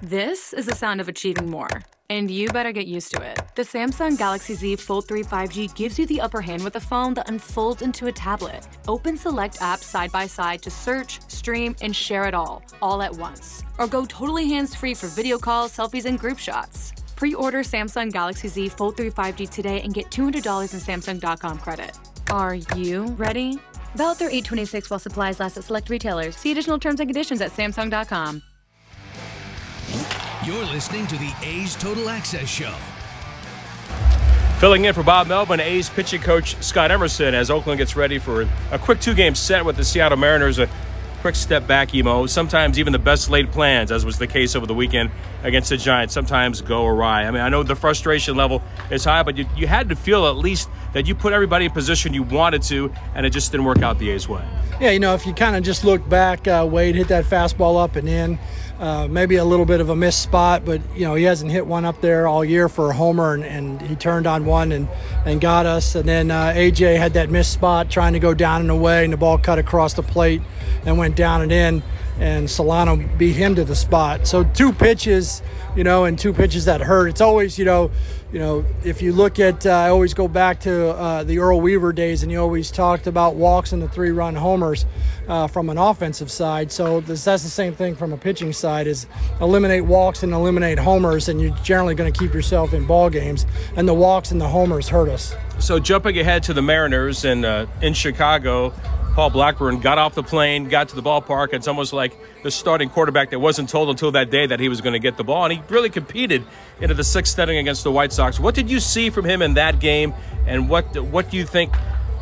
This 0.00 0.52
is 0.52 0.66
the 0.66 0.74
sound 0.74 1.00
of 1.00 1.08
achieving 1.08 1.50
more, 1.50 1.68
and 2.10 2.30
you 2.30 2.48
better 2.48 2.72
get 2.72 2.86
used 2.86 3.14
to 3.14 3.22
it. 3.22 3.38
The 3.54 3.62
Samsung 3.62 4.18
Galaxy 4.18 4.54
Z 4.54 4.76
Fold 4.76 5.08
3 5.08 5.22
5G 5.22 5.74
gives 5.74 5.98
you 5.98 6.06
the 6.06 6.20
upper 6.20 6.40
hand 6.40 6.62
with 6.62 6.76
a 6.76 6.80
phone 6.80 7.14
that 7.14 7.28
unfolds 7.28 7.82
into 7.82 8.06
a 8.06 8.12
tablet. 8.12 8.66
Open 8.88 9.16
select 9.16 9.58
apps 9.60 9.84
side 9.84 10.12
by 10.12 10.26
side 10.26 10.62
to 10.62 10.70
search, 10.70 11.20
stream, 11.30 11.74
and 11.80 11.94
share 11.94 12.26
it 12.26 12.34
all, 12.34 12.62
all 12.80 13.02
at 13.02 13.14
once. 13.14 13.64
Or 13.78 13.86
go 13.86 14.04
totally 14.04 14.48
hands 14.48 14.74
free 14.74 14.94
for 14.94 15.06
video 15.08 15.38
calls, 15.38 15.76
selfies, 15.76 16.04
and 16.04 16.18
group 16.18 16.38
shots. 16.38 16.92
Pre 17.16 17.34
order 17.34 17.60
Samsung 17.60 18.12
Galaxy 18.12 18.48
Z 18.48 18.68
Fold 18.70 18.96
3 18.96 19.10
5G 19.10 19.48
today 19.50 19.80
and 19.82 19.94
get 19.94 20.10
$200 20.10 20.34
in 20.74 20.80
Samsung.com 20.80 21.58
credit. 21.58 21.96
Are 22.30 22.54
you 22.76 23.04
ready? 23.18 23.58
Valid 23.94 24.18
through 24.18 24.28
826 24.28 24.90
while 24.90 24.98
supplies 24.98 25.40
last 25.40 25.56
at 25.56 25.64
select 25.64 25.90
retailers. 25.90 26.36
See 26.36 26.50
additional 26.50 26.78
terms 26.78 27.00
and 27.00 27.08
conditions 27.08 27.40
at 27.40 27.52
Samsung.com. 27.52 28.42
You're 30.44 30.64
listening 30.64 31.06
to 31.06 31.16
the 31.18 31.32
A's 31.44 31.76
Total 31.76 32.08
Access 32.08 32.48
Show. 32.48 32.74
Filling 34.58 34.86
in 34.86 34.92
for 34.92 35.04
Bob 35.04 35.28
Melvin, 35.28 35.60
A's 35.60 35.88
pitching 35.88 36.20
coach 36.20 36.60
Scott 36.60 36.90
Emerson 36.90 37.32
as 37.32 37.48
Oakland 37.48 37.78
gets 37.78 37.94
ready 37.94 38.18
for 38.18 38.48
a 38.72 38.78
quick 38.80 39.00
two 39.00 39.14
game 39.14 39.36
set 39.36 39.64
with 39.64 39.76
the 39.76 39.84
Seattle 39.84 40.18
Mariners. 40.18 40.58
A 40.58 40.68
quick 41.20 41.36
step 41.36 41.68
back, 41.68 41.94
Emo. 41.94 42.26
Sometimes 42.26 42.80
even 42.80 42.92
the 42.92 42.98
best 42.98 43.30
laid 43.30 43.52
plans, 43.52 43.92
as 43.92 44.04
was 44.04 44.18
the 44.18 44.26
case 44.26 44.56
over 44.56 44.66
the 44.66 44.74
weekend 44.74 45.12
against 45.44 45.70
the 45.70 45.76
Giants, 45.76 46.12
sometimes 46.12 46.60
go 46.60 46.86
awry. 46.86 47.22
I 47.22 47.30
mean, 47.30 47.40
I 47.40 47.48
know 47.48 47.62
the 47.62 47.76
frustration 47.76 48.34
level 48.36 48.64
is 48.90 49.04
high, 49.04 49.22
but 49.22 49.36
you, 49.36 49.46
you 49.56 49.68
had 49.68 49.90
to 49.90 49.94
feel 49.94 50.26
at 50.26 50.36
least 50.36 50.68
that 50.92 51.06
you 51.06 51.14
put 51.14 51.32
everybody 51.32 51.66
in 51.66 51.70
position 51.70 52.14
you 52.14 52.24
wanted 52.24 52.62
to, 52.62 52.92
and 53.14 53.24
it 53.24 53.30
just 53.30 53.52
didn't 53.52 53.66
work 53.66 53.82
out 53.82 54.00
the 54.00 54.10
A's 54.10 54.28
way. 54.28 54.44
Yeah, 54.82 54.90
you 54.90 54.98
know, 54.98 55.14
if 55.14 55.26
you 55.26 55.32
kind 55.32 55.54
of 55.54 55.62
just 55.62 55.84
look 55.84 56.08
back, 56.08 56.48
uh, 56.48 56.66
Wade 56.68 56.96
hit 56.96 57.06
that 57.06 57.24
fastball 57.24 57.80
up 57.80 57.94
and 57.94 58.08
in. 58.08 58.36
Uh, 58.80 59.06
maybe 59.06 59.36
a 59.36 59.44
little 59.44 59.64
bit 59.64 59.80
of 59.80 59.90
a 59.90 59.94
missed 59.94 60.20
spot, 60.20 60.64
but 60.64 60.80
you 60.96 61.02
know 61.02 61.14
he 61.14 61.22
hasn't 61.22 61.52
hit 61.52 61.64
one 61.64 61.84
up 61.84 62.00
there 62.00 62.26
all 62.26 62.44
year 62.44 62.68
for 62.68 62.90
a 62.90 62.92
homer, 62.92 63.32
and, 63.32 63.44
and 63.44 63.80
he 63.82 63.94
turned 63.94 64.26
on 64.26 64.44
one 64.44 64.72
and, 64.72 64.88
and 65.24 65.40
got 65.40 65.66
us. 65.66 65.94
And 65.94 66.08
then 66.08 66.32
uh, 66.32 66.48
AJ 66.48 66.96
had 66.96 67.12
that 67.12 67.30
missed 67.30 67.52
spot 67.52 67.90
trying 67.90 68.14
to 68.14 68.18
go 68.18 68.34
down 68.34 68.60
and 68.60 68.72
away, 68.72 69.04
and 69.04 69.12
the 69.12 69.16
ball 69.16 69.38
cut 69.38 69.60
across 69.60 69.94
the 69.94 70.02
plate 70.02 70.42
and 70.84 70.98
went 70.98 71.14
down 71.14 71.42
and 71.42 71.52
in, 71.52 71.80
and 72.22 72.48
Solano 72.48 72.96
beat 73.18 73.34
him 73.34 73.56
to 73.56 73.64
the 73.64 73.74
spot. 73.74 74.28
So 74.28 74.44
two 74.44 74.72
pitches, 74.72 75.42
you 75.74 75.82
know, 75.82 76.04
and 76.04 76.16
two 76.16 76.32
pitches 76.32 76.66
that 76.66 76.80
hurt. 76.80 77.08
It's 77.08 77.20
always, 77.20 77.58
you 77.58 77.64
know, 77.64 77.90
you 78.32 78.38
know, 78.38 78.64
if 78.84 79.02
you 79.02 79.12
look 79.12 79.40
at, 79.40 79.66
uh, 79.66 79.70
I 79.70 79.88
always 79.88 80.14
go 80.14 80.28
back 80.28 80.60
to 80.60 80.90
uh, 80.90 81.24
the 81.24 81.40
Earl 81.40 81.60
Weaver 81.60 81.92
days, 81.92 82.22
and 82.22 82.30
you 82.30 82.40
always 82.40 82.70
talked 82.70 83.08
about 83.08 83.34
walks 83.34 83.72
and 83.72 83.82
the 83.82 83.88
three-run 83.88 84.36
homers 84.36 84.86
uh, 85.26 85.48
from 85.48 85.68
an 85.68 85.78
offensive 85.78 86.30
side. 86.30 86.70
So 86.70 87.00
this, 87.00 87.24
that's 87.24 87.42
the 87.42 87.50
same 87.50 87.74
thing 87.74 87.96
from 87.96 88.12
a 88.12 88.16
pitching 88.16 88.52
side: 88.52 88.86
is 88.86 89.06
eliminate 89.40 89.84
walks 89.84 90.22
and 90.22 90.32
eliminate 90.32 90.78
homers, 90.78 91.28
and 91.28 91.40
you're 91.40 91.56
generally 91.56 91.96
going 91.96 92.10
to 92.10 92.18
keep 92.18 92.32
yourself 92.32 92.72
in 92.72 92.86
ball 92.86 93.10
games. 93.10 93.46
And 93.76 93.86
the 93.86 93.94
walks 93.94 94.30
and 94.30 94.40
the 94.40 94.48
homers 94.48 94.88
hurt 94.88 95.08
us. 95.08 95.34
So 95.58 95.80
jumping 95.80 96.18
ahead 96.18 96.44
to 96.44 96.54
the 96.54 96.62
Mariners 96.62 97.24
and 97.24 97.44
uh, 97.44 97.66
in 97.82 97.94
Chicago, 97.94 98.72
Paul 99.14 99.28
Blackburn 99.28 99.80
got 99.80 99.98
off 99.98 100.14
the 100.14 100.22
plane, 100.22 100.70
got 100.70 100.88
to 100.88 100.96
the 100.96 101.02
ballpark. 101.02 101.52
It's 101.52 101.68
almost 101.68 101.92
like 101.92 102.18
the 102.42 102.50
starting 102.50 102.88
quarterback 102.88 103.28
that 103.30 103.38
wasn't 103.38 103.68
told 103.68 103.90
until 103.90 104.10
that 104.12 104.30
day 104.30 104.46
that 104.46 104.58
he 104.58 104.70
was 104.70 104.80
going 104.80 104.94
to 104.94 104.98
get 104.98 105.18
the 105.18 105.24
ball. 105.24 105.44
And 105.44 105.52
he 105.52 105.62
really 105.68 105.90
competed 105.90 106.42
into 106.80 106.94
the 106.94 107.04
sixth 107.04 107.38
inning 107.38 107.58
against 107.58 107.84
the 107.84 107.92
White 107.92 108.10
Sox. 108.10 108.40
What 108.40 108.54
did 108.54 108.70
you 108.70 108.80
see 108.80 109.10
from 109.10 109.26
him 109.26 109.42
in 109.42 109.54
that 109.54 109.80
game? 109.80 110.14
And 110.46 110.70
what, 110.70 110.96
what 110.98 111.30
do 111.30 111.36
you 111.36 111.44
think 111.44 111.74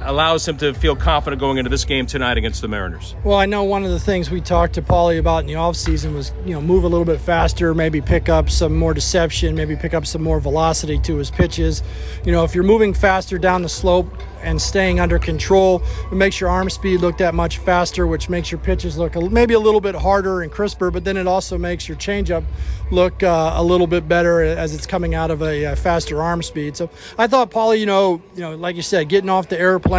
allows 0.02 0.46
him 0.46 0.56
to 0.58 0.74
feel 0.74 0.96
confident 0.96 1.40
going 1.40 1.58
into 1.58 1.70
this 1.70 1.84
game 1.84 2.06
tonight 2.06 2.38
against 2.38 2.60
the 2.62 2.68
Mariners? 2.68 3.14
Well, 3.24 3.38
I 3.38 3.46
know 3.46 3.64
one 3.64 3.84
of 3.84 3.90
the 3.90 4.00
things 4.00 4.30
we 4.30 4.40
talked 4.40 4.74
to 4.74 4.82
Paulie 4.82 5.18
about 5.18 5.40
in 5.40 5.46
the 5.46 5.54
offseason 5.54 6.14
was, 6.14 6.32
you 6.44 6.52
know, 6.52 6.60
move 6.60 6.84
a 6.84 6.88
little 6.88 7.04
bit 7.04 7.20
faster, 7.20 7.74
maybe 7.74 8.00
pick 8.00 8.28
up 8.28 8.50
some 8.50 8.76
more 8.76 8.94
deception, 8.94 9.54
maybe 9.54 9.76
pick 9.76 9.94
up 9.94 10.06
some 10.06 10.22
more 10.22 10.40
velocity 10.40 10.98
to 11.00 11.16
his 11.16 11.30
pitches. 11.30 11.82
You 12.24 12.32
know, 12.32 12.44
if 12.44 12.54
you're 12.54 12.64
moving 12.64 12.94
faster 12.94 13.38
down 13.38 13.62
the 13.62 13.68
slope, 13.68 14.12
and 14.42 14.60
staying 14.60 15.00
under 15.00 15.18
control. 15.18 15.82
It 16.10 16.14
makes 16.14 16.40
your 16.40 16.50
arm 16.50 16.70
speed 16.70 17.00
look 17.00 17.18
that 17.18 17.34
much 17.34 17.58
faster, 17.58 18.06
which 18.06 18.28
makes 18.28 18.50
your 18.50 18.58
pitches 18.58 18.98
look 18.98 19.14
maybe 19.16 19.54
a 19.54 19.58
little 19.58 19.80
bit 19.80 19.94
harder 19.94 20.42
and 20.42 20.50
crisper, 20.50 20.90
but 20.90 21.04
then 21.04 21.16
it 21.16 21.26
also 21.26 21.58
makes 21.58 21.88
your 21.88 21.96
changeup 21.96 22.44
look 22.90 23.22
uh, 23.22 23.52
a 23.54 23.62
little 23.62 23.86
bit 23.86 24.08
better 24.08 24.42
as 24.42 24.74
it's 24.74 24.86
coming 24.86 25.14
out 25.14 25.30
of 25.30 25.42
a, 25.42 25.64
a, 25.64 25.76
faster 25.76 26.20
arm 26.22 26.42
speed. 26.42 26.76
So 26.76 26.90
I 27.18 27.26
thought 27.26 27.50
Paulie, 27.50 27.78
you 27.78 27.86
know, 27.86 28.20
you 28.34 28.40
know, 28.40 28.56
like 28.56 28.76
you 28.76 28.82
said, 28.82 29.08
getting 29.08 29.30
off 29.30 29.48
the 29.48 29.58
airplane, 29.58 29.89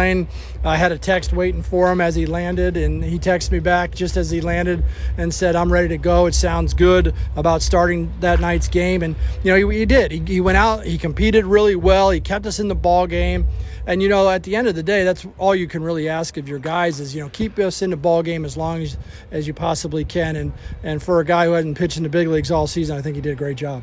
I 0.64 0.76
had 0.76 0.92
a 0.92 0.98
text 0.98 1.32
waiting 1.32 1.62
for 1.62 1.90
him 1.90 2.00
as 2.00 2.14
he 2.14 2.26
landed, 2.26 2.76
and 2.76 3.04
he 3.04 3.18
texted 3.18 3.52
me 3.52 3.58
back 3.58 3.94
just 3.94 4.16
as 4.16 4.30
he 4.30 4.40
landed 4.40 4.84
and 5.16 5.32
said, 5.32 5.56
"I'm 5.56 5.72
ready 5.72 5.88
to 5.88 5.98
go. 5.98 6.26
It 6.26 6.34
sounds 6.34 6.74
good 6.74 7.14
about 7.36 7.62
starting 7.62 8.12
that 8.20 8.40
night's 8.40 8.68
game." 8.68 9.02
And 9.02 9.16
you 9.42 9.52
know, 9.52 9.68
he, 9.68 9.78
he 9.78 9.86
did. 9.86 10.10
He, 10.10 10.20
he 10.26 10.40
went 10.40 10.58
out. 10.58 10.84
He 10.84 10.98
competed 10.98 11.44
really 11.44 11.76
well. 11.76 12.10
He 12.10 12.20
kept 12.20 12.46
us 12.46 12.58
in 12.58 12.68
the 12.68 12.74
ball 12.74 13.06
game. 13.06 13.46
And 13.86 14.02
you 14.02 14.08
know, 14.08 14.30
at 14.30 14.44
the 14.44 14.56
end 14.56 14.68
of 14.68 14.74
the 14.74 14.82
day, 14.82 15.04
that's 15.04 15.26
all 15.38 15.54
you 15.54 15.66
can 15.66 15.82
really 15.82 16.08
ask 16.08 16.36
of 16.36 16.48
your 16.48 16.58
guys 16.58 17.00
is 17.00 17.14
you 17.14 17.22
know 17.22 17.28
keep 17.28 17.58
us 17.58 17.82
in 17.82 17.90
the 17.90 17.96
ball 17.96 18.22
game 18.22 18.44
as 18.44 18.56
long 18.56 18.82
as 18.82 18.96
as 19.30 19.46
you 19.46 19.54
possibly 19.54 20.04
can. 20.04 20.36
And 20.36 20.52
and 20.82 21.02
for 21.02 21.20
a 21.20 21.24
guy 21.24 21.46
who 21.46 21.52
hadn't 21.52 21.74
pitched 21.74 21.96
in 21.96 22.02
the 22.02 22.08
big 22.08 22.28
leagues 22.28 22.50
all 22.50 22.66
season, 22.66 22.96
I 22.96 23.02
think 23.02 23.16
he 23.16 23.22
did 23.22 23.32
a 23.32 23.36
great 23.36 23.56
job. 23.56 23.82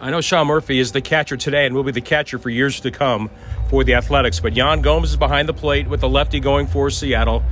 I 0.00 0.10
know 0.10 0.20
Sean 0.20 0.46
Murphy 0.46 0.78
is 0.78 0.92
the 0.92 1.00
catcher 1.00 1.36
today 1.36 1.66
and 1.66 1.74
will 1.74 1.82
be 1.82 1.90
the 1.90 2.00
catcher 2.00 2.38
for 2.38 2.50
years 2.50 2.78
to 2.80 2.92
come 2.92 3.30
for 3.68 3.82
the 3.82 3.94
Athletics. 3.94 4.38
But 4.38 4.54
Yan 4.54 4.80
Gomes 4.80 5.10
is 5.10 5.16
behind 5.16 5.48
the 5.48 5.54
plate 5.54 5.88
with 5.88 6.00
the 6.00 6.08
lefty 6.08 6.38
going 6.38 6.68
for 6.68 6.88
Seattle. 6.88 7.42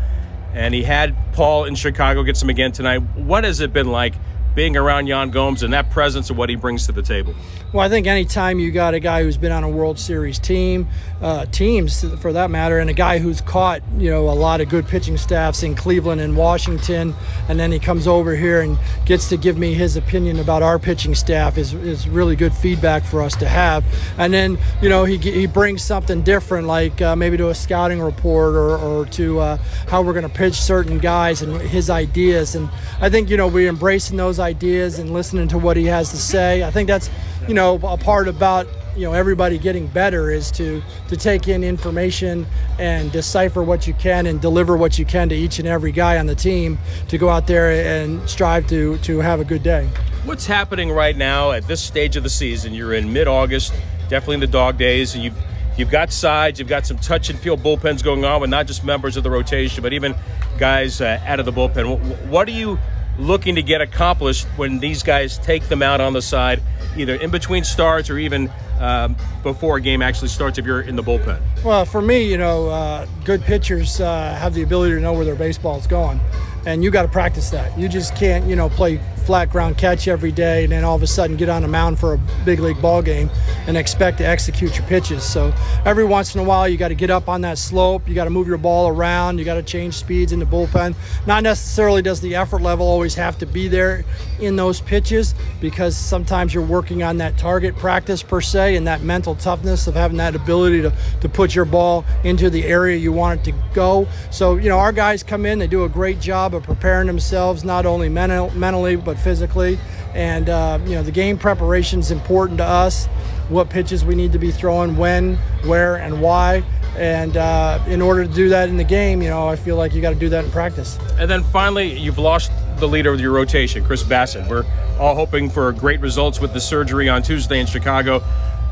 And 0.55 0.73
he 0.73 0.85
had 0.85 1.17
Paul 1.33 1.65
in 1.65 1.75
Chicago, 1.75 2.23
gets 2.23 2.41
him 2.41 2.49
again 2.49 2.71
tonight. 2.71 2.99
What 3.17 3.43
has 3.43 3.61
it 3.61 3.73
been 3.73 3.91
like 3.91 4.15
being 4.55 4.77
around 4.77 5.09
Yan 5.09 5.31
Gomes 5.31 5.65
and 5.65 5.73
that 5.73 5.91
presence 5.91 6.31
of 6.31 6.37
what 6.37 6.49
he 6.49 6.55
brings 6.55 6.87
to 6.87 6.93
the 6.93 7.03
table? 7.03 7.35
Well, 7.77 7.85
I 7.85 7.91
think 7.91 8.07
anytime 8.07 8.59
you 8.59 8.71
got 8.71 8.95
a 8.95 9.01
guy 9.01 9.23
who's 9.23 9.37
been 9.37 9.53
on 9.53 9.63
a 9.63 9.69
World 9.69 9.99
Series 9.99 10.39
team, 10.39 10.89
uh, 11.21 11.45
teams 11.45 12.07
for 12.23 12.33
that 12.33 12.51
matter, 12.51 12.79
and 12.79 12.89
a 12.89 12.95
guy 12.95 13.19
who's 13.19 13.43
caught 13.43 13.83
you 13.99 14.09
know 14.09 14.31
a 14.31 14.33
lot 14.33 14.63
of 14.63 14.71
good 14.71 14.89
pitching 14.89 15.19
staffs 15.19 15.63
in 15.63 15.75
Cleveland 15.75 16.23
and 16.23 16.39
Washington, 16.39 17.15
and 17.51 17.61
then 17.61 17.71
he 17.71 17.79
comes 17.79 18.07
over 18.07 18.35
here 18.35 18.63
and 18.63 18.79
gets 19.05 19.29
to 19.29 19.37
give 19.37 19.59
me 19.59 19.75
his 19.75 19.95
opinion 19.95 20.39
about 20.39 20.63
our 20.63 20.79
pitching 20.79 21.15
staff 21.15 21.59
is, 21.59 21.75
is 21.75 22.09
really 22.09 22.35
good 22.35 22.55
feedback 22.55 23.05
for 23.05 23.21
us 23.21 23.37
to 23.37 23.47
have. 23.47 23.85
And 24.17 24.33
then 24.33 24.57
you 24.81 24.89
know 24.89 25.05
he, 25.05 25.19
he 25.19 25.47
brings 25.47 25.83
something 25.83 26.23
different, 26.23 26.67
like 26.67 27.03
uh, 27.03 27.15
maybe 27.15 27.37
to 27.37 27.51
a 27.51 27.55
scouting 27.55 28.01
report 28.01 28.55
or, 28.55 28.79
or 28.79 29.05
to 29.05 29.39
uh, 29.39 29.57
how 29.87 30.01
we're 30.01 30.15
going 30.15 30.27
to 30.27 30.35
pitch 30.35 30.55
certain 30.55 30.99
guys 30.99 31.43
and 31.43 31.61
his 31.61 31.91
ideas. 31.91 32.55
And 32.55 32.71
I 33.03 33.11
think 33.11 33.29
you 33.29 33.37
know 33.37 33.49
we're 33.49 33.69
embracing 33.69 34.17
those 34.17 34.39
ideas 34.39 34.99
and 34.99 35.13
listening 35.13 35.49
to 35.49 35.59
what 35.59 35.77
he 35.77 35.85
has 35.85 36.11
to 36.13 36.17
say. 36.17 36.65
I 36.65 36.71
think 36.71 36.87
that's 36.87 37.11
you 37.49 37.55
know 37.55 37.77
a 37.85 37.97
part 37.97 38.29
about 38.29 38.67
you 38.97 39.03
know 39.03 39.13
everybody 39.13 39.59
getting 39.59 39.87
better 39.87 40.31
is 40.31 40.51
to 40.51 40.83
to 41.09 41.17
take 41.17 41.49
in 41.49 41.63
information 41.63 42.47
and 42.79 43.13
decipher 43.13 43.63
what 43.63 43.87
you 43.87 43.95
can 43.95 44.27
and 44.27 44.41
deliver 44.41 44.77
what 44.77 44.99
you 44.99 45.05
can 45.05 45.29
to 45.29 45.35
each 45.35 45.59
and 45.59 45.69
every 45.69 45.93
guy 45.93 46.19
on 46.19 46.27
the 46.27 46.35
team 46.35 46.79
to 47.09 47.19
go 47.19 47.29
out 47.29 47.47
there 47.47 47.71
and 47.71 48.29
strive 48.29 48.67
to 48.67 48.99
to 48.99 49.19
have 49.19 49.41
a 49.41 49.45
good 49.45 49.63
day. 49.63 49.89
What's 50.25 50.47
happening 50.47 50.91
right 50.91 51.17
now 51.17 51.53
at 51.53 51.69
this 51.69 51.81
stage 51.81 52.17
of 52.17 52.23
the 52.23 52.31
season? 52.31 52.75
You're 52.75 52.95
in 52.95 53.13
mid-August, 53.13 53.73
definitely 54.09 54.35
in 54.35 54.41
the 54.41 54.47
dog 54.49 54.77
days, 54.77 55.15
and 55.15 55.23
you've 55.23 55.37
you've 55.77 55.91
got 55.91 56.11
sides, 56.11 56.59
you've 56.59 56.69
got 56.69 56.87
some 56.87 56.99
touch 56.99 57.31
and 57.31 57.39
feel 57.39 57.57
bullpens 57.57 58.03
going 58.03 58.25
on 58.25 58.41
with 58.41 58.51
not 58.51 58.67
just 58.67 58.83
members 58.83 59.17
of 59.17 59.23
the 59.23 59.31
rotation, 59.31 59.83
but 59.83 59.93
even 59.93 60.17
guys 60.59 61.01
uh, 61.01 61.21
out 61.27 61.39
of 61.39 61.47
the 61.47 61.53
bullpen. 61.53 62.27
What 62.27 62.49
are 62.49 62.53
you 62.53 62.79
looking 63.19 63.55
to 63.55 63.63
get 63.63 63.81
accomplished 63.81 64.47
when 64.57 64.79
these 64.79 65.03
guys 65.03 65.39
take 65.39 65.69
them 65.69 65.83
out 65.83 66.01
on 66.01 66.13
the 66.13 66.23
side, 66.23 66.63
either 66.97 67.15
in 67.17 67.31
between 67.31 67.65
starts 67.65 68.11
or 68.11 68.19
even 68.19 68.51
um, 68.81 69.17
before 69.43 69.77
a 69.77 69.81
game 69.81 70.03
actually 70.03 70.29
starts 70.29 70.59
if 70.59 70.67
you're 70.67 70.83
in 70.83 70.97
the 70.97 71.03
bullpen? 71.03 71.41
Well, 71.65 71.85
for 71.85 72.03
me, 72.03 72.23
you 72.23 72.39
know, 72.39 72.69
uh, 72.69 73.07
good 73.25 73.43
pitchers 73.43 74.01
uh, 74.01 74.35
have 74.35 74.55
the 74.55 74.63
ability 74.63 74.95
to 74.95 75.01
know 75.01 75.13
where 75.13 75.25
their 75.25 75.35
baseball 75.35 75.79
is 75.79 75.87
going, 75.87 76.21
and 76.67 76.85
you 76.85 76.91
got 76.91 77.03
to 77.03 77.09
practice 77.09 77.51
that. 77.51 77.77
You 77.79 77.89
just 77.89 78.15
can't, 78.17 78.47
you 78.47 78.57
know, 78.57 78.69
play 78.69 79.01
flat 79.27 79.51
ground 79.51 79.77
catch 79.77 80.07
every 80.07 80.31
day 80.31 80.63
and 80.63 80.73
then 80.73 80.85
all 80.85 80.95
of 80.95 81.03
a 81.03 81.07
sudden 81.07 81.37
get 81.37 81.49
on 81.49 81.65
a 81.65 81.69
mound 81.69 81.99
for 81.99 82.15
a 82.15 82.19
big 82.45 82.61
league 82.61 82.81
ball 82.81 83.03
game 83.03 83.29
and 83.67 83.77
expect 83.77 84.19
to 84.19 84.25
execute 84.25 84.79
your 84.79 84.87
pitches. 84.87 85.25
So 85.25 85.53
every 85.85 86.05
once 86.05 86.37
in 86.37 86.41
a 86.41 86.45
while 86.45 86.69
you 86.69 86.77
got 86.77 86.89
to 86.89 86.95
get 86.95 87.11
up 87.11 87.29
on 87.29 87.41
that 87.41 87.59
slope, 87.59 88.09
you 88.09 88.15
got 88.15 88.25
to 88.25 88.31
move 88.31 88.47
your 88.47 88.57
ball 88.57 88.89
around, 88.89 89.39
you 89.39 89.45
got 89.45 89.55
to 89.55 89.65
change 89.65 89.95
speeds 89.95 90.31
in 90.31 90.39
the 90.39 90.47
bullpen. 90.47 90.95
Not 91.27 91.43
necessarily 91.43 92.03
does 92.03 92.21
the 92.21 92.37
effort 92.37 92.63
level 92.63 92.87
always 92.87 93.17
have 93.17 93.37
to 93.39 93.47
be 93.47 93.67
there 93.67 94.05
in 94.39 94.55
those 94.55 94.81
pitches 94.81 95.35
because 95.61 95.97
sometimes 95.97 96.55
you're 96.55 96.65
working 96.65 97.03
on 97.03 97.17
that 97.17 97.37
target 97.37 97.77
practice 97.77 98.23
per 98.23 98.41
se 98.41 98.77
and 98.77 98.87
that 98.87 99.03
mental 99.03 99.35
toughness 99.35 99.89
of 99.89 99.95
having 99.95 100.19
that 100.19 100.37
ability 100.37 100.83
to, 100.83 100.93
to 101.21 101.29
put 101.29 101.53
your 101.53 101.65
ball 101.65 102.05
into 102.23 102.49
the 102.49 102.65
area 102.65 102.97
you 102.97 103.11
want 103.11 103.41
it 103.41 103.45
to 103.51 103.59
go. 103.75 104.07
So, 104.31 104.55
you 104.55 104.69
know, 104.69 104.79
our 104.79 104.93
guys 104.93 105.25
come 105.25 105.47
in, 105.47 105.59
they 105.59 105.67
do 105.67 105.83
a 105.83 105.89
great 105.89 106.21
job 106.21 106.55
of 106.55 106.63
preparing 106.63 107.09
themselves 107.09 107.65
not 107.65 107.87
only 107.87 108.09
mental, 108.09 108.51
mentally 108.51 108.95
but 108.95 109.16
physically. 109.17 109.79
And, 110.15 110.49
uh, 110.49 110.79
you 110.85 110.95
know, 110.95 111.03
the 111.03 111.13
game 111.13 111.37
preparation 111.39 112.01
is 112.01 112.11
important 112.11 112.59
to 112.59 112.65
us. 112.65 113.07
What 113.49 113.71
pitches 113.71 114.05
we 114.05 114.15
need 114.15 114.33
to 114.33 114.39
be 114.39 114.51
throwing, 114.51 114.97
when, 114.97 115.37
where, 115.65 115.97
and 115.97 116.21
why. 116.21 116.65
And 116.97 117.37
uh, 117.37 117.79
in 117.87 118.01
order 118.01 118.27
to 118.27 118.33
do 118.33 118.49
that 118.49 118.69
in 118.69 118.77
the 118.77 118.85
game, 118.85 119.21
you 119.21 119.29
know, 119.29 119.47
I 119.47 119.57
feel 119.57 119.77
like 119.77 119.93
you 119.93 120.01
got 120.01 120.11
to 120.11 120.19
do 120.19 120.31
that 120.31 120.45
in 120.47 120.51
practice. 120.51 120.99
And 121.19 121.31
then 121.31 121.43
finally, 121.45 121.99
you've 121.99 122.19
lost 122.19 122.51
the 122.79 122.89
leader 122.89 123.13
of 123.13 123.21
your 123.21 123.33
rotation, 123.33 123.85
Chris 123.85 124.03
Bassitt. 124.03 124.49
We're 124.49 124.65
all 124.99 125.15
hoping 125.15 125.51
for 125.51 125.73
great 125.73 126.01
results 126.01 126.41
with 126.41 126.55
the 126.55 126.61
surgery 126.61 127.09
on 127.09 127.23
Tuesday 127.23 127.61
in 127.61 127.67
Chicago. 127.67 128.23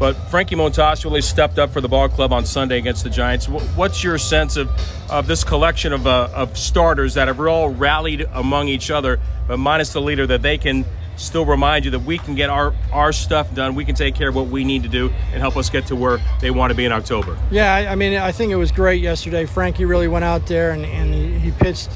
But 0.05 0.16
Frankie 0.28 0.55
Montas 0.55 1.02
really 1.02 1.22
stepped 1.22 1.59
up 1.59 1.70
for 1.70 1.80
the 1.80 1.88
ball 1.88 2.11
club 2.11 2.30
on 2.30 2.44
Sunday 2.44 2.76
against 2.76 3.05
the 3.05 3.09
Giants. 3.09 3.48
What's 3.48 4.05
your 4.05 4.18
sense 4.18 4.59
of, 4.59 4.68
of 5.11 5.26
this 5.26 5.44
collection 5.44 5.94
of, 5.94 6.07
uh, 6.07 6.28
of 6.34 6.59
starters 6.59 7.14
that 7.14 7.28
have 7.28 7.40
all 7.40 7.70
rallied 7.70 8.28
among 8.34 8.68
each 8.68 8.90
other, 8.90 9.18
but 9.48 9.57
minus 9.57 9.94
the 9.94 10.02
leader, 10.02 10.26
that 10.26 10.42
they 10.42 10.59
can 10.59 10.84
still 11.16 11.46
remind 11.46 11.86
you 11.86 11.90
that 11.92 12.00
we 12.00 12.18
can 12.18 12.34
get 12.34 12.50
our, 12.50 12.74
our 12.92 13.14
stuff 13.14 13.55
done. 13.55 13.74
We 13.74 13.86
can 13.86 13.94
take 13.94 14.14
care 14.14 14.28
of 14.28 14.34
what 14.34 14.48
we 14.48 14.62
need 14.62 14.82
to 14.82 14.90
do 14.90 15.09
and 15.32 15.40
help 15.40 15.57
us 15.57 15.70
get 15.70 15.86
to 15.86 15.96
where 15.96 16.18
they 16.42 16.50
want 16.50 16.70
to 16.70 16.76
be 16.76 16.84
in 16.84 16.92
October. 16.92 17.38
Yeah, 17.50 17.88
I 17.90 17.94
mean, 17.94 18.18
I 18.18 18.30
think 18.30 18.52
it 18.52 18.57
was 18.57 18.72
great 18.72 19.00
yesterday. 19.00 19.46
Frankie 19.46 19.86
really 19.86 20.09
went 20.09 20.26
out 20.26 20.46
there 20.46 20.72
and, 20.72 20.84
and 20.84 21.14
he, 21.14 21.38
he 21.38 21.50
pitched 21.50 21.88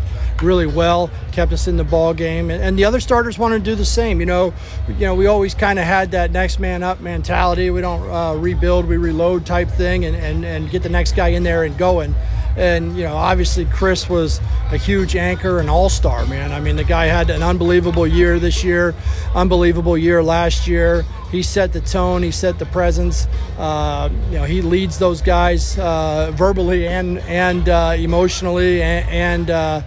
really 0.42 0.66
well, 0.66 1.10
kept 1.32 1.52
us 1.52 1.68
in 1.68 1.76
the 1.76 1.84
ball 1.84 2.14
game, 2.14 2.50
and, 2.50 2.62
and 2.62 2.78
the 2.78 2.84
other 2.84 3.00
starters 3.00 3.38
wanted 3.38 3.64
to 3.64 3.70
do 3.70 3.74
the 3.74 3.84
same. 3.84 4.20
You 4.20 4.26
know, 4.26 4.54
you 4.88 5.06
know, 5.06 5.14
we 5.14 5.26
always 5.26 5.54
kind 5.54 5.78
of 5.78 5.84
had 5.84 6.10
that 6.12 6.30
next 6.30 6.58
man 6.58 6.82
up 6.82 7.00
mentality. 7.00 7.70
We 7.70 7.80
don't 7.80 8.08
uh, 8.10 8.34
rebuild, 8.34 8.86
we 8.86 8.96
reload 8.96 9.46
type 9.46 9.68
thing, 9.68 10.04
and, 10.04 10.16
and 10.16 10.44
and 10.44 10.70
get 10.70 10.82
the 10.82 10.88
next 10.88 11.16
guy 11.16 11.28
in 11.28 11.42
there 11.42 11.64
and 11.64 11.76
going. 11.76 12.14
and 12.56 12.96
you 12.96 13.04
know, 13.04 13.16
obviously 13.16 13.64
Chris 13.66 14.08
was 14.08 14.40
a 14.72 14.76
huge 14.76 15.14
anchor 15.14 15.60
and 15.60 15.70
all-star 15.70 16.26
man. 16.26 16.50
I 16.50 16.60
mean, 16.60 16.76
the 16.76 16.84
guy 16.84 17.06
had 17.06 17.30
an 17.30 17.42
unbelievable 17.42 18.06
year 18.06 18.38
this 18.40 18.64
year, 18.64 18.94
unbelievable 19.34 19.96
year 19.96 20.22
last 20.22 20.66
year. 20.66 21.04
He 21.30 21.42
set 21.42 21.72
the 21.72 21.80
tone. 21.80 22.22
He 22.22 22.30
set 22.30 22.58
the 22.58 22.66
presence. 22.66 23.28
Uh, 23.58 24.08
you 24.30 24.38
know, 24.38 24.44
he 24.44 24.62
leads 24.62 24.98
those 24.98 25.22
guys 25.22 25.78
uh, 25.78 26.32
verbally 26.34 26.88
and 26.88 27.18
and 27.20 27.68
uh, 27.68 27.94
emotionally, 27.96 28.82
and. 28.82 29.08
and 29.08 29.50
uh, 29.50 29.82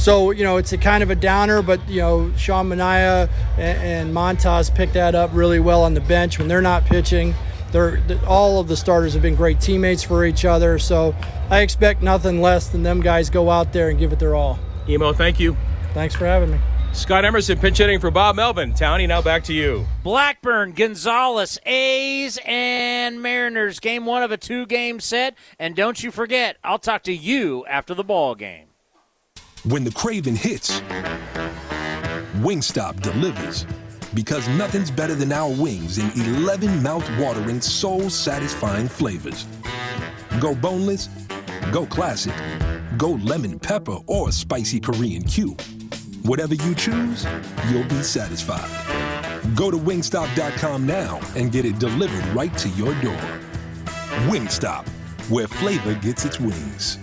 so 0.00 0.30
you 0.30 0.44
know 0.44 0.56
it's 0.56 0.72
a 0.72 0.78
kind 0.78 1.02
of 1.02 1.10
a 1.10 1.14
downer, 1.14 1.60
but 1.60 1.86
you 1.88 2.00
know 2.00 2.32
Sean 2.36 2.70
Manaea 2.70 3.28
and, 3.58 3.78
and 3.82 4.14
Montas 4.14 4.74
picked 4.74 4.94
that 4.94 5.14
up 5.14 5.30
really 5.34 5.60
well 5.60 5.84
on 5.84 5.92
the 5.92 6.00
bench 6.00 6.38
when 6.38 6.48
they're 6.48 6.62
not 6.62 6.86
pitching. 6.86 7.34
They're, 7.70 8.00
all 8.26 8.58
of 8.58 8.66
the 8.66 8.76
starters 8.76 9.12
have 9.12 9.22
been 9.22 9.36
great 9.36 9.60
teammates 9.60 10.02
for 10.02 10.24
each 10.24 10.44
other. 10.44 10.78
So 10.78 11.14
I 11.50 11.60
expect 11.60 12.02
nothing 12.02 12.40
less 12.40 12.68
than 12.68 12.82
them 12.82 13.00
guys 13.00 13.30
go 13.30 13.50
out 13.50 13.72
there 13.72 13.90
and 13.90 13.98
give 13.98 14.12
it 14.12 14.18
their 14.18 14.34
all. 14.34 14.58
Emo, 14.88 15.12
thank 15.12 15.38
you. 15.38 15.56
Thanks 15.94 16.16
for 16.16 16.24
having 16.24 16.50
me. 16.50 16.58
Scott 16.92 17.24
Emerson 17.24 17.58
pinch 17.58 17.78
hitting 17.78 18.00
for 18.00 18.10
Bob 18.10 18.34
Melvin. 18.34 18.72
Townie, 18.72 19.06
now 19.06 19.22
back 19.22 19.44
to 19.44 19.52
you. 19.52 19.86
Blackburn, 20.02 20.72
Gonzales, 20.72 21.58
A's, 21.64 22.38
and 22.44 23.22
Mariners. 23.22 23.78
Game 23.78 24.06
one 24.06 24.24
of 24.24 24.32
a 24.32 24.36
two 24.36 24.66
game 24.66 24.98
set. 24.98 25.36
And 25.58 25.76
don't 25.76 26.02
you 26.02 26.10
forget, 26.10 26.56
I'll 26.64 26.80
talk 26.80 27.04
to 27.04 27.12
you 27.12 27.64
after 27.66 27.94
the 27.94 28.02
ball 28.02 28.34
game. 28.34 28.69
When 29.64 29.84
the 29.84 29.92
craving 29.92 30.36
hits, 30.36 30.80
Wingstop 32.40 33.02
delivers. 33.02 33.66
Because 34.14 34.48
nothing's 34.48 34.90
better 34.90 35.14
than 35.14 35.32
our 35.32 35.50
wings 35.50 35.98
in 35.98 36.10
11 36.36 36.82
mouth-watering, 36.82 37.60
soul-satisfying 37.60 38.88
flavors. 38.88 39.46
Go 40.40 40.54
boneless, 40.54 41.10
go 41.72 41.84
classic, 41.84 42.32
go 42.96 43.10
lemon 43.22 43.58
pepper 43.58 43.98
or 44.06 44.32
spicy 44.32 44.80
Korean 44.80 45.22
Q. 45.22 45.54
Whatever 46.22 46.54
you 46.54 46.74
choose, 46.74 47.26
you'll 47.68 47.84
be 47.84 48.02
satisfied. 48.02 48.70
Go 49.54 49.70
to 49.70 49.76
wingstop.com 49.76 50.86
now 50.86 51.20
and 51.36 51.52
get 51.52 51.66
it 51.66 51.78
delivered 51.78 52.24
right 52.28 52.56
to 52.56 52.70
your 52.70 52.94
door. 53.02 53.40
Wingstop, 54.26 54.88
where 55.28 55.46
flavor 55.46 55.94
gets 55.96 56.24
its 56.24 56.40
wings. 56.40 56.96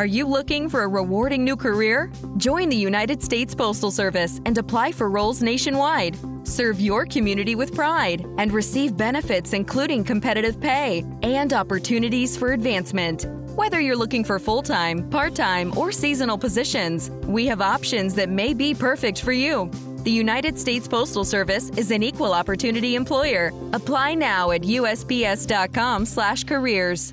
Are 0.00 0.06
you 0.06 0.26
looking 0.26 0.68
for 0.70 0.84
a 0.84 0.88
rewarding 0.88 1.44
new 1.44 1.56
career? 1.56 2.10
Join 2.38 2.70
the 2.70 2.76
United 2.76 3.22
States 3.22 3.54
Postal 3.54 3.90
Service 3.90 4.40
and 4.46 4.56
apply 4.56 4.92
for 4.92 5.10
roles 5.10 5.42
nationwide. 5.42 6.16
Serve 6.42 6.80
your 6.80 7.04
community 7.04 7.54
with 7.54 7.74
pride 7.74 8.24
and 8.38 8.50
receive 8.50 8.96
benefits 8.96 9.52
including 9.52 10.02
competitive 10.02 10.58
pay 10.58 11.04
and 11.22 11.52
opportunities 11.52 12.34
for 12.34 12.54
advancement. 12.54 13.26
Whether 13.54 13.78
you're 13.78 13.94
looking 13.94 14.24
for 14.24 14.38
full 14.38 14.62
time, 14.62 15.06
part 15.10 15.34
time, 15.34 15.76
or 15.76 15.92
seasonal 15.92 16.38
positions, 16.38 17.10
we 17.26 17.44
have 17.48 17.60
options 17.60 18.14
that 18.14 18.30
may 18.30 18.54
be 18.54 18.72
perfect 18.72 19.20
for 19.20 19.32
you. 19.32 19.70
The 20.04 20.10
United 20.10 20.58
States 20.58 20.88
Postal 20.88 21.26
Service 21.26 21.68
is 21.76 21.90
an 21.90 22.02
equal 22.02 22.32
opportunity 22.32 22.94
employer. 22.94 23.52
Apply 23.74 24.14
now 24.14 24.50
at 24.50 24.62
usps.com/careers. 24.62 27.12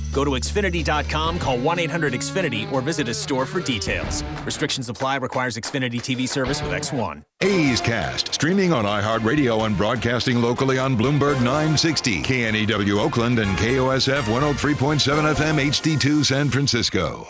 Go 0.11 0.25
to 0.25 0.31
Xfinity.com, 0.31 1.39
call 1.39 1.57
1 1.57 1.79
800 1.79 2.13
Xfinity, 2.13 2.71
or 2.71 2.81
visit 2.81 3.07
a 3.07 3.13
store 3.13 3.45
for 3.45 3.59
details. 3.61 4.23
Restrictions 4.45 4.89
apply, 4.89 5.17
requires 5.17 5.57
Xfinity 5.57 5.99
TV 5.99 6.27
service 6.27 6.61
with 6.61 6.71
X1. 6.71 7.23
A's 7.41 7.81
Cast, 7.81 8.33
streaming 8.33 8.71
on 8.71 8.85
iHeartRadio 8.85 9.65
and 9.65 9.75
broadcasting 9.75 10.41
locally 10.41 10.77
on 10.77 10.95
Bloomberg 10.97 11.37
960, 11.37 12.21
KNEW 12.21 12.99
Oakland, 12.99 13.39
and 13.39 13.57
KOSF 13.57 14.21
103.7 14.23 15.33
FM 15.33 15.59
HD2 15.69 16.25
San 16.25 16.49
Francisco. 16.49 17.27